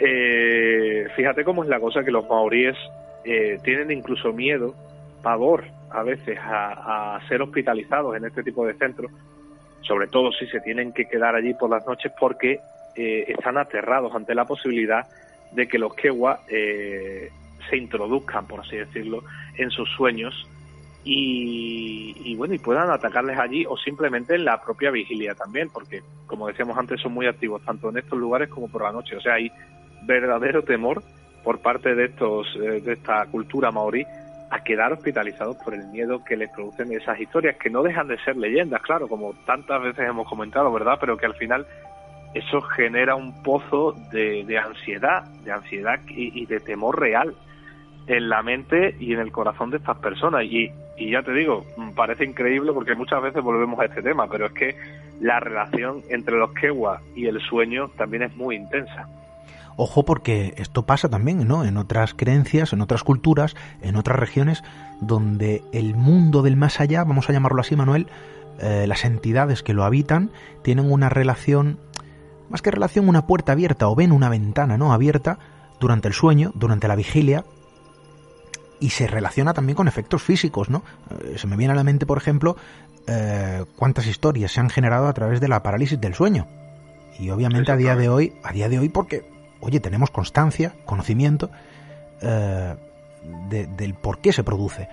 eh, 0.00 1.06
fíjate 1.14 1.44
cómo 1.44 1.62
es 1.62 1.68
la 1.68 1.78
cosa 1.78 2.02
que 2.02 2.10
los 2.10 2.28
maoríes 2.28 2.76
eh, 3.24 3.58
tienen 3.62 3.92
incluso 3.92 4.32
miedo, 4.32 4.74
pavor 5.22 5.64
a 5.88 6.02
veces 6.02 6.36
a 6.40 7.20
ser 7.28 7.42
hospitalizados 7.42 8.16
en 8.16 8.24
este 8.24 8.42
tipo 8.42 8.66
de 8.66 8.74
centros, 8.74 9.12
sobre 9.82 10.06
todo 10.06 10.32
si 10.32 10.46
se 10.46 10.60
tienen 10.60 10.92
que 10.92 11.06
quedar 11.06 11.34
allí 11.34 11.54
por 11.54 11.70
las 11.70 11.86
noches 11.86 12.12
porque 12.18 12.60
eh, 12.94 13.24
están 13.28 13.58
aterrados 13.58 14.14
ante 14.14 14.34
la 14.34 14.44
posibilidad 14.44 15.06
de 15.52 15.66
que 15.66 15.78
los 15.78 15.94
Kewa 15.94 16.40
eh, 16.48 17.30
se 17.68 17.76
introduzcan, 17.76 18.46
por 18.46 18.60
así 18.60 18.76
decirlo, 18.76 19.22
en 19.56 19.70
sus 19.70 19.88
sueños 19.90 20.46
y, 21.04 22.36
bueno, 22.36 22.54
y 22.54 22.58
puedan 22.58 22.90
atacarles 22.90 23.36
allí 23.38 23.64
o 23.68 23.76
simplemente 23.76 24.36
en 24.36 24.44
la 24.44 24.62
propia 24.62 24.90
vigilia 24.90 25.34
también, 25.34 25.68
porque 25.70 26.02
como 26.26 26.46
decíamos 26.46 26.78
antes 26.78 27.00
son 27.00 27.12
muy 27.12 27.26
activos 27.26 27.62
tanto 27.64 27.88
en 27.88 27.98
estos 27.98 28.18
lugares 28.18 28.48
como 28.48 28.68
por 28.68 28.82
la 28.82 28.92
noche, 28.92 29.16
o 29.16 29.20
sea, 29.20 29.34
hay 29.34 29.50
verdadero 30.02 30.62
temor 30.62 31.02
por 31.42 31.58
parte 31.60 31.94
de 31.94 32.04
estos 32.04 32.46
eh, 32.56 32.80
de 32.80 32.92
esta 32.92 33.26
cultura 33.26 33.72
maorí 33.72 34.06
a 34.52 34.62
quedar 34.62 34.92
hospitalizados 34.92 35.56
por 35.56 35.72
el 35.72 35.86
miedo 35.86 36.22
que 36.22 36.36
les 36.36 36.50
producen 36.50 36.92
esas 36.92 37.18
historias, 37.18 37.56
que 37.56 37.70
no 37.70 37.82
dejan 37.82 38.06
de 38.06 38.18
ser 38.18 38.36
leyendas, 38.36 38.82
claro, 38.82 39.08
como 39.08 39.32
tantas 39.46 39.82
veces 39.82 40.06
hemos 40.06 40.28
comentado, 40.28 40.70
¿verdad? 40.70 40.98
Pero 41.00 41.16
que 41.16 41.24
al 41.24 41.34
final 41.34 41.66
eso 42.34 42.60
genera 42.60 43.14
un 43.14 43.42
pozo 43.42 43.92
de, 44.10 44.58
ansiedad, 44.58 45.24
de 45.42 45.52
ansiedad 45.52 46.00
y, 46.06 46.44
de 46.44 46.60
temor 46.60 47.00
real 47.00 47.34
en 48.06 48.28
la 48.28 48.42
mente 48.42 48.94
y 49.00 49.14
en 49.14 49.20
el 49.20 49.32
corazón 49.32 49.70
de 49.70 49.78
estas 49.78 49.96
personas. 49.96 50.44
Y, 50.44 50.70
y 50.98 51.12
ya 51.12 51.22
te 51.22 51.32
digo, 51.32 51.64
parece 51.96 52.26
increíble 52.26 52.72
porque 52.74 52.94
muchas 52.94 53.22
veces 53.22 53.42
volvemos 53.42 53.80
a 53.80 53.86
este 53.86 54.02
tema, 54.02 54.28
pero 54.28 54.46
es 54.46 54.52
que 54.52 54.76
la 55.22 55.40
relación 55.40 56.02
entre 56.10 56.36
los 56.36 56.52
Kewa 56.52 57.00
y 57.16 57.26
el 57.26 57.40
sueño 57.40 57.88
también 57.96 58.24
es 58.24 58.36
muy 58.36 58.56
intensa. 58.56 59.08
Ojo 59.76 60.04
porque 60.04 60.54
esto 60.56 60.84
pasa 60.84 61.08
también, 61.08 61.46
¿no? 61.46 61.64
En 61.64 61.76
otras 61.76 62.14
creencias, 62.14 62.72
en 62.72 62.80
otras 62.80 63.04
culturas, 63.04 63.56
en 63.80 63.96
otras 63.96 64.18
regiones 64.18 64.62
donde 65.00 65.62
el 65.72 65.94
mundo 65.94 66.42
del 66.42 66.56
más 66.56 66.80
allá, 66.80 67.04
vamos 67.04 67.28
a 67.28 67.32
llamarlo 67.32 67.60
así, 67.60 67.74
Manuel, 67.74 68.06
eh, 68.60 68.86
las 68.86 69.04
entidades 69.04 69.62
que 69.62 69.74
lo 69.74 69.84
habitan 69.84 70.30
tienen 70.62 70.90
una 70.90 71.08
relación, 71.08 71.78
más 72.50 72.62
que 72.62 72.70
relación, 72.70 73.08
una 73.08 73.26
puerta 73.26 73.52
abierta 73.52 73.88
o 73.88 73.94
ven 73.94 74.12
una 74.12 74.28
ventana, 74.28 74.76
¿no? 74.76 74.92
Abierta 74.92 75.38
durante 75.80 76.08
el 76.08 76.14
sueño, 76.14 76.52
durante 76.54 76.86
la 76.86 76.94
vigilia, 76.94 77.44
y 78.78 78.90
se 78.90 79.06
relaciona 79.06 79.54
también 79.54 79.76
con 79.76 79.88
efectos 79.88 80.22
físicos, 80.22 80.68
¿no? 80.68 80.82
Eh, 81.10 81.38
se 81.38 81.46
me 81.46 81.56
viene 81.56 81.72
a 81.72 81.76
la 81.76 81.84
mente, 81.84 82.04
por 82.04 82.18
ejemplo, 82.18 82.56
eh, 83.06 83.64
cuántas 83.76 84.06
historias 84.06 84.52
se 84.52 84.60
han 84.60 84.70
generado 84.70 85.08
a 85.08 85.12
través 85.12 85.40
de 85.40 85.48
la 85.48 85.62
parálisis 85.62 86.00
del 86.00 86.14
sueño. 86.14 86.46
Y 87.18 87.30
obviamente 87.30 87.72
a 87.72 87.76
día 87.76 87.96
de 87.96 88.08
hoy, 88.08 88.32
a 88.42 88.52
día 88.52 88.68
de 88.68 88.78
hoy, 88.78 88.88
porque 88.88 89.31
oye, 89.62 89.80
tenemos 89.80 90.10
constancia, 90.10 90.74
conocimiento 90.84 91.50
eh, 92.20 92.76
del 93.48 93.94
por 93.94 94.18
qué 94.18 94.32
se 94.32 94.44
produce. 94.44 94.88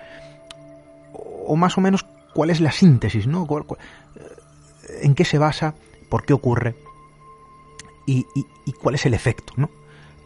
O, 1.12 1.56
más 1.56 1.76
o 1.76 1.80
menos 1.80 2.06
cuál 2.32 2.50
es 2.50 2.60
la 2.60 2.72
síntesis, 2.72 3.26
¿no? 3.26 3.46
Eh, 3.46 5.00
¿En 5.02 5.14
qué 5.14 5.24
se 5.24 5.38
basa? 5.38 5.74
¿Por 6.08 6.24
qué 6.24 6.32
ocurre? 6.32 6.76
Y, 8.06 8.24
cuál 8.80 8.94
es 8.94 9.06
el 9.06 9.14
efecto, 9.14 9.52
¿no? 9.56 9.70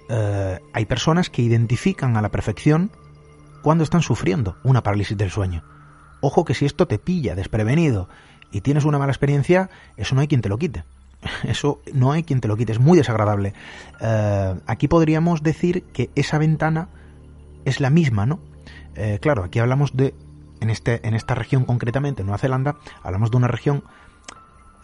Eh, 0.09 0.61
hay 0.73 0.85
personas 0.85 1.31
que 1.31 1.43
identifican 1.43 2.17
a 2.17 2.23
la 2.23 2.31
perfección 2.31 2.91
cuando 3.63 3.85
están 3.85 4.03
sufriendo 4.03 4.57
una 4.63 4.83
parálisis 4.83 5.17
del 5.17 5.31
sueño. 5.31 5.65
Ojo 6.21 6.45
que 6.45 6.55
si 6.55 6.67
esto 6.67 6.87
te 6.87 6.99
pilla 6.99 7.35
desprevenido 7.35 8.09
y 8.51 8.61
tienes 8.61 8.85
una 8.85 8.99
mala 8.99 9.13
experiencia, 9.13 9.71
eso 9.97 10.15
no 10.15 10.21
hay 10.21 10.29
quien 10.29 10.43
te 10.43 10.51
lo 10.51 10.59
quite. 10.59 10.85
Eso 11.45 11.81
no 11.93 12.13
hay 12.13 12.23
quien 12.23 12.41
te 12.41 12.49
lo 12.49 12.57
quite, 12.57 12.73
es 12.73 12.81
muy 12.81 12.99
desagradable. 12.99 13.55
Eh, 14.01 14.55
aquí 14.67 14.89
podríamos 14.89 15.43
decir 15.43 15.85
que 15.93 16.11
esa 16.15 16.39
ventana 16.39 16.89
es 17.65 17.81
la 17.81 17.91
misma, 17.91 18.27
¿no? 18.27 18.41
Eh, 18.95 19.19
claro, 19.21 19.45
aquí 19.45 19.59
hablamos 19.59 19.97
de, 19.97 20.15
en, 20.61 20.71
este, 20.71 21.07
en 21.07 21.15
esta 21.15 21.35
región 21.35 21.65
concretamente, 21.65 22.23
Nueva 22.23 22.39
Zelanda, 22.39 22.77
hablamos 23.03 23.31
de 23.31 23.37
una 23.37 23.49
región 23.49 23.85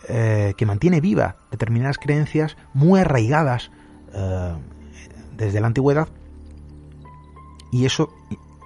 eh, 0.08 0.54
que 0.56 0.66
mantiene 0.66 1.00
viva 1.00 1.36
determinadas 1.50 1.98
creencias 1.98 2.56
muy 2.72 3.00
arraigadas 3.00 3.70
desde 5.36 5.60
la 5.60 5.68
antigüedad 5.68 6.08
y 7.70 7.84
eso 7.84 8.12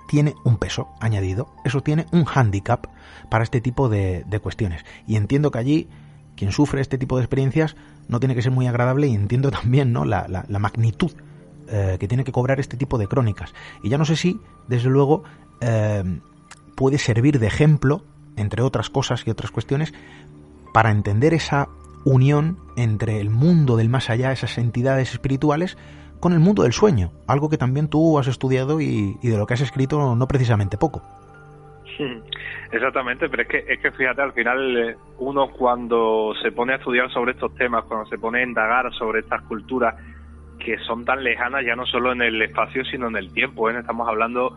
tiene 0.09 0.35
un 0.43 0.57
peso 0.57 0.89
añadido, 1.01 1.55
eso 1.67 1.83
tiene 1.83 2.07
un 2.13 2.25
hándicap 2.25 2.87
para 3.29 3.45
este 3.45 3.61
tipo 3.61 3.91
de 3.91 4.41
cuestiones. 4.43 4.87
Y 5.07 5.17
entiendo 5.17 5.51
que 5.51 5.59
allí 5.59 5.89
quien 6.37 6.53
sufre 6.53 6.81
este 6.81 6.99
tipo 6.99 7.17
de 7.17 7.25
experiencias 7.25 7.77
no 8.09 8.21
tiene 8.21 8.35
que 8.35 8.43
ser 8.43 8.53
muy 8.53 8.67
agradable 8.67 9.07
y 9.07 9.15
entiendo 9.15 9.51
también 9.51 9.93
¿no? 9.93 10.05
la, 10.05 10.45
magnitud 10.49 11.13
eh, 11.69 11.97
que 11.99 12.09
tiene 12.09 12.25
que 12.25 12.33
cobrar 12.33 12.61
este 12.61 12.77
tipo 12.77 12.99
de 12.99 13.09
crónicas. 13.09 13.55
Y 13.83 13.89
ya 13.89 13.99
no 13.99 14.05
sé 14.05 14.17
si, 14.17 14.41
desde 14.69 14.91
luego, 14.91 15.25
eh, 15.61 16.21
puede 16.75 16.99
servir 16.99 17.39
de 17.39 17.47
ejemplo 17.47 18.05
entre 18.37 18.63
otras 18.63 18.91
cosas 18.91 19.23
y 19.27 19.31
otras 19.31 19.51
cuestiones, 19.51 19.93
para 20.73 20.91
entender 20.91 21.35
esa 21.35 21.69
unión 22.05 22.59
entre 22.77 23.21
el 23.21 23.31
mundo 23.31 23.77
del 23.77 23.89
más 23.89 24.11
allá, 24.11 24.33
esas 24.33 24.59
entidades 24.59 25.13
espirituales, 25.13 25.77
con 26.21 26.33
el 26.33 26.41
mundo 26.41 26.63
del 26.63 26.73
sueño, 26.73 27.13
algo 27.27 27.49
que 27.49 27.59
también 27.59 27.89
tú 27.89 28.19
has 28.19 28.27
estudiado 28.27 28.81
y, 28.81 29.19
de 29.23 29.37
lo 29.37 29.47
que 29.47 29.55
has 29.55 29.61
escrito 29.61 30.17
no 30.17 30.29
precisamente 30.29 30.79
poco. 30.79 31.03
Exactamente, 32.73 33.29
pero 33.29 33.43
es 33.43 33.49
que, 33.49 33.65
es 33.69 33.79
que 33.81 33.91
fíjate, 33.93 34.23
al 34.23 34.33
final 34.33 34.77
eh, 34.77 34.97
uno 35.19 35.49
cuando 35.51 36.35
se 36.43 36.53
pone 36.53 36.73
a 36.73 36.77
estudiar 36.77 37.11
sobre 37.11 37.33
estos 37.33 37.55
temas, 37.55 37.85
cuando 37.85 38.07
se 38.07 38.19
pone 38.19 38.41
a 38.41 38.43
indagar 38.43 38.93
sobre 38.95 39.21
estas 39.21 39.43
culturas 39.43 39.95
que 40.59 40.79
son 40.79 41.05
tan 41.05 41.23
lejanas 41.23 41.65
ya 41.65 41.77
no 41.77 41.87
solo 41.87 42.13
en 42.13 42.23
el 42.23 42.41
espacio, 42.41 42.85
sino 42.85 43.09
en 43.09 43.17
el 43.17 43.33
tiempo, 43.33 43.71
¿eh? 43.71 43.79
estamos 43.79 44.09
hablando 44.09 44.57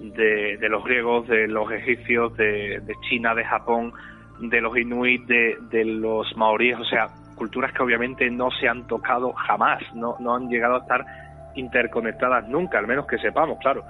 de, 0.00 0.68
los 0.68 0.84
griegos, 0.84 1.26
de 1.28 1.48
los 1.48 1.70
egipcios, 1.72 2.36
de, 2.36 2.82
China, 3.08 3.34
de 3.34 3.44
Japón, 3.44 3.92
de 4.38 4.60
los 4.60 4.76
inuit, 4.76 5.24
de, 5.26 5.56
de 5.70 5.84
los 5.84 6.36
maoríes, 6.36 6.78
o 6.78 6.84
sea, 6.84 7.08
culturas 7.36 7.72
que 7.72 7.82
obviamente 7.82 8.28
no 8.30 8.50
se 8.50 8.68
han 8.68 8.86
tocado 8.86 9.32
jamás, 9.32 9.82
no, 9.94 10.16
no 10.18 10.34
han 10.34 10.48
llegado 10.48 10.76
a 10.76 10.78
estar 10.78 11.04
interconectadas 11.54 12.48
nunca, 12.48 12.78
al 12.78 12.86
menos 12.86 13.06
que 13.06 13.18
sepamos, 13.18 13.58
claro. 13.60 13.84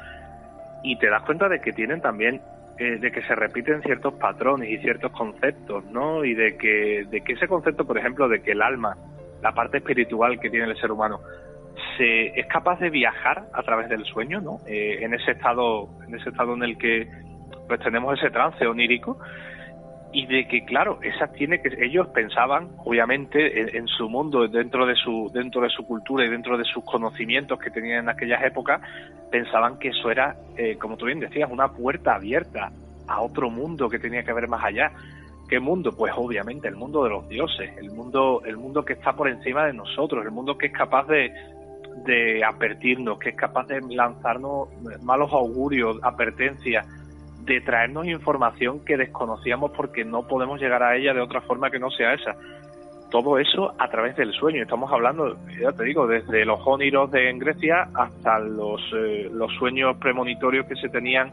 Y 0.83 0.99
te 0.99 1.09
das 1.09 1.23
cuenta 1.23 1.49
de 1.49 1.61
que 1.61 1.73
tienen 1.73 2.01
también, 2.01 2.41
eh, 2.79 2.99
de 2.99 3.11
que 3.11 3.23
se 3.23 3.35
repiten 3.35 3.83
ciertos 3.83 4.15
patrones 4.15 4.71
y 4.71 4.79
ciertos 4.79 5.13
conceptos, 5.13 5.85
¿no? 5.87 6.25
Y 6.25 6.35
de 6.35 6.57
que, 6.57 7.07
de 7.11 7.23
que 7.23 7.33
ese 7.33 7.49
concepto, 7.49 7.87
por 7.87 7.99
ejemplo, 7.99 8.29
de 8.29 8.43
que 8.43 8.53
el 8.53 8.63
alma, 8.63 8.97
la 9.43 9.53
parte 9.53 9.79
espiritual 9.79 10.39
que 10.39 10.51
tiene 10.51 10.67
el 10.67 10.77
ser 10.79 10.93
humano, 10.93 11.21
se, 11.97 12.39
es 12.39 12.47
capaz 12.47 12.79
de 12.81 12.91
viajar 12.91 13.47
a 13.53 13.63
través 13.63 13.89
del 13.89 14.05
sueño, 14.05 14.41
¿no? 14.41 14.59
Eh, 14.67 14.99
en 15.01 15.15
ese 15.15 15.33
estado, 15.33 15.89
en 16.07 16.15
ese 16.15 16.31
estado 16.31 16.55
en 16.55 16.63
el 16.63 16.79
que 16.79 17.09
pues 17.67 17.81
tenemos 17.81 18.19
ese 18.19 18.31
trance 18.31 18.67
onírico, 18.67 19.19
y 20.13 20.27
de 20.27 20.47
que 20.47 20.65
claro 20.65 20.99
esa 21.03 21.29
tiene 21.29 21.61
que 21.61 21.85
ellos 21.85 22.09
pensaban 22.09 22.69
obviamente 22.85 23.77
en, 23.77 23.87
su 23.89 24.09
mundo 24.09 24.47
dentro 24.49 24.87
de 24.87 24.95
su 24.95 25.31
dentro 25.33 25.61
de 25.63 25.69
su 25.69 25.87
cultura 25.87 26.25
y 26.25 26.31
dentro 26.31 26.57
de 26.57 26.65
sus 26.65 26.85
conocimientos 26.85 27.59
que 27.59 27.71
tenían 27.71 28.05
en 28.05 28.09
aquellas 28.09 28.43
épocas 28.45 28.81
pensaban 29.31 29.79
que 29.79 29.89
eso 29.89 30.11
era 30.11 30.37
eh, 30.57 30.77
como 30.79 30.97
tú 30.97 31.07
bien 31.07 31.21
decías 31.21 31.51
una 31.51 31.69
puerta 31.69 32.15
abierta 32.15 32.71
a 33.09 33.21
otro 33.21 33.51
mundo 33.51 33.89
que 33.89 33.99
tenía 33.99 34.25
que 34.25 34.33
haber 34.33 34.49
más 34.49 34.65
allá. 34.65 34.91
Qué 35.49 35.61
mundo 35.61 35.93
pues 35.97 36.13
obviamente 36.17 36.67
el 36.67 36.75
mundo 36.77 37.05
de 37.05 37.11
los 37.11 37.29
dioses 37.29 37.71
el 37.79 37.91
mundo 37.91 38.43
el 38.45 38.57
mundo 38.57 38.85
que 38.85 38.95
está 38.95 39.15
por 39.15 39.29
encima 39.29 39.67
de 39.67 39.73
nosotros 39.73 40.25
el 40.25 40.33
mundo 40.33 40.59
que 40.59 40.67
es 40.67 40.73
capaz 40.73 41.07
de 41.07 41.33
de 42.05 42.45
advertirnos 42.45 43.19
que 43.19 43.31
es 43.31 43.37
capaz 43.37 43.67
de 43.69 43.81
lanzarnos 43.81 44.69
malos 45.03 45.33
augurios 45.33 45.99
advertencias 46.03 46.87
de 47.47 47.61
traernos 47.61 48.07
información 48.07 48.85
que 48.85 48.97
desconocíamos 48.97 49.71
porque 49.71 50.05
no 50.05 50.27
podemos 50.27 50.61
llegar 50.61 50.83
a 50.83 50.97
ella 50.97 51.15
de 51.15 51.21
otra 51.21 51.41
forma 51.41 51.71
que 51.71 51.79
no 51.79 51.91
sea 51.91 52.13
esa. 52.13 52.35
Todo 53.11 53.39
eso 53.39 53.73
a 53.79 53.89
través 53.89 54.17
del 54.17 54.33
sueño. 54.33 54.63
Estamos 54.63 54.93
hablando, 54.93 55.39
ya 55.61 55.73
te 55.73 55.85
digo, 55.85 56.09
desde 56.09 56.45
los 56.45 56.61
óniros 56.67 57.11
de 57.13 57.31
en 57.31 57.39
Grecia 57.39 57.89
hasta 57.95 58.41
los, 58.41 58.83
eh, 58.97 59.31
los 59.33 59.53
sueños 59.55 59.97
premonitorios 59.99 60.67
que 60.67 60.75
se 60.75 60.89
tenían 60.89 61.33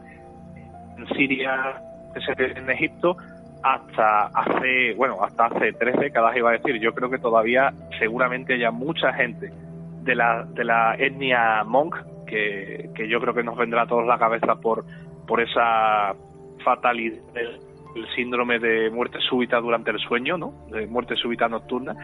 en 0.96 1.08
Siria, 1.16 1.82
en 2.14 2.70
Egipto, 2.70 3.16
hasta 3.64 4.26
hace, 4.26 4.94
bueno, 4.94 5.16
hasta 5.20 5.46
hace 5.46 5.72
tres 5.72 5.98
décadas 5.98 6.36
iba 6.36 6.50
a 6.50 6.52
decir. 6.52 6.78
Yo 6.78 6.94
creo 6.94 7.10
que 7.10 7.18
todavía 7.18 7.74
seguramente 7.98 8.54
haya 8.54 8.70
mucha 8.70 9.12
gente 9.12 9.50
de 10.02 10.14
la, 10.14 10.44
de 10.44 10.62
la 10.62 10.94
etnia 10.96 11.64
monk 11.64 11.96
que, 12.24 12.90
que 12.94 13.08
yo 13.08 13.20
creo 13.20 13.34
que 13.34 13.42
nos 13.42 13.56
vendrá 13.56 13.82
a 13.82 13.86
todos 13.86 14.06
la 14.06 14.18
cabeza 14.18 14.54
por 14.54 14.84
por 15.26 15.40
esa 15.40 16.14
fatalidad 16.64 17.20
del, 17.32 17.60
síndrome 18.16 18.58
de 18.58 18.90
muerte 18.90 19.18
súbita 19.20 19.60
durante 19.60 19.92
el 19.92 20.00
sueño, 20.00 20.36
¿no? 20.36 20.52
De 20.68 20.84
muerte 20.88 21.14
súbita 21.14 21.48
nocturna, 21.48 21.94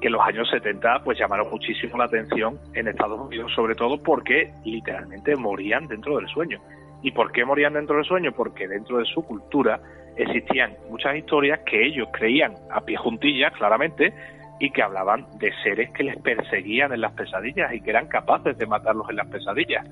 que 0.00 0.08
en 0.08 0.14
los 0.14 0.22
años 0.22 0.48
70 0.50 1.04
pues 1.04 1.16
llamaron 1.16 1.48
muchísimo 1.50 1.96
la 1.96 2.04
atención 2.04 2.58
en 2.74 2.88
Estados 2.88 3.20
Unidos, 3.20 3.52
sobre 3.54 3.76
todo 3.76 4.02
porque 4.02 4.50
literalmente 4.64 5.36
morían 5.36 5.86
dentro 5.86 6.16
del 6.16 6.26
sueño. 6.26 6.60
¿Y 7.02 7.12
por 7.12 7.30
qué 7.30 7.44
morían 7.44 7.74
dentro 7.74 7.96
del 7.96 8.04
sueño? 8.04 8.32
Porque 8.32 8.66
dentro 8.66 8.98
de 8.98 9.04
su 9.04 9.22
cultura 9.22 9.80
existían 10.16 10.72
muchas 10.90 11.16
historias 11.16 11.60
que 11.60 11.86
ellos 11.86 12.08
creían 12.12 12.54
a 12.72 12.80
pie 12.80 12.96
juntillas, 12.96 13.52
claramente, 13.52 14.12
y 14.58 14.70
que 14.70 14.82
hablaban 14.82 15.26
de 15.38 15.52
seres 15.62 15.90
que 15.92 16.02
les 16.02 16.16
perseguían 16.20 16.92
en 16.92 17.00
las 17.00 17.12
pesadillas 17.12 17.72
y 17.72 17.80
que 17.80 17.90
eran 17.90 18.08
capaces 18.08 18.58
de 18.58 18.66
matarlos 18.66 19.08
en 19.08 19.16
las 19.16 19.28
pesadillas. 19.28 19.86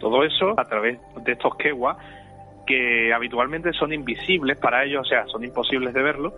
Todo 0.00 0.24
eso 0.24 0.58
a 0.58 0.64
través 0.64 0.98
de 1.24 1.32
estos 1.32 1.56
kewa 1.56 1.96
que 2.66 3.12
habitualmente 3.12 3.72
son 3.72 3.92
invisibles 3.92 4.58
para 4.58 4.84
ellos, 4.84 5.02
o 5.02 5.08
sea, 5.08 5.26
son 5.26 5.44
imposibles 5.44 5.94
de 5.94 6.02
verlo, 6.02 6.34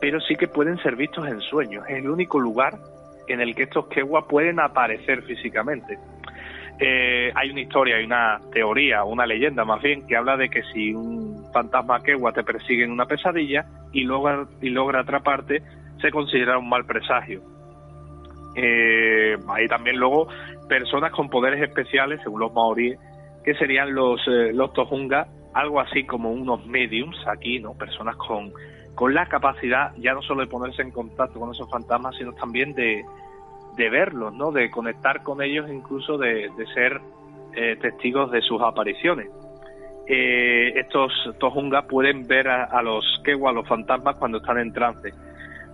pero 0.00 0.20
sí 0.20 0.36
que 0.36 0.46
pueden 0.46 0.78
ser 0.78 0.96
vistos 0.96 1.26
en 1.26 1.40
sueños. 1.40 1.84
Es 1.88 1.98
el 1.98 2.10
único 2.10 2.38
lugar 2.38 2.74
en 3.26 3.40
el 3.40 3.54
que 3.54 3.64
estos 3.64 3.86
kewa 3.88 4.28
pueden 4.28 4.60
aparecer 4.60 5.22
físicamente. 5.22 5.98
Eh, 6.78 7.30
hay 7.34 7.50
una 7.50 7.60
historia, 7.60 7.96
hay 7.96 8.04
una 8.04 8.40
teoría, 8.52 9.04
una 9.04 9.26
leyenda 9.26 9.64
más 9.64 9.82
bien, 9.82 10.06
que 10.06 10.16
habla 10.16 10.36
de 10.36 10.48
que 10.48 10.62
si 10.72 10.94
un 10.94 11.44
fantasma 11.52 12.02
kewa 12.02 12.32
te 12.32 12.42
persigue 12.42 12.84
en 12.84 12.90
una 12.90 13.06
pesadilla 13.06 13.66
y 13.92 14.04
logra, 14.04 14.46
y 14.62 14.70
logra 14.70 15.00
atraparte, 15.00 15.62
se 16.00 16.10
considera 16.10 16.58
un 16.58 16.68
mal 16.68 16.86
presagio. 16.86 17.42
Eh, 18.56 19.36
hay 19.48 19.68
también 19.68 19.96
luego 19.96 20.28
personas 20.70 21.10
con 21.10 21.28
poderes 21.28 21.60
especiales, 21.60 22.20
según 22.22 22.40
los 22.40 22.52
maoríes, 22.54 22.96
que 23.44 23.54
serían 23.54 23.92
los, 23.92 24.20
eh, 24.28 24.52
los 24.54 24.72
Tohunga, 24.72 25.26
algo 25.52 25.80
así 25.80 26.06
como 26.06 26.30
unos 26.30 26.64
mediums 26.64 27.16
aquí, 27.26 27.58
¿no? 27.58 27.74
Personas 27.74 28.14
con, 28.14 28.52
con 28.94 29.12
la 29.12 29.26
capacidad 29.26 29.92
ya 29.98 30.14
no 30.14 30.22
solo 30.22 30.42
de 30.42 30.46
ponerse 30.46 30.82
en 30.82 30.92
contacto 30.92 31.40
con 31.40 31.50
esos 31.50 31.68
fantasmas, 31.68 32.14
sino 32.16 32.32
también 32.34 32.72
de, 32.74 33.02
de 33.76 33.90
verlos, 33.90 34.32
¿no? 34.32 34.52
De 34.52 34.70
conectar 34.70 35.24
con 35.24 35.42
ellos, 35.42 35.68
incluso 35.68 36.16
de, 36.16 36.48
de 36.56 36.66
ser 36.72 37.00
eh, 37.56 37.76
testigos 37.82 38.30
de 38.30 38.40
sus 38.40 38.62
apariciones. 38.62 39.28
Eh, 40.06 40.72
estos 40.76 41.12
Tohunga 41.40 41.82
pueden 41.82 42.28
ver 42.28 42.46
a, 42.46 42.64
a 42.64 42.80
los 42.80 43.04
Kewa, 43.24 43.52
los 43.52 43.66
fantasmas, 43.66 44.16
cuando 44.16 44.38
están 44.38 44.58
en 44.58 44.72
trance 44.72 45.12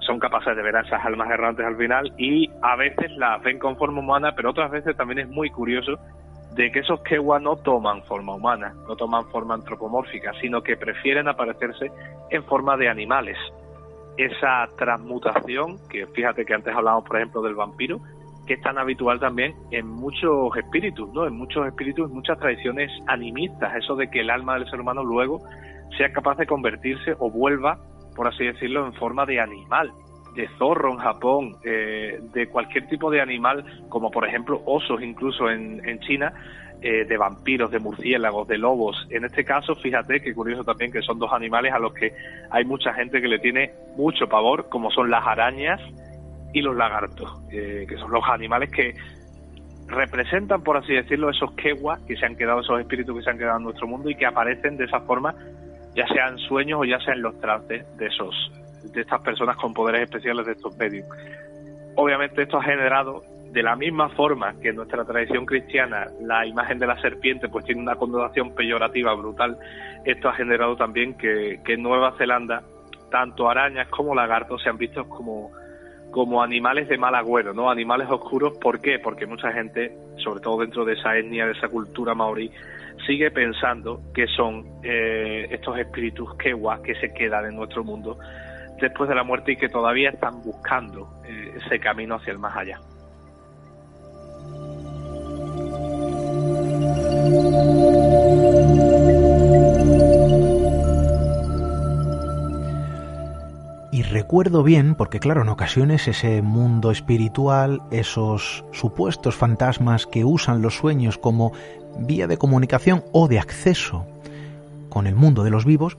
son 0.06 0.18
capaces 0.18 0.56
de 0.56 0.62
ver 0.62 0.76
a 0.76 0.80
esas 0.80 1.04
almas 1.04 1.28
errantes 1.30 1.66
al 1.66 1.76
final 1.76 2.12
y 2.16 2.50
a 2.62 2.76
veces 2.76 3.10
las 3.16 3.42
ven 3.42 3.58
con 3.58 3.76
forma 3.76 4.00
humana, 4.00 4.32
pero 4.34 4.50
otras 4.50 4.70
veces 4.70 4.96
también 4.96 5.18
es 5.18 5.28
muy 5.28 5.50
curioso 5.50 5.98
de 6.54 6.70
que 6.72 6.78
esos 6.78 7.00
Kewa 7.02 7.38
no 7.38 7.56
toman 7.56 8.02
forma 8.04 8.34
humana, 8.34 8.74
no 8.88 8.96
toman 8.96 9.26
forma 9.26 9.54
antropomórfica, 9.54 10.32
sino 10.40 10.62
que 10.62 10.76
prefieren 10.76 11.28
aparecerse 11.28 11.90
en 12.30 12.42
forma 12.44 12.76
de 12.76 12.88
animales. 12.88 13.36
Esa 14.16 14.66
transmutación, 14.78 15.76
que 15.90 16.06
fíjate 16.06 16.46
que 16.46 16.54
antes 16.54 16.74
hablábamos, 16.74 17.04
por 17.04 17.16
ejemplo, 17.16 17.42
del 17.42 17.54
vampiro, 17.54 18.00
que 18.46 18.54
es 18.54 18.60
tan 18.62 18.78
habitual 18.78 19.20
también 19.20 19.54
en 19.70 19.86
muchos 19.86 20.56
espíritus, 20.56 21.12
¿no? 21.12 21.26
En 21.26 21.36
muchos 21.36 21.66
espíritus, 21.66 22.08
en 22.08 22.14
muchas 22.14 22.38
tradiciones 22.38 22.90
animistas, 23.06 23.74
eso 23.76 23.96
de 23.96 24.08
que 24.08 24.20
el 24.20 24.30
alma 24.30 24.54
del 24.54 24.70
ser 24.70 24.80
humano 24.80 25.04
luego 25.04 25.42
sea 25.98 26.10
capaz 26.12 26.36
de 26.36 26.46
convertirse 26.46 27.14
o 27.18 27.30
vuelva 27.30 27.78
por 28.16 28.26
así 28.26 28.44
decirlo, 28.44 28.86
en 28.86 28.94
forma 28.94 29.26
de 29.26 29.40
animal, 29.40 29.92
de 30.34 30.48
zorro 30.58 30.92
en 30.92 30.98
Japón, 30.98 31.56
eh, 31.64 32.18
de 32.32 32.46
cualquier 32.48 32.88
tipo 32.88 33.10
de 33.10 33.20
animal, 33.20 33.64
como 33.88 34.10
por 34.10 34.26
ejemplo 34.26 34.62
osos 34.64 35.02
incluso 35.02 35.50
en, 35.50 35.98
China, 36.00 36.32
eh, 36.82 37.04
de 37.04 37.16
vampiros, 37.16 37.70
de 37.70 37.78
murciélagos, 37.78 38.48
de 38.48 38.58
lobos. 38.58 39.06
En 39.10 39.24
este 39.24 39.44
caso, 39.44 39.74
fíjate 39.76 40.20
que 40.20 40.34
curioso 40.34 40.64
también 40.64 40.92
que 40.92 41.02
son 41.02 41.18
dos 41.18 41.32
animales 41.32 41.72
a 41.72 41.78
los 41.78 41.92
que 41.94 42.12
hay 42.50 42.64
mucha 42.64 42.92
gente 42.92 43.20
que 43.20 43.28
le 43.28 43.38
tiene 43.38 43.72
mucho 43.96 44.28
pavor, 44.28 44.68
como 44.68 44.90
son 44.90 45.10
las 45.10 45.26
arañas 45.26 45.80
y 46.52 46.62
los 46.62 46.76
lagartos, 46.76 47.42
eh, 47.50 47.86
que 47.88 47.96
son 47.96 48.10
los 48.10 48.24
animales 48.28 48.70
que 48.70 48.94
representan, 49.88 50.62
por 50.62 50.76
así 50.76 50.92
decirlo, 50.92 51.30
esos 51.30 51.52
kewa 51.52 51.98
que 52.06 52.16
se 52.16 52.26
han 52.26 52.36
quedado, 52.36 52.60
esos 52.60 52.80
espíritus 52.80 53.16
que 53.16 53.22
se 53.22 53.30
han 53.30 53.38
quedado 53.38 53.58
en 53.58 53.64
nuestro 53.64 53.86
mundo 53.86 54.10
y 54.10 54.16
que 54.16 54.26
aparecen 54.26 54.76
de 54.76 54.84
esa 54.84 55.00
forma 55.00 55.34
ya 55.96 56.06
sean 56.08 56.38
sueños 56.38 56.80
o 56.80 56.84
ya 56.84 57.00
sean 57.00 57.22
los 57.22 57.38
trances 57.40 57.84
de 57.96 58.06
esos 58.06 58.52
de 58.82 59.00
estas 59.00 59.20
personas 59.20 59.56
con 59.56 59.74
poderes 59.74 60.02
especiales 60.02 60.46
de 60.46 60.52
estos 60.52 60.76
medios. 60.76 61.06
Obviamente 61.96 62.42
esto 62.42 62.58
ha 62.58 62.62
generado 62.62 63.24
de 63.50 63.62
la 63.62 63.74
misma 63.74 64.08
forma 64.10 64.54
que 64.60 64.68
en 64.68 64.76
nuestra 64.76 65.04
tradición 65.04 65.46
cristiana 65.46 66.06
la 66.20 66.46
imagen 66.46 66.78
de 66.78 66.86
la 66.86 67.00
serpiente 67.00 67.48
pues 67.48 67.64
tiene 67.64 67.80
una 67.80 67.96
connotación 67.96 68.54
peyorativa 68.54 69.14
brutal, 69.14 69.58
esto 70.04 70.28
ha 70.28 70.34
generado 70.34 70.76
también 70.76 71.14
que, 71.14 71.60
que 71.64 71.72
en 71.72 71.82
Nueva 71.82 72.14
Zelanda 72.18 72.62
tanto 73.10 73.48
arañas 73.48 73.88
como 73.88 74.14
lagartos 74.14 74.62
sean 74.62 74.76
vistos 74.76 75.06
como, 75.06 75.50
como 76.10 76.42
animales 76.42 76.88
de 76.88 76.98
mal 76.98 77.14
agüero, 77.14 77.54
¿no? 77.54 77.70
Animales 77.70 78.08
oscuros, 78.10 78.58
¿por 78.58 78.80
qué? 78.80 78.98
Porque 78.98 79.26
mucha 79.26 79.52
gente, 79.52 79.96
sobre 80.18 80.40
todo 80.40 80.60
dentro 80.60 80.84
de 80.84 80.94
esa 80.94 81.16
etnia, 81.16 81.46
de 81.46 81.52
esa 81.52 81.68
cultura 81.68 82.14
maorí, 82.14 82.50
sigue 83.06 83.30
pensando 83.30 84.00
que 84.14 84.26
son 84.26 84.64
eh, 84.82 85.46
estos 85.50 85.78
espíritus 85.78 86.34
kewa 86.36 86.82
que 86.82 86.94
se 86.96 87.12
quedan 87.12 87.46
en 87.46 87.56
nuestro 87.56 87.84
mundo 87.84 88.18
después 88.80 89.08
de 89.08 89.14
la 89.14 89.22
muerte 89.22 89.52
y 89.52 89.56
que 89.56 89.68
todavía 89.68 90.10
están 90.10 90.42
buscando 90.42 91.08
eh, 91.24 91.54
ese 91.64 91.78
camino 91.78 92.16
hacia 92.16 92.32
el 92.32 92.38
más 92.38 92.56
allá. 92.56 92.78
recuerdo 104.16 104.62
bien, 104.62 104.94
porque 104.94 105.20
claro, 105.20 105.42
en 105.42 105.48
ocasiones 105.48 106.08
ese 106.08 106.40
mundo 106.40 106.90
espiritual, 106.90 107.82
esos 107.90 108.64
supuestos 108.72 109.36
fantasmas 109.36 110.06
que 110.06 110.24
usan 110.24 110.62
los 110.62 110.76
sueños 110.76 111.18
como 111.18 111.52
vía 111.98 112.26
de 112.26 112.38
comunicación 112.38 113.04
o 113.12 113.28
de 113.28 113.38
acceso 113.38 114.04
con 114.88 115.06
el 115.06 115.14
mundo 115.14 115.44
de 115.44 115.50
los 115.50 115.64
vivos, 115.64 115.96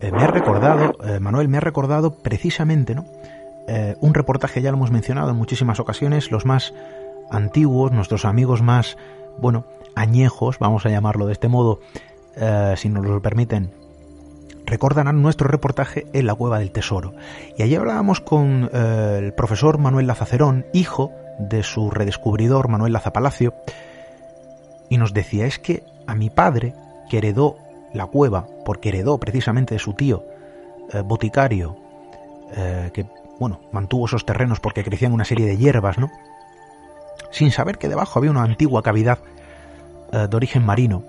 eh, 0.00 0.12
me 0.12 0.22
ha 0.22 0.26
recordado, 0.26 0.96
eh, 1.04 1.20
Manuel, 1.20 1.48
me 1.48 1.56
ha 1.56 1.60
recordado 1.60 2.14
precisamente, 2.16 2.94
¿no? 2.94 3.06
Eh, 3.68 3.96
un 4.00 4.14
reportaje, 4.14 4.60
ya 4.60 4.70
lo 4.70 4.76
hemos 4.76 4.90
mencionado 4.90 5.30
en 5.30 5.36
muchísimas 5.36 5.80
ocasiones, 5.80 6.30
los 6.30 6.44
más 6.44 6.74
antiguos, 7.30 7.92
nuestros 7.92 8.24
amigos 8.24 8.62
más, 8.62 8.96
bueno, 9.38 9.64
añejos, 9.94 10.58
vamos 10.58 10.84
a 10.86 10.90
llamarlo 10.90 11.26
de 11.26 11.32
este 11.32 11.48
modo, 11.48 11.80
si 12.76 12.90
nos 12.90 13.06
lo 13.06 13.22
permiten, 13.22 13.70
recordarán 14.66 15.22
nuestro 15.22 15.48
reportaje 15.48 16.06
en 16.12 16.26
la 16.26 16.34
Cueva 16.34 16.58
del 16.58 16.70
Tesoro. 16.70 17.14
Y 17.56 17.62
allí 17.62 17.74
hablábamos 17.76 18.20
con 18.20 18.68
el 18.74 19.32
profesor 19.32 19.78
Manuel 19.78 20.06
Lazacerón, 20.06 20.66
hijo 20.74 21.12
de 21.38 21.62
su 21.62 21.90
redescubridor 21.90 22.68
Manuel 22.68 22.92
Lazapalacio, 22.92 23.54
y 24.88 24.98
nos 24.98 25.12
decía, 25.12 25.46
es 25.46 25.58
que 25.58 25.84
a 26.06 26.14
mi 26.14 26.30
padre, 26.30 26.74
que 27.08 27.18
heredó 27.18 27.56
la 27.92 28.06
cueva, 28.06 28.46
porque 28.64 28.90
heredó 28.90 29.18
precisamente 29.18 29.74
de 29.74 29.78
su 29.78 29.94
tío, 29.94 30.24
eh, 30.92 31.00
boticario, 31.00 31.76
eh, 32.54 32.90
que, 32.92 33.06
bueno, 33.38 33.60
mantuvo 33.72 34.06
esos 34.06 34.24
terrenos 34.24 34.60
porque 34.60 34.84
crecían 34.84 35.12
una 35.12 35.24
serie 35.24 35.46
de 35.46 35.56
hierbas, 35.56 35.98
¿no? 35.98 36.10
Sin 37.30 37.50
saber 37.50 37.78
que 37.78 37.88
debajo 37.88 38.18
había 38.18 38.30
una 38.30 38.44
antigua 38.44 38.82
cavidad 38.82 39.18
eh, 40.12 40.26
de 40.28 40.36
origen 40.36 40.64
marino. 40.64 41.04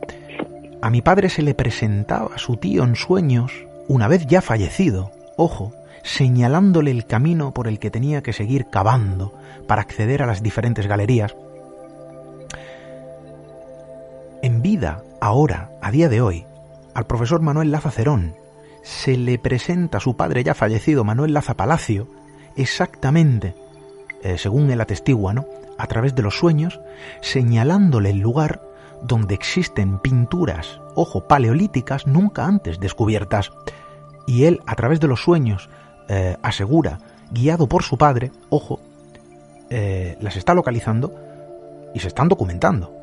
A 0.82 0.90
mi 0.90 1.02
padre 1.02 1.30
se 1.30 1.42
le 1.42 1.54
presentaba 1.54 2.36
a 2.36 2.40
su 2.40 2.58
tío 2.58 2.84
en 2.84 2.96
sueños, 2.96 3.52
una 3.88 4.08
vez 4.08 4.26
ya 4.26 4.42
fallecido, 4.42 5.12
ojo, 5.36 5.74
señalándole 6.04 6.92
el 6.92 7.06
camino 7.06 7.54
por 7.54 7.68
el 7.68 7.80
que 7.80 7.92
tenía 7.92 8.22
que 8.22 8.34
seguir 8.34 8.68
cavando 8.70 9.34
para 9.68 9.82
acceder 9.82 10.24
a 10.24 10.26
las 10.26 10.42
diferentes 10.42 10.88
galerías. 10.88 11.36
En 14.48 14.62
vida, 14.62 15.04
ahora, 15.20 15.72
a 15.82 15.92
día 15.92 16.08
de 16.08 16.22
hoy, 16.22 16.46
al 16.94 17.06
profesor 17.06 17.42
Manuel 17.42 17.70
Laza 17.70 17.92
Cerón 17.92 18.34
se 18.82 19.18
le 19.18 19.38
presenta 19.38 19.98
a 19.98 20.00
su 20.00 20.16
padre 20.16 20.42
ya 20.42 20.54
fallecido, 20.54 21.04
Manuel 21.04 21.34
Laza 21.34 21.56
Palacio, 21.56 22.08
exactamente, 22.56 23.56
eh, 24.24 24.38
según 24.38 24.72
él 24.72 24.80
atestigua, 24.80 25.34
¿no? 25.34 25.48
a 25.78 25.86
través 25.88 26.16
de 26.16 26.22
los 26.22 26.38
sueños, 26.38 26.80
señalándole 27.20 28.12
el 28.12 28.20
lugar 28.20 28.62
donde 29.02 29.36
existen 29.36 30.00
pinturas, 30.00 30.80
ojo, 30.96 31.28
paleolíticas 31.28 32.08
nunca 32.08 32.46
antes 32.46 32.80
descubiertas. 32.80 33.52
Y 34.28 34.46
él, 34.46 34.62
a 34.66 34.76
través 34.76 35.02
de 35.02 35.10
los 35.10 35.22
sueños, 35.22 35.70
eh, 36.08 36.38
asegura, 36.42 37.00
guiado 37.32 37.68
por 37.68 37.84
su 37.84 37.98
padre, 37.98 38.32
ojo, 38.50 38.80
eh, 39.70 40.18
las 40.22 40.38
está 40.38 40.54
localizando 40.54 41.12
y 41.94 42.00
se 42.00 42.08
están 42.08 42.30
documentando. 42.30 42.97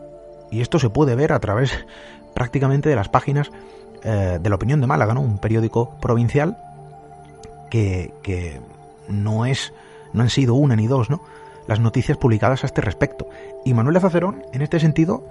Y 0.50 0.60
esto 0.60 0.78
se 0.78 0.90
puede 0.90 1.14
ver 1.14 1.32
a 1.32 1.40
través 1.40 1.86
prácticamente 2.34 2.88
de 2.88 2.96
las 2.96 3.08
páginas 3.08 3.50
eh, 4.02 4.38
de 4.40 4.48
la 4.50 4.56
opinión 4.56 4.80
de 4.80 4.86
Málaga, 4.86 5.14
¿no? 5.14 5.20
Un 5.20 5.38
periódico 5.38 5.96
provincial 6.00 6.58
que, 7.70 8.12
que 8.22 8.60
no 9.08 9.46
es, 9.46 9.72
no 10.12 10.22
han 10.22 10.30
sido 10.30 10.54
una 10.54 10.76
ni 10.76 10.86
dos, 10.86 11.10
¿no? 11.10 11.22
Las 11.66 11.80
noticias 11.80 12.18
publicadas 12.18 12.62
a 12.62 12.66
este 12.66 12.82
respecto. 12.82 13.26
Y 13.64 13.74
Manuel 13.74 14.00
Zacerón, 14.00 14.44
en 14.52 14.62
este 14.62 14.78
sentido, 14.78 15.24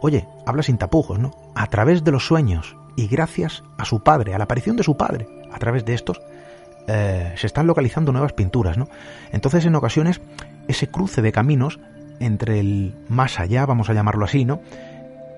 oye, 0.00 0.26
habla 0.46 0.62
sin 0.62 0.78
tapujos, 0.78 1.18
¿no? 1.18 1.32
A 1.54 1.66
través 1.66 2.04
de 2.04 2.12
los 2.12 2.26
sueños 2.26 2.76
y 2.96 3.08
gracias 3.08 3.62
a 3.78 3.84
su 3.84 4.02
padre, 4.02 4.34
a 4.34 4.38
la 4.38 4.44
aparición 4.44 4.76
de 4.76 4.82
su 4.82 4.96
padre, 4.96 5.26
a 5.52 5.58
través 5.58 5.84
de 5.84 5.94
estos, 5.94 6.20
eh, 6.86 7.34
se 7.36 7.46
están 7.46 7.66
localizando 7.66 8.12
nuevas 8.12 8.32
pinturas, 8.32 8.76
¿no? 8.76 8.88
Entonces, 9.32 9.64
en 9.64 9.74
ocasiones, 9.74 10.20
ese 10.68 10.88
cruce 10.88 11.22
de 11.22 11.32
caminos 11.32 11.80
entre 12.20 12.60
el 12.60 12.94
más 13.08 13.40
allá, 13.40 13.66
vamos 13.66 13.90
a 13.90 13.94
llamarlo 13.94 14.24
así, 14.24 14.44
¿no? 14.44 14.60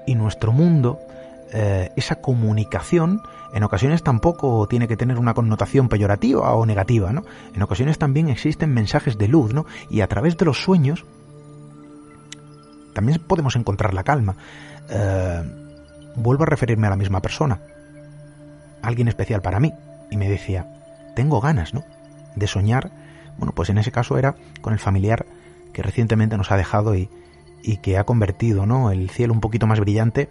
Y 0.06 0.14
nuestro 0.14 0.52
mundo, 0.52 0.98
eh, 1.52 1.90
esa 1.96 2.16
comunicación 2.16 3.22
en 3.54 3.62
ocasiones 3.62 4.02
tampoco 4.02 4.66
tiene 4.66 4.88
que 4.88 4.96
tener 4.96 5.18
una 5.18 5.34
connotación 5.34 5.88
peyorativa 5.88 6.54
o 6.54 6.66
negativa, 6.66 7.12
¿no? 7.12 7.24
En 7.54 7.62
ocasiones 7.62 7.98
también 7.98 8.28
existen 8.28 8.72
mensajes 8.72 9.18
de 9.18 9.28
luz, 9.28 9.54
¿no? 9.54 9.66
Y 9.90 10.00
a 10.00 10.08
través 10.08 10.36
de 10.36 10.44
los 10.44 10.62
sueños 10.62 11.04
también 12.94 13.20
podemos 13.26 13.56
encontrar 13.56 13.94
la 13.94 14.04
calma. 14.04 14.36
Eh, 14.88 15.42
vuelvo 16.16 16.42
a 16.42 16.46
referirme 16.46 16.86
a 16.86 16.90
la 16.90 16.96
misma 16.96 17.20
persona, 17.20 17.60
alguien 18.82 19.08
especial 19.08 19.42
para 19.42 19.60
mí, 19.60 19.72
y 20.10 20.16
me 20.16 20.28
decía, 20.28 20.66
tengo 21.14 21.40
ganas, 21.40 21.74
¿no? 21.74 21.84
De 22.36 22.46
soñar, 22.46 22.90
bueno, 23.38 23.52
pues 23.54 23.70
en 23.70 23.78
ese 23.78 23.92
caso 23.92 24.18
era 24.18 24.34
con 24.60 24.72
el 24.72 24.78
familiar 24.78 25.26
que 25.72 25.82
recientemente 25.82 26.36
nos 26.36 26.50
ha 26.50 26.56
dejado 26.56 26.94
y, 26.94 27.08
y 27.62 27.78
que 27.78 27.98
ha 27.98 28.04
convertido, 28.04 28.66
¿no? 28.66 28.90
El 28.90 29.10
cielo 29.10 29.32
un 29.32 29.40
poquito 29.40 29.66
más 29.66 29.80
brillante 29.80 30.28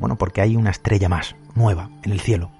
bueno, 0.00 0.16
porque 0.16 0.40
hay 0.40 0.56
una 0.56 0.70
estrella 0.70 1.10
más, 1.10 1.36
nueva, 1.54 1.90
en 2.02 2.12
el 2.12 2.20
cielo. 2.20 2.50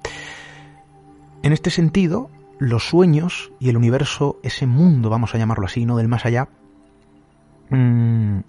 En 1.42 1.54
este 1.54 1.70
sentido, 1.70 2.30
los 2.58 2.86
sueños 2.86 3.50
y 3.58 3.70
el 3.70 3.78
universo, 3.78 4.38
ese 4.42 4.66
mundo, 4.66 5.08
vamos 5.08 5.34
a 5.34 5.38
llamarlo 5.38 5.64
así, 5.64 5.86
no 5.86 5.96
del 5.96 6.06
más 6.06 6.26
allá, 6.26 6.48
mm, 7.70 8.40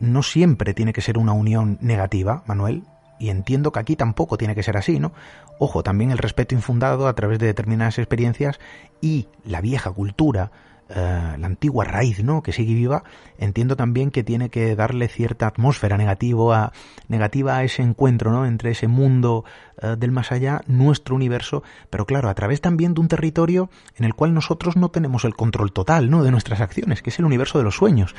no 0.00 0.22
siempre 0.24 0.74
tiene 0.74 0.92
que 0.92 1.00
ser 1.00 1.16
una 1.16 1.32
unión 1.32 1.78
negativa, 1.80 2.42
Manuel, 2.46 2.82
y 3.20 3.30
entiendo 3.30 3.70
que 3.70 3.78
aquí 3.78 3.94
tampoco 3.94 4.36
tiene 4.36 4.56
que 4.56 4.64
ser 4.64 4.76
así, 4.76 4.98
¿no? 4.98 5.12
Ojo, 5.60 5.84
también 5.84 6.10
el 6.10 6.18
respeto 6.18 6.56
infundado 6.56 7.06
a 7.06 7.14
través 7.14 7.38
de 7.38 7.46
determinadas 7.46 7.98
experiencias 7.98 8.58
y 9.00 9.28
la 9.44 9.60
vieja 9.60 9.92
cultura 9.92 10.50
eh, 10.88 11.36
la 11.36 11.46
antigua 11.48 11.84
raíz, 11.84 12.22
¿no? 12.22 12.44
Que 12.44 12.52
sigue 12.52 12.72
viva, 12.72 13.02
entiendo 13.38 13.74
también 13.74 14.12
que 14.12 14.22
tiene 14.22 14.50
que 14.50 14.76
darle 14.76 15.08
cierta 15.08 15.48
atmósfera 15.48 15.96
negativo 15.96 16.52
a, 16.52 16.72
negativa 17.08 17.56
a 17.56 17.64
ese 17.64 17.82
encuentro, 17.82 18.30
¿no? 18.30 18.46
Entre 18.46 18.70
ese 18.70 18.86
mundo 18.86 19.44
eh, 19.82 19.96
del 19.98 20.12
más 20.12 20.30
allá, 20.30 20.60
nuestro 20.68 21.16
universo, 21.16 21.64
pero 21.90 22.06
claro, 22.06 22.28
a 22.28 22.34
través 22.34 22.60
también 22.60 22.94
de 22.94 23.00
un 23.00 23.08
territorio 23.08 23.68
en 23.96 24.04
el 24.04 24.14
cual 24.14 24.32
nosotros 24.32 24.76
no 24.76 24.88
tenemos 24.90 25.24
el 25.24 25.34
control 25.34 25.72
total, 25.72 26.08
¿no? 26.08 26.22
De 26.22 26.30
nuestras 26.30 26.60
acciones, 26.60 27.02
que 27.02 27.10
es 27.10 27.18
el 27.18 27.24
universo 27.24 27.58
de 27.58 27.64
los 27.64 27.74
sueños. 27.74 28.14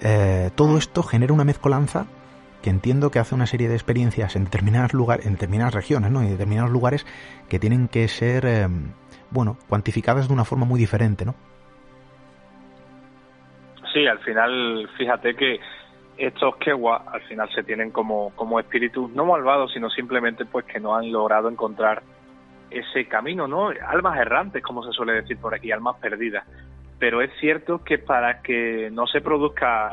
Eh, 0.00 0.50
todo 0.56 0.78
esto 0.78 1.04
genera 1.04 1.32
una 1.32 1.44
mezcolanza 1.44 2.06
que 2.60 2.70
entiendo 2.70 3.12
que 3.12 3.20
hace 3.20 3.36
una 3.36 3.46
serie 3.46 3.68
de 3.68 3.74
experiencias 3.74 4.34
en 4.34 4.44
determinados 4.44 4.94
lugares, 4.94 5.26
en 5.26 5.34
determinadas 5.34 5.74
regiones, 5.74 6.10
¿no? 6.10 6.22
En 6.22 6.30
determinados 6.30 6.72
lugares 6.72 7.06
que 7.48 7.60
tienen 7.60 7.86
que 7.86 8.08
ser, 8.08 8.68
bueno, 9.30 9.58
cuantificadas 9.68 10.26
de 10.26 10.34
una 10.34 10.44
forma 10.44 10.64
muy 10.64 10.80
diferente, 10.80 11.24
¿no? 11.24 11.36
Sí, 13.94 14.08
al 14.08 14.18
final, 14.18 14.90
fíjate 14.98 15.36
que 15.36 15.60
estos 16.16 16.56
Kewa 16.56 17.04
al 17.12 17.20
final 17.22 17.48
se 17.54 17.62
tienen 17.62 17.92
como, 17.92 18.34
como 18.34 18.58
espíritus 18.58 19.08
no 19.12 19.24
malvados, 19.24 19.72
sino 19.72 19.88
simplemente 19.88 20.44
pues 20.44 20.64
que 20.64 20.80
no 20.80 20.96
han 20.96 21.12
logrado 21.12 21.48
encontrar 21.48 22.02
ese 22.70 23.06
camino, 23.06 23.46
¿no? 23.46 23.68
Almas 23.68 24.18
errantes, 24.18 24.64
como 24.64 24.82
se 24.82 24.90
suele 24.90 25.12
decir 25.12 25.38
por 25.38 25.54
aquí, 25.54 25.70
almas 25.70 25.96
perdidas. 25.98 26.44
Pero 26.98 27.22
es 27.22 27.30
cierto 27.38 27.84
que 27.84 27.98
para 27.98 28.42
que 28.42 28.90
no 28.90 29.06
se 29.06 29.20
produzca 29.20 29.92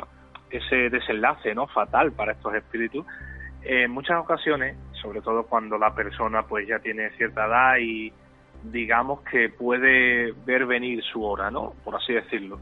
ese 0.49 0.89
desenlace, 0.89 1.53
¿no? 1.53 1.67
Fatal 1.67 2.11
para 2.11 2.31
estos 2.31 2.55
espíritus, 2.55 3.05
en 3.61 3.91
muchas 3.91 4.17
ocasiones, 4.17 4.77
sobre 4.99 5.21
todo 5.21 5.43
cuando 5.43 5.77
la 5.77 5.93
persona 5.93 6.41
pues 6.41 6.67
ya 6.67 6.79
tiene 6.79 7.11
cierta 7.11 7.45
edad 7.45 7.77
y 7.79 8.11
digamos 8.63 9.21
que 9.21 9.49
puede 9.49 10.31
ver 10.43 10.65
venir 10.65 11.03
su 11.03 11.23
hora, 11.23 11.51
¿no? 11.51 11.73
Por 11.83 11.95
así 11.95 12.13
decirlo 12.13 12.59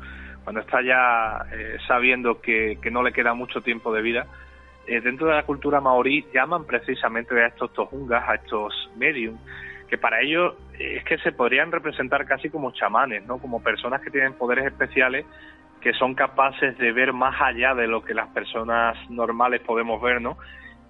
cuando 0.49 0.61
está 0.61 0.81
ya 0.81 1.45
eh, 1.53 1.77
sabiendo 1.87 2.41
que, 2.41 2.79
no 2.91 3.03
le 3.03 3.13
queda 3.13 3.35
mucho 3.35 3.61
tiempo 3.61 3.93
de 3.93 4.01
vida, 4.01 4.25
eh, 4.87 4.99
dentro 4.99 5.27
de 5.27 5.35
la 5.35 5.43
cultura 5.43 5.79
maorí 5.79 6.25
llaman 6.33 6.65
precisamente 6.65 7.39
a 7.39 7.49
estos 7.49 7.71
tojungas, 7.71 8.27
a 8.27 8.33
estos 8.33 8.89
medium, 8.97 9.37
que 9.87 9.99
para 9.99 10.21
ellos 10.21 10.55
eh, 10.73 10.95
es 10.97 11.03
que 11.03 11.19
se 11.19 11.33
podrían 11.33 11.71
representar 11.71 12.25
casi 12.25 12.49
como 12.49 12.71
chamanes, 12.71 13.23
¿no? 13.27 13.37
Como 13.37 13.61
personas 13.61 14.01
que 14.01 14.09
tienen 14.09 14.33
poderes 14.33 14.65
especiales 14.65 15.23
que 15.81 15.93
son 15.93 16.15
capaces 16.15 16.75
de 16.79 16.93
ver 16.93 17.13
más 17.13 17.39
allá 17.39 17.75
de 17.75 17.85
lo 17.85 18.03
que 18.03 18.15
las 18.15 18.29
personas 18.29 18.97
normales 19.11 19.61
podemos 19.61 20.01
ver, 20.01 20.19
¿no? 20.19 20.39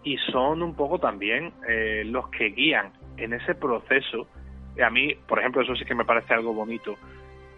Y 0.05 0.15
son 0.31 0.63
un 0.63 0.73
poco 0.73 0.99
también 0.99 1.51
los 2.05 2.29
que 2.29 2.51
guían 2.51 2.93
en 3.17 3.33
ese 3.33 3.55
proceso. 3.55 4.25
A 4.81 4.89
mí, 4.89 5.15
por 5.27 5.39
ejemplo, 5.39 5.61
eso 5.61 5.75
sí 5.75 5.83
que 5.83 5.95
me 5.95 6.05
parece 6.05 6.33
algo 6.33 6.53
bonito 6.53 6.95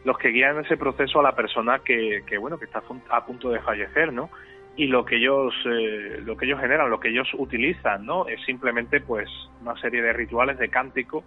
los 0.03 0.17
que 0.17 0.29
guían 0.29 0.59
ese 0.59 0.77
proceso 0.77 1.19
a 1.19 1.23
la 1.23 1.35
persona 1.35 1.79
que, 1.79 2.23
que 2.25 2.37
bueno 2.37 2.57
que 2.57 2.65
está 2.65 2.81
a 3.09 3.25
punto 3.25 3.49
de 3.49 3.59
fallecer 3.59 4.11
no 4.11 4.29
y 4.75 4.87
lo 4.87 5.05
que 5.05 5.17
ellos 5.17 5.53
eh, 5.65 6.21
lo 6.23 6.37
que 6.37 6.45
ellos 6.45 6.59
generan 6.59 6.89
lo 6.89 6.99
que 6.99 7.09
ellos 7.09 7.27
utilizan 7.37 8.05
no 8.05 8.27
es 8.27 8.41
simplemente 8.45 9.01
pues 9.01 9.29
una 9.61 9.75
serie 9.79 10.01
de 10.01 10.13
rituales 10.13 10.57
de 10.57 10.69
cántico 10.69 11.23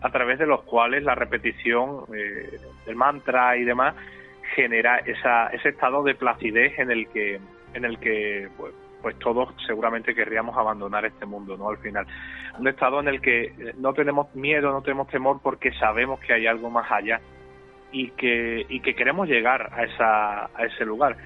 a 0.00 0.10
través 0.10 0.38
de 0.38 0.46
los 0.46 0.62
cuales 0.62 1.02
la 1.02 1.14
repetición 1.14 2.04
eh, 2.14 2.60
del 2.86 2.96
mantra 2.96 3.56
y 3.56 3.64
demás 3.64 3.94
genera 4.54 4.98
esa, 4.98 5.48
ese 5.48 5.70
estado 5.70 6.02
de 6.02 6.14
placidez 6.14 6.78
en 6.78 6.90
el 6.90 7.08
que 7.08 7.40
en 7.72 7.84
el 7.84 7.98
que 7.98 8.48
pues, 8.56 8.72
pues 9.02 9.18
todos 9.18 9.54
seguramente 9.66 10.14
querríamos 10.14 10.56
abandonar 10.56 11.04
este 11.04 11.26
mundo, 11.26 11.56
¿no? 11.58 11.68
Al 11.68 11.78
final, 11.78 12.06
un 12.58 12.68
estado 12.68 13.00
en 13.00 13.08
el 13.08 13.20
que 13.20 13.74
no 13.76 13.92
tenemos 13.92 14.34
miedo, 14.34 14.70
no 14.70 14.80
tenemos 14.80 15.08
temor 15.08 15.40
porque 15.42 15.72
sabemos 15.72 16.20
que 16.20 16.32
hay 16.32 16.46
algo 16.46 16.70
más 16.70 16.90
allá 16.90 17.20
y 17.94 18.10
que, 18.10 18.66
y 18.68 18.80
que 18.80 18.96
queremos 18.96 19.28
llegar 19.28 19.72
a, 19.72 19.84
esa, 19.84 20.46
a 20.46 20.64
ese 20.66 20.84
lugar 20.84 21.16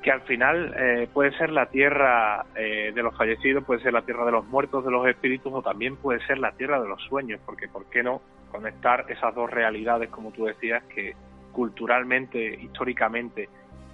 que 0.00 0.12
al 0.12 0.20
final 0.20 0.72
eh, 0.78 1.08
puede 1.12 1.36
ser 1.36 1.50
la 1.50 1.66
tierra 1.66 2.46
eh, 2.54 2.92
de 2.94 3.02
los 3.02 3.16
fallecidos, 3.16 3.64
puede 3.64 3.82
ser 3.82 3.92
la 3.92 4.02
tierra 4.02 4.24
de 4.24 4.30
los 4.30 4.46
muertos, 4.46 4.84
de 4.84 4.92
los 4.92 5.04
espíritus, 5.08 5.52
o 5.52 5.60
también 5.60 5.96
puede 5.96 6.24
ser 6.24 6.38
la 6.38 6.52
tierra 6.52 6.80
de 6.80 6.88
los 6.88 7.02
sueños, 7.02 7.40
porque 7.44 7.66
¿por 7.66 7.86
qué 7.90 8.04
no 8.04 8.22
conectar 8.52 9.06
esas 9.08 9.34
dos 9.34 9.50
realidades, 9.50 10.08
como 10.08 10.30
tú 10.30 10.44
decías, 10.44 10.84
que 10.84 11.16
culturalmente, 11.50 12.54
históricamente, 12.62 13.48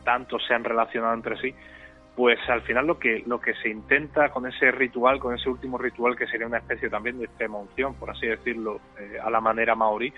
tanto 0.04 0.38
se 0.40 0.52
han 0.52 0.64
relacionado 0.64 1.14
entre 1.14 1.38
sí? 1.38 1.54
Pues 2.14 2.38
al 2.50 2.60
final 2.60 2.86
lo 2.86 2.98
que 2.98 3.24
lo 3.26 3.40
que 3.40 3.54
se 3.54 3.70
intenta 3.70 4.28
con 4.28 4.46
ese 4.46 4.70
ritual, 4.72 5.18
con 5.18 5.34
ese 5.34 5.48
último 5.48 5.78
ritual 5.78 6.16
que 6.16 6.26
sería 6.26 6.46
una 6.46 6.58
especie 6.58 6.90
también 6.90 7.18
de 7.18 7.24
extrema 7.24 7.58
por 7.98 8.10
así 8.10 8.26
decirlo, 8.26 8.78
eh, 9.00 9.16
a 9.24 9.30
la 9.30 9.40
manera 9.40 9.74
maorí, 9.74 10.12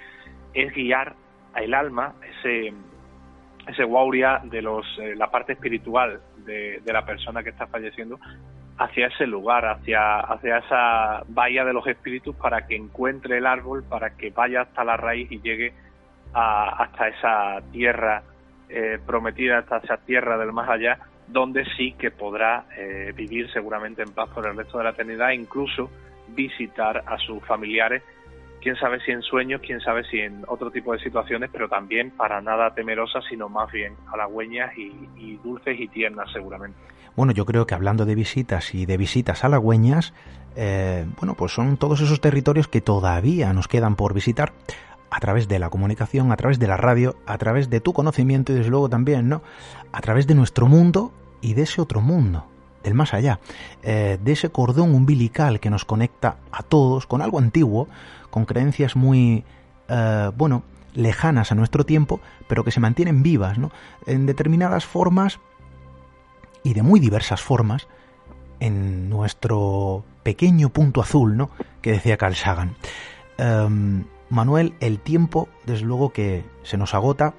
es 0.53 0.75
guiar 0.75 1.15
al 1.57 1.75
alma, 1.75 2.15
ese 2.39 2.73
ese 3.67 3.85
wauria 3.85 4.41
de 4.45 4.63
los, 4.63 4.87
eh, 4.99 5.15
la 5.17 5.31
parte 5.31 5.53
espiritual 5.53 6.21
de, 6.45 6.81
la 6.87 7.05
persona 7.05 7.43
que 7.43 7.51
está 7.51 7.67
falleciendo 7.67 8.19
hacia 8.79 9.09
ese 9.09 9.27
lugar, 9.27 9.65
hacia, 9.67 10.21
hacia 10.21 10.59
esa 10.59 11.23
bahía 11.29 11.65
de 11.65 11.73
los 11.73 11.87
espíritus 11.87 12.37
para 12.37 12.67
que 12.67 12.77
encuentre 12.77 13.39
el 13.39 13.47
árbol, 13.47 13.83
para 13.83 14.17
que 14.17 14.31
vaya 14.31 14.63
hasta 14.63 14.85
la 14.85 14.97
raíz 14.97 15.31
y 15.33 15.41
llegue 15.41 15.73
hasta 16.33 17.09
esa 17.09 17.63
tierra 17.73 18.23
eh, 18.69 18.99
prometida, 19.05 19.59
hasta 19.59 19.79
esa 19.79 19.97
tierra 19.97 20.37
del 20.37 20.53
más 20.53 20.69
allá, 20.69 20.99
donde 21.27 21.65
sí 21.77 21.93
que 21.99 22.11
podrá 22.11 22.67
eh, 22.77 23.13
vivir 23.17 23.51
seguramente 23.51 24.03
en 24.03 24.13
paz 24.13 24.29
por 24.29 24.47
el 24.47 24.57
resto 24.57 24.79
de 24.79 24.85
la 24.85 24.91
eternidad, 24.91 25.31
incluso 25.31 25.91
visitar 26.29 27.03
a 27.07 27.17
sus 27.19 27.43
familiares 27.47 28.03
quién 28.67 28.75
sabe 28.75 28.99
si 28.99 29.13
en 29.13 29.23
sueños, 29.23 29.61
quién 29.65 29.81
sabe 29.81 30.03
si 30.11 30.19
en 30.19 30.43
otro 30.49 30.73
tipo 30.73 30.93
de 30.93 30.99
situaciones, 30.99 31.51
pero 31.53 31.69
también 31.69 32.11
para 32.11 32.41
nada 32.41 32.75
temerosas, 32.75 33.23
sino 33.31 33.49
más 33.49 33.71
bien 33.71 33.95
halagüeñas 34.13 34.77
y, 34.77 35.39
dulces 35.45 35.79
y 35.79 35.87
tiernas 35.87 36.33
seguramente. 36.33 36.77
Bueno, 37.15 37.33
yo 37.33 37.47
creo 37.47 37.65
que 37.65 37.77
hablando 37.77 38.05
de 38.05 38.17
visitas 38.17 38.75
y 38.75 38.85
de 38.85 38.97
visitas 38.97 39.45
halagüeñas, 39.45 40.15
eh, 40.57 41.07
bueno, 41.21 41.35
pues 41.35 41.53
son 41.53 41.77
todos 41.77 42.01
esos 42.01 42.21
territorios 42.21 42.67
que 42.67 42.81
todavía 42.81 43.53
nos 43.53 43.69
quedan 43.69 43.95
por 43.95 44.15
visitar 44.15 44.53
a 45.11 45.21
través 45.21 45.47
de 45.47 45.61
la 45.61 45.71
comunicación, 45.71 46.33
a 46.33 46.37
través 46.37 46.59
de 46.59 46.67
la 46.67 46.77
radio, 46.77 47.15
a 47.25 47.39
través 47.39 47.71
de 47.71 47.81
tu 47.81 47.93
conocimiento 47.93 48.51
y 48.51 48.57
desde 48.57 48.71
luego 48.71 48.89
también, 48.89 49.29
¿no? 49.29 49.43
A 49.93 50.01
través 50.01 50.27
de 50.27 50.35
nuestro 50.35 50.67
mundo 50.67 51.13
y 51.41 51.55
de 51.55 51.63
ese 51.63 51.81
otro 51.81 52.01
mundo, 52.01 52.47
del 52.87 52.95
más 52.95 53.13
allá, 53.13 53.41
eh, 53.83 54.19
de 54.23 54.33
ese 54.33 54.49
cordón 54.51 54.95
umbilical 54.95 55.59
que 55.61 55.71
nos 55.71 55.85
conecta 55.85 56.37
a 56.53 56.63
todos 56.63 57.07
con 57.07 57.21
algo 57.21 57.39
antiguo, 57.39 57.89
con 58.31 58.45
creencias 58.45 58.95
muy, 58.95 59.45
eh, 59.89 60.31
bueno, 60.37 60.63
lejanas 60.95 61.51
a 61.51 61.57
nuestro 61.57 61.85
tiempo, 61.85 62.21
pero 62.49 62.65
que 62.65 62.71
se 62.71 62.81
mantienen 62.81 63.23
vivas, 63.23 63.59
¿no? 63.59 63.73
En 64.07 64.25
determinadas 64.25 64.87
formas 64.87 65.41
y 66.63 66.75
de 66.75 66.83
muy 66.83 67.01
diversas 67.01 67.43
formas 67.43 67.89
en 68.61 69.11
nuestro 69.11 70.05
pequeño 70.23 70.71
punto 70.71 71.03
azul, 71.03 71.37
¿no? 71.37 71.51
Que 71.83 71.91
decía 71.93 72.17
Carl 72.17 72.37
Sagan. 72.37 72.77
Em, 73.37 74.05
Manuel, 74.31 74.75
el 74.81 75.01
tiempo, 75.01 75.49
desde 75.67 75.85
luego 75.85 76.13
que 76.13 76.45
se 76.63 76.77
nos 76.77 76.95
agota 76.95 77.35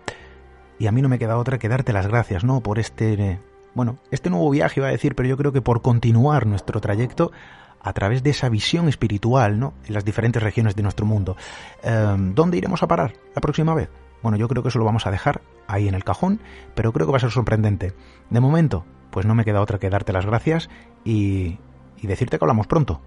y 0.78 0.88
a 0.88 0.92
mí 0.92 1.02
no 1.02 1.10
me 1.10 1.20
queda 1.20 1.38
otra 1.38 1.58
que 1.58 1.70
darte 1.70 1.94
las 1.94 2.08
gracias, 2.08 2.44
¿no? 2.44 2.62
Por 2.62 2.80
este, 2.80 3.40
bueno, 3.78 4.00
este 4.10 4.32
nuevo 4.32 4.50
viaje 4.50 4.80
iba 4.80 4.88
a 4.88 4.92
decir, 4.92 5.14
pero 5.14 5.30
yo 5.30 5.38
creo 5.38 5.54
que 5.54 5.62
por 5.62 5.84
continuar 5.84 6.48
nuestro 6.48 6.82
trayecto 6.82 7.32
a 7.80 7.94
través 7.94 8.24
de 8.24 8.32
esa 8.32 8.50
visión 8.50 8.88
espiritual 8.88 9.60
¿no? 9.60 9.76
en 9.86 9.94
las 9.94 10.04
diferentes 10.04 10.42
regiones 10.42 10.76
de 10.76 10.82
nuestro 10.82 11.06
mundo. 11.06 11.36
Em, 11.84 12.34
¿Dónde 12.34 12.58
iremos 12.58 12.82
a 12.82 12.88
parar 12.88 13.14
la 13.36 13.40
próxima 13.40 13.76
vez? 13.76 13.92
Bueno, 14.24 14.36
yo 14.36 14.48
creo 14.48 14.64
que 14.64 14.70
eso 14.70 14.80
lo 14.80 14.86
vamos 14.86 15.06
a 15.06 15.12
dejar 15.12 15.42
ahí 15.68 15.88
en 15.88 15.94
el 15.94 16.04
cajón, 16.04 16.40
pero 16.74 16.92
creo 16.92 17.06
que 17.06 17.12
va 17.12 17.18
a 17.18 17.22
ser 17.22 17.30
sorprendente. 17.30 17.94
De 18.32 18.40
momento, 18.40 18.84
pues 19.12 19.28
no 19.28 19.36
me 19.36 19.46
queda 19.46 19.62
otra 19.62 19.78
que 19.78 19.92
darte 19.92 20.12
las 20.12 20.26
gracias 20.26 20.72
y, 21.06 21.60
y 22.02 22.08
decirte 22.08 22.40
que 22.40 22.46
hablamos 22.46 22.66
pronto. 22.66 23.00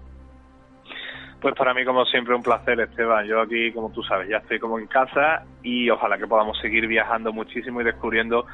Pues 1.41 1.53
para 1.53 1.73
mí, 1.73 1.83
como 1.83 2.05
siempre, 2.05 2.33
un 2.33 2.43
placer, 2.43 2.79
Esteban. 2.79 3.27
Yo 3.27 3.41
aquí, 3.41 3.73
como 3.73 3.91
tú 3.91 4.03
sabes, 4.03 4.29
ya 4.29 4.37
estoy 4.37 4.57
como 4.57 4.79
en 4.79 4.87
casa 4.87 5.43
y 5.63 5.89
ojalá 5.89 6.17
que 6.17 6.27
podamos 6.27 6.57
seguir 6.61 6.87
viajando 6.87 7.33
muchísimo 7.33 7.81
y 7.81 7.83
descubriendo 7.83 8.45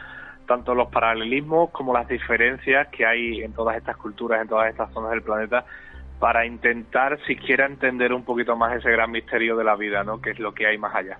tanto 0.48 0.74
los 0.74 0.90
paralelismos 0.90 1.70
como 1.72 1.94
las 1.94 2.08
diferencias 2.08 2.88
que 2.88 3.06
hay 3.06 3.42
en 3.42 3.54
todas 3.54 3.78
estas 3.78 3.98
culturas, 3.98 4.42
en 4.42 4.48
todas 4.48 4.70
estas 4.70 4.92
zonas 4.94 5.12
del 5.12 5.22
planeta 5.22 5.66
para 6.20 6.46
intentar 6.46 7.20
siquiera 7.28 7.66
entender 7.66 8.12
un 8.12 8.24
poquito 8.24 8.56
más 8.56 8.76
ese 8.76 8.90
gran 8.90 9.12
misterio 9.12 9.56
de 9.56 9.64
la 9.64 9.76
vida, 9.76 10.04
¿no? 10.04 10.20
Que 10.20 10.32
es 10.32 10.40
lo 10.40 10.54
que 10.54 10.66
hay 10.66 10.78
más 10.78 10.96
allá. 10.96 11.20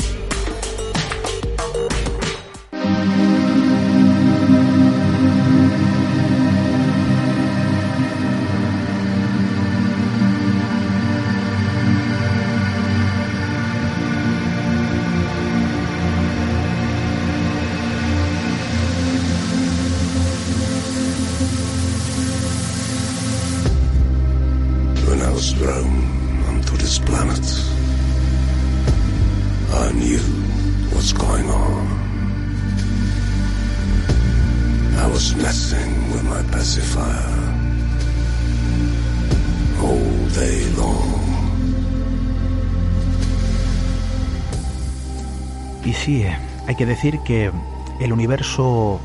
Decir 46.91 47.19
que 47.19 47.51
el 47.99 48.13
universo 48.13 48.99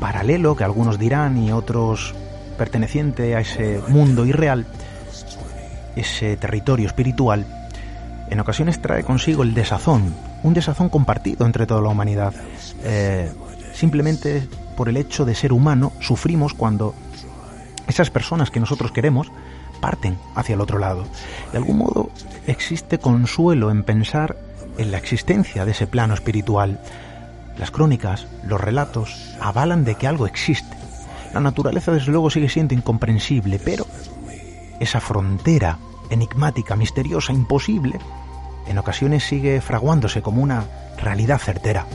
paralelo, 0.00 0.56
que 0.56 0.64
algunos 0.64 0.98
dirán 0.98 1.38
y 1.38 1.52
otros 1.52 2.14
perteneciente 2.56 3.34
a 3.34 3.40
ese 3.40 3.80
mundo 3.88 4.24
irreal, 4.26 4.66
ese 5.96 6.36
territorio 6.36 6.86
espiritual, 6.86 7.46
en 8.30 8.40
ocasiones 8.40 8.80
trae 8.80 9.04
consigo 9.04 9.42
el 9.42 9.54
desazón, 9.54 10.14
un 10.42 10.54
desazón 10.54 10.88
compartido 10.88 11.46
entre 11.46 11.66
toda 11.66 11.80
la 11.82 11.88
humanidad. 11.88 12.34
Eh, 12.84 13.30
simplemente 13.72 14.46
por 14.76 14.88
el 14.88 14.96
hecho 14.96 15.24
de 15.24 15.34
ser 15.34 15.52
humano 15.52 15.92
sufrimos 16.00 16.54
cuando 16.54 16.94
esas 17.86 18.10
personas 18.10 18.50
que 18.50 18.60
nosotros 18.60 18.92
queremos 18.92 19.30
parten 19.80 20.16
hacia 20.34 20.54
el 20.54 20.60
otro 20.60 20.78
lado. 20.78 21.04
De 21.52 21.58
algún 21.58 21.78
modo 21.78 22.10
existe 22.46 22.98
consuelo 22.98 23.70
en 23.70 23.82
pensar 23.82 24.36
en 24.78 24.90
la 24.90 24.98
existencia 24.98 25.64
de 25.64 25.72
ese 25.72 25.86
plano 25.86 26.14
espiritual, 26.14 26.80
las 27.58 27.70
crónicas, 27.70 28.26
los 28.44 28.60
relatos, 28.60 29.36
avalan 29.40 29.84
de 29.84 29.94
que 29.94 30.06
algo 30.06 30.26
existe. 30.26 30.76
La 31.32 31.40
naturaleza 31.40 31.92
desde 31.92 32.12
luego 32.12 32.30
sigue 32.30 32.48
siendo 32.48 32.74
incomprensible, 32.74 33.58
pero 33.58 33.86
esa 34.80 35.00
frontera 35.00 35.78
enigmática, 36.10 36.76
misteriosa, 36.76 37.32
imposible, 37.32 37.98
en 38.66 38.78
ocasiones 38.78 39.24
sigue 39.24 39.60
fraguándose 39.60 40.22
como 40.22 40.42
una 40.42 40.64
realidad 41.00 41.38
certera. 41.38 41.86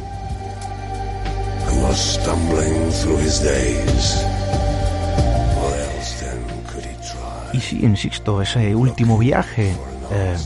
Y 7.53 7.60
sí, 7.60 7.80
insisto, 7.82 8.41
ese 8.41 8.76
último 8.76 9.18
viaje 9.18 9.74
eh, 10.12 10.38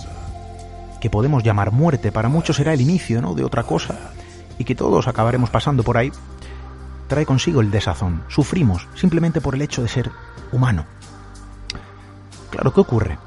que 0.99 1.09
podemos 1.09 1.43
llamar 1.43 1.71
muerte, 1.71 2.11
para 2.11 2.29
muchos 2.29 2.55
será 2.55 2.73
el 2.73 2.81
inicio 2.81 3.21
¿no? 3.21 3.33
de 3.35 3.43
otra 3.43 3.63
cosa, 3.63 4.11
y 4.57 4.63
que 4.63 4.75
todos 4.75 5.07
acabaremos 5.07 5.49
pasando 5.49 5.83
por 5.83 5.97
ahí, 5.97 6.11
trae 7.07 7.25
consigo 7.25 7.61
el 7.61 7.71
desazón. 7.71 8.23
Sufrimos 8.27 8.87
simplemente 8.95 9.41
por 9.41 9.55
el 9.55 9.61
hecho 9.61 9.81
de 9.81 9.87
ser 9.87 10.11
humano. 10.51 10.85
Claro, 12.49 12.73
¿qué 12.73 12.81
ocurre? 12.81 13.17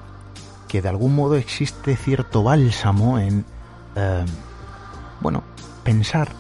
Que 0.69 0.83
de 0.83 0.89
algún 0.89 1.15
modo 1.15 1.37
existe 1.37 1.97
cierto 1.97 2.43
bálsamo 2.43 3.19
en, 3.19 3.45
eh, 3.97 4.25
bueno, 5.21 5.43
pensar 5.83 6.31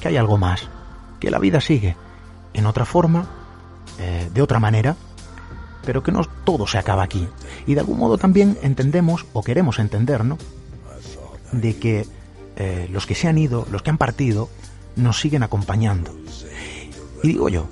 que 0.00 0.08
hay 0.08 0.16
algo 0.16 0.38
más, 0.38 0.68
que 1.20 1.30
la 1.30 1.38
vida 1.38 1.60
sigue 1.60 1.96
en 2.52 2.66
otra 2.66 2.84
forma, 2.84 3.26
eh, 3.98 4.30
de 4.32 4.42
otra 4.42 4.58
manera, 4.58 4.96
pero 5.84 6.02
que 6.02 6.12
no 6.12 6.24
todo 6.44 6.66
se 6.66 6.78
acaba 6.78 7.02
aquí. 7.02 7.28
Y 7.66 7.74
de 7.74 7.80
algún 7.80 7.98
modo 7.98 8.18
también 8.18 8.58
entendemos, 8.62 9.26
o 9.32 9.42
queremos 9.42 9.78
entender, 9.78 10.24
¿no? 10.24 10.38
De 11.52 11.76
que 11.78 12.06
eh, 12.56 12.88
los 12.90 13.06
que 13.06 13.14
se 13.14 13.28
han 13.28 13.38
ido, 13.38 13.66
los 13.70 13.82
que 13.82 13.90
han 13.90 13.98
partido, 13.98 14.48
nos 14.96 15.20
siguen 15.20 15.42
acompañando. 15.42 16.14
Y 17.22 17.28
digo 17.28 17.48
yo, 17.48 17.68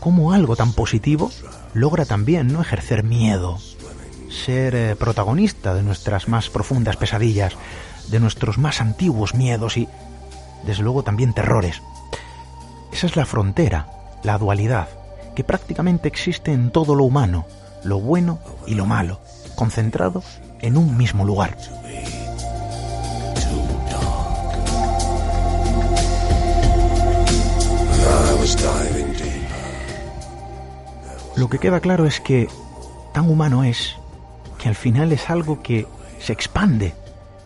¿cómo 0.00 0.32
algo 0.32 0.56
tan 0.56 0.72
positivo 0.72 1.30
logra 1.74 2.04
también 2.04 2.52
no 2.52 2.60
ejercer 2.60 3.02
miedo, 3.02 3.58
ser 4.28 4.74
eh, 4.74 4.96
protagonista 4.96 5.74
de 5.74 5.82
nuestras 5.82 6.28
más 6.28 6.50
profundas 6.50 6.96
pesadillas, 6.96 7.54
de 8.08 8.20
nuestros 8.20 8.58
más 8.58 8.80
antiguos 8.80 9.34
miedos 9.34 9.76
y, 9.76 9.88
desde 10.64 10.82
luego, 10.82 11.02
también 11.02 11.32
terrores? 11.32 11.82
Esa 12.92 13.06
es 13.06 13.16
la 13.16 13.26
frontera, 13.26 13.88
la 14.22 14.36
dualidad, 14.36 14.88
que 15.34 15.44
prácticamente 15.44 16.08
existe 16.08 16.52
en 16.52 16.70
todo 16.70 16.94
lo 16.94 17.04
humano, 17.04 17.46
lo 17.84 18.00
bueno 18.00 18.40
y 18.66 18.74
lo 18.74 18.84
malo, 18.84 19.20
concentrado 19.54 20.22
en 20.60 20.76
un 20.76 20.96
mismo 20.96 21.24
lugar. 21.24 21.56
Lo 31.36 31.48
que 31.48 31.58
queda 31.58 31.80
claro 31.80 32.06
es 32.06 32.20
que 32.20 32.48
tan 33.14 33.28
humano 33.30 33.64
es 33.64 33.96
que 34.58 34.68
al 34.68 34.74
final 34.74 35.12
es 35.12 35.30
algo 35.30 35.62
que 35.62 35.86
se 36.18 36.32
expande, 36.32 36.94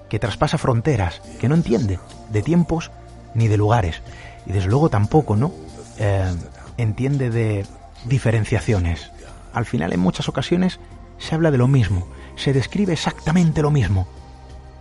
que 0.09 0.19
traspasa 0.19 0.59
fronteras, 0.59 1.21
que 1.41 1.49
no 1.49 1.55
entiende 1.55 1.99
de 2.31 2.43
tiempos 2.43 2.91
ni 3.35 3.49
de 3.49 3.57
lugares. 3.57 4.03
Y 4.47 4.53
desde 4.53 4.69
luego 4.69 4.91
tampoco, 4.91 5.37
¿no? 5.37 5.53
Eh, 5.99 6.35
entiende 6.77 7.31
de 7.31 7.67
diferenciaciones. 8.05 9.11
Al 9.53 9.65
final, 9.65 9.93
en 9.93 10.01
muchas 10.01 10.29
ocasiones, 10.29 10.81
se 11.19 11.35
habla 11.35 11.51
de 11.51 11.59
lo 11.59 11.69
mismo, 11.69 12.07
se 12.37 12.53
describe 12.53 12.93
exactamente 12.93 13.63
lo 13.63 13.71
mismo, 13.71 14.09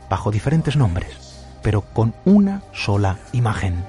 bajo 0.09 0.31
diferentes 0.31 0.75
nombres, 0.75 1.45
pero 1.61 1.81
con 1.81 2.15
una 2.25 2.63
sola 2.73 3.19
imagen. 3.31 3.83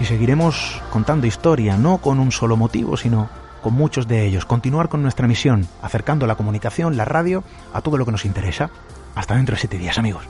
Y 0.00 0.04
seguiremos 0.04 0.80
contando 0.90 1.26
historia, 1.26 1.76
no 1.76 1.98
con 1.98 2.20
un 2.20 2.30
solo 2.30 2.56
motivo, 2.56 2.96
sino 2.96 3.28
con 3.62 3.74
muchos 3.74 4.06
de 4.06 4.26
ellos. 4.26 4.44
Continuar 4.44 4.88
con 4.88 5.02
nuestra 5.02 5.26
misión, 5.26 5.66
acercando 5.82 6.26
la 6.26 6.36
comunicación, 6.36 6.96
la 6.96 7.04
radio, 7.04 7.42
a 7.72 7.80
todo 7.80 7.96
lo 7.96 8.06
que 8.06 8.12
nos 8.12 8.24
interesa. 8.24 8.70
Hasta 9.14 9.34
dentro 9.34 9.54
de 9.54 9.60
siete 9.60 9.78
días, 9.78 9.98
amigos. 9.98 10.24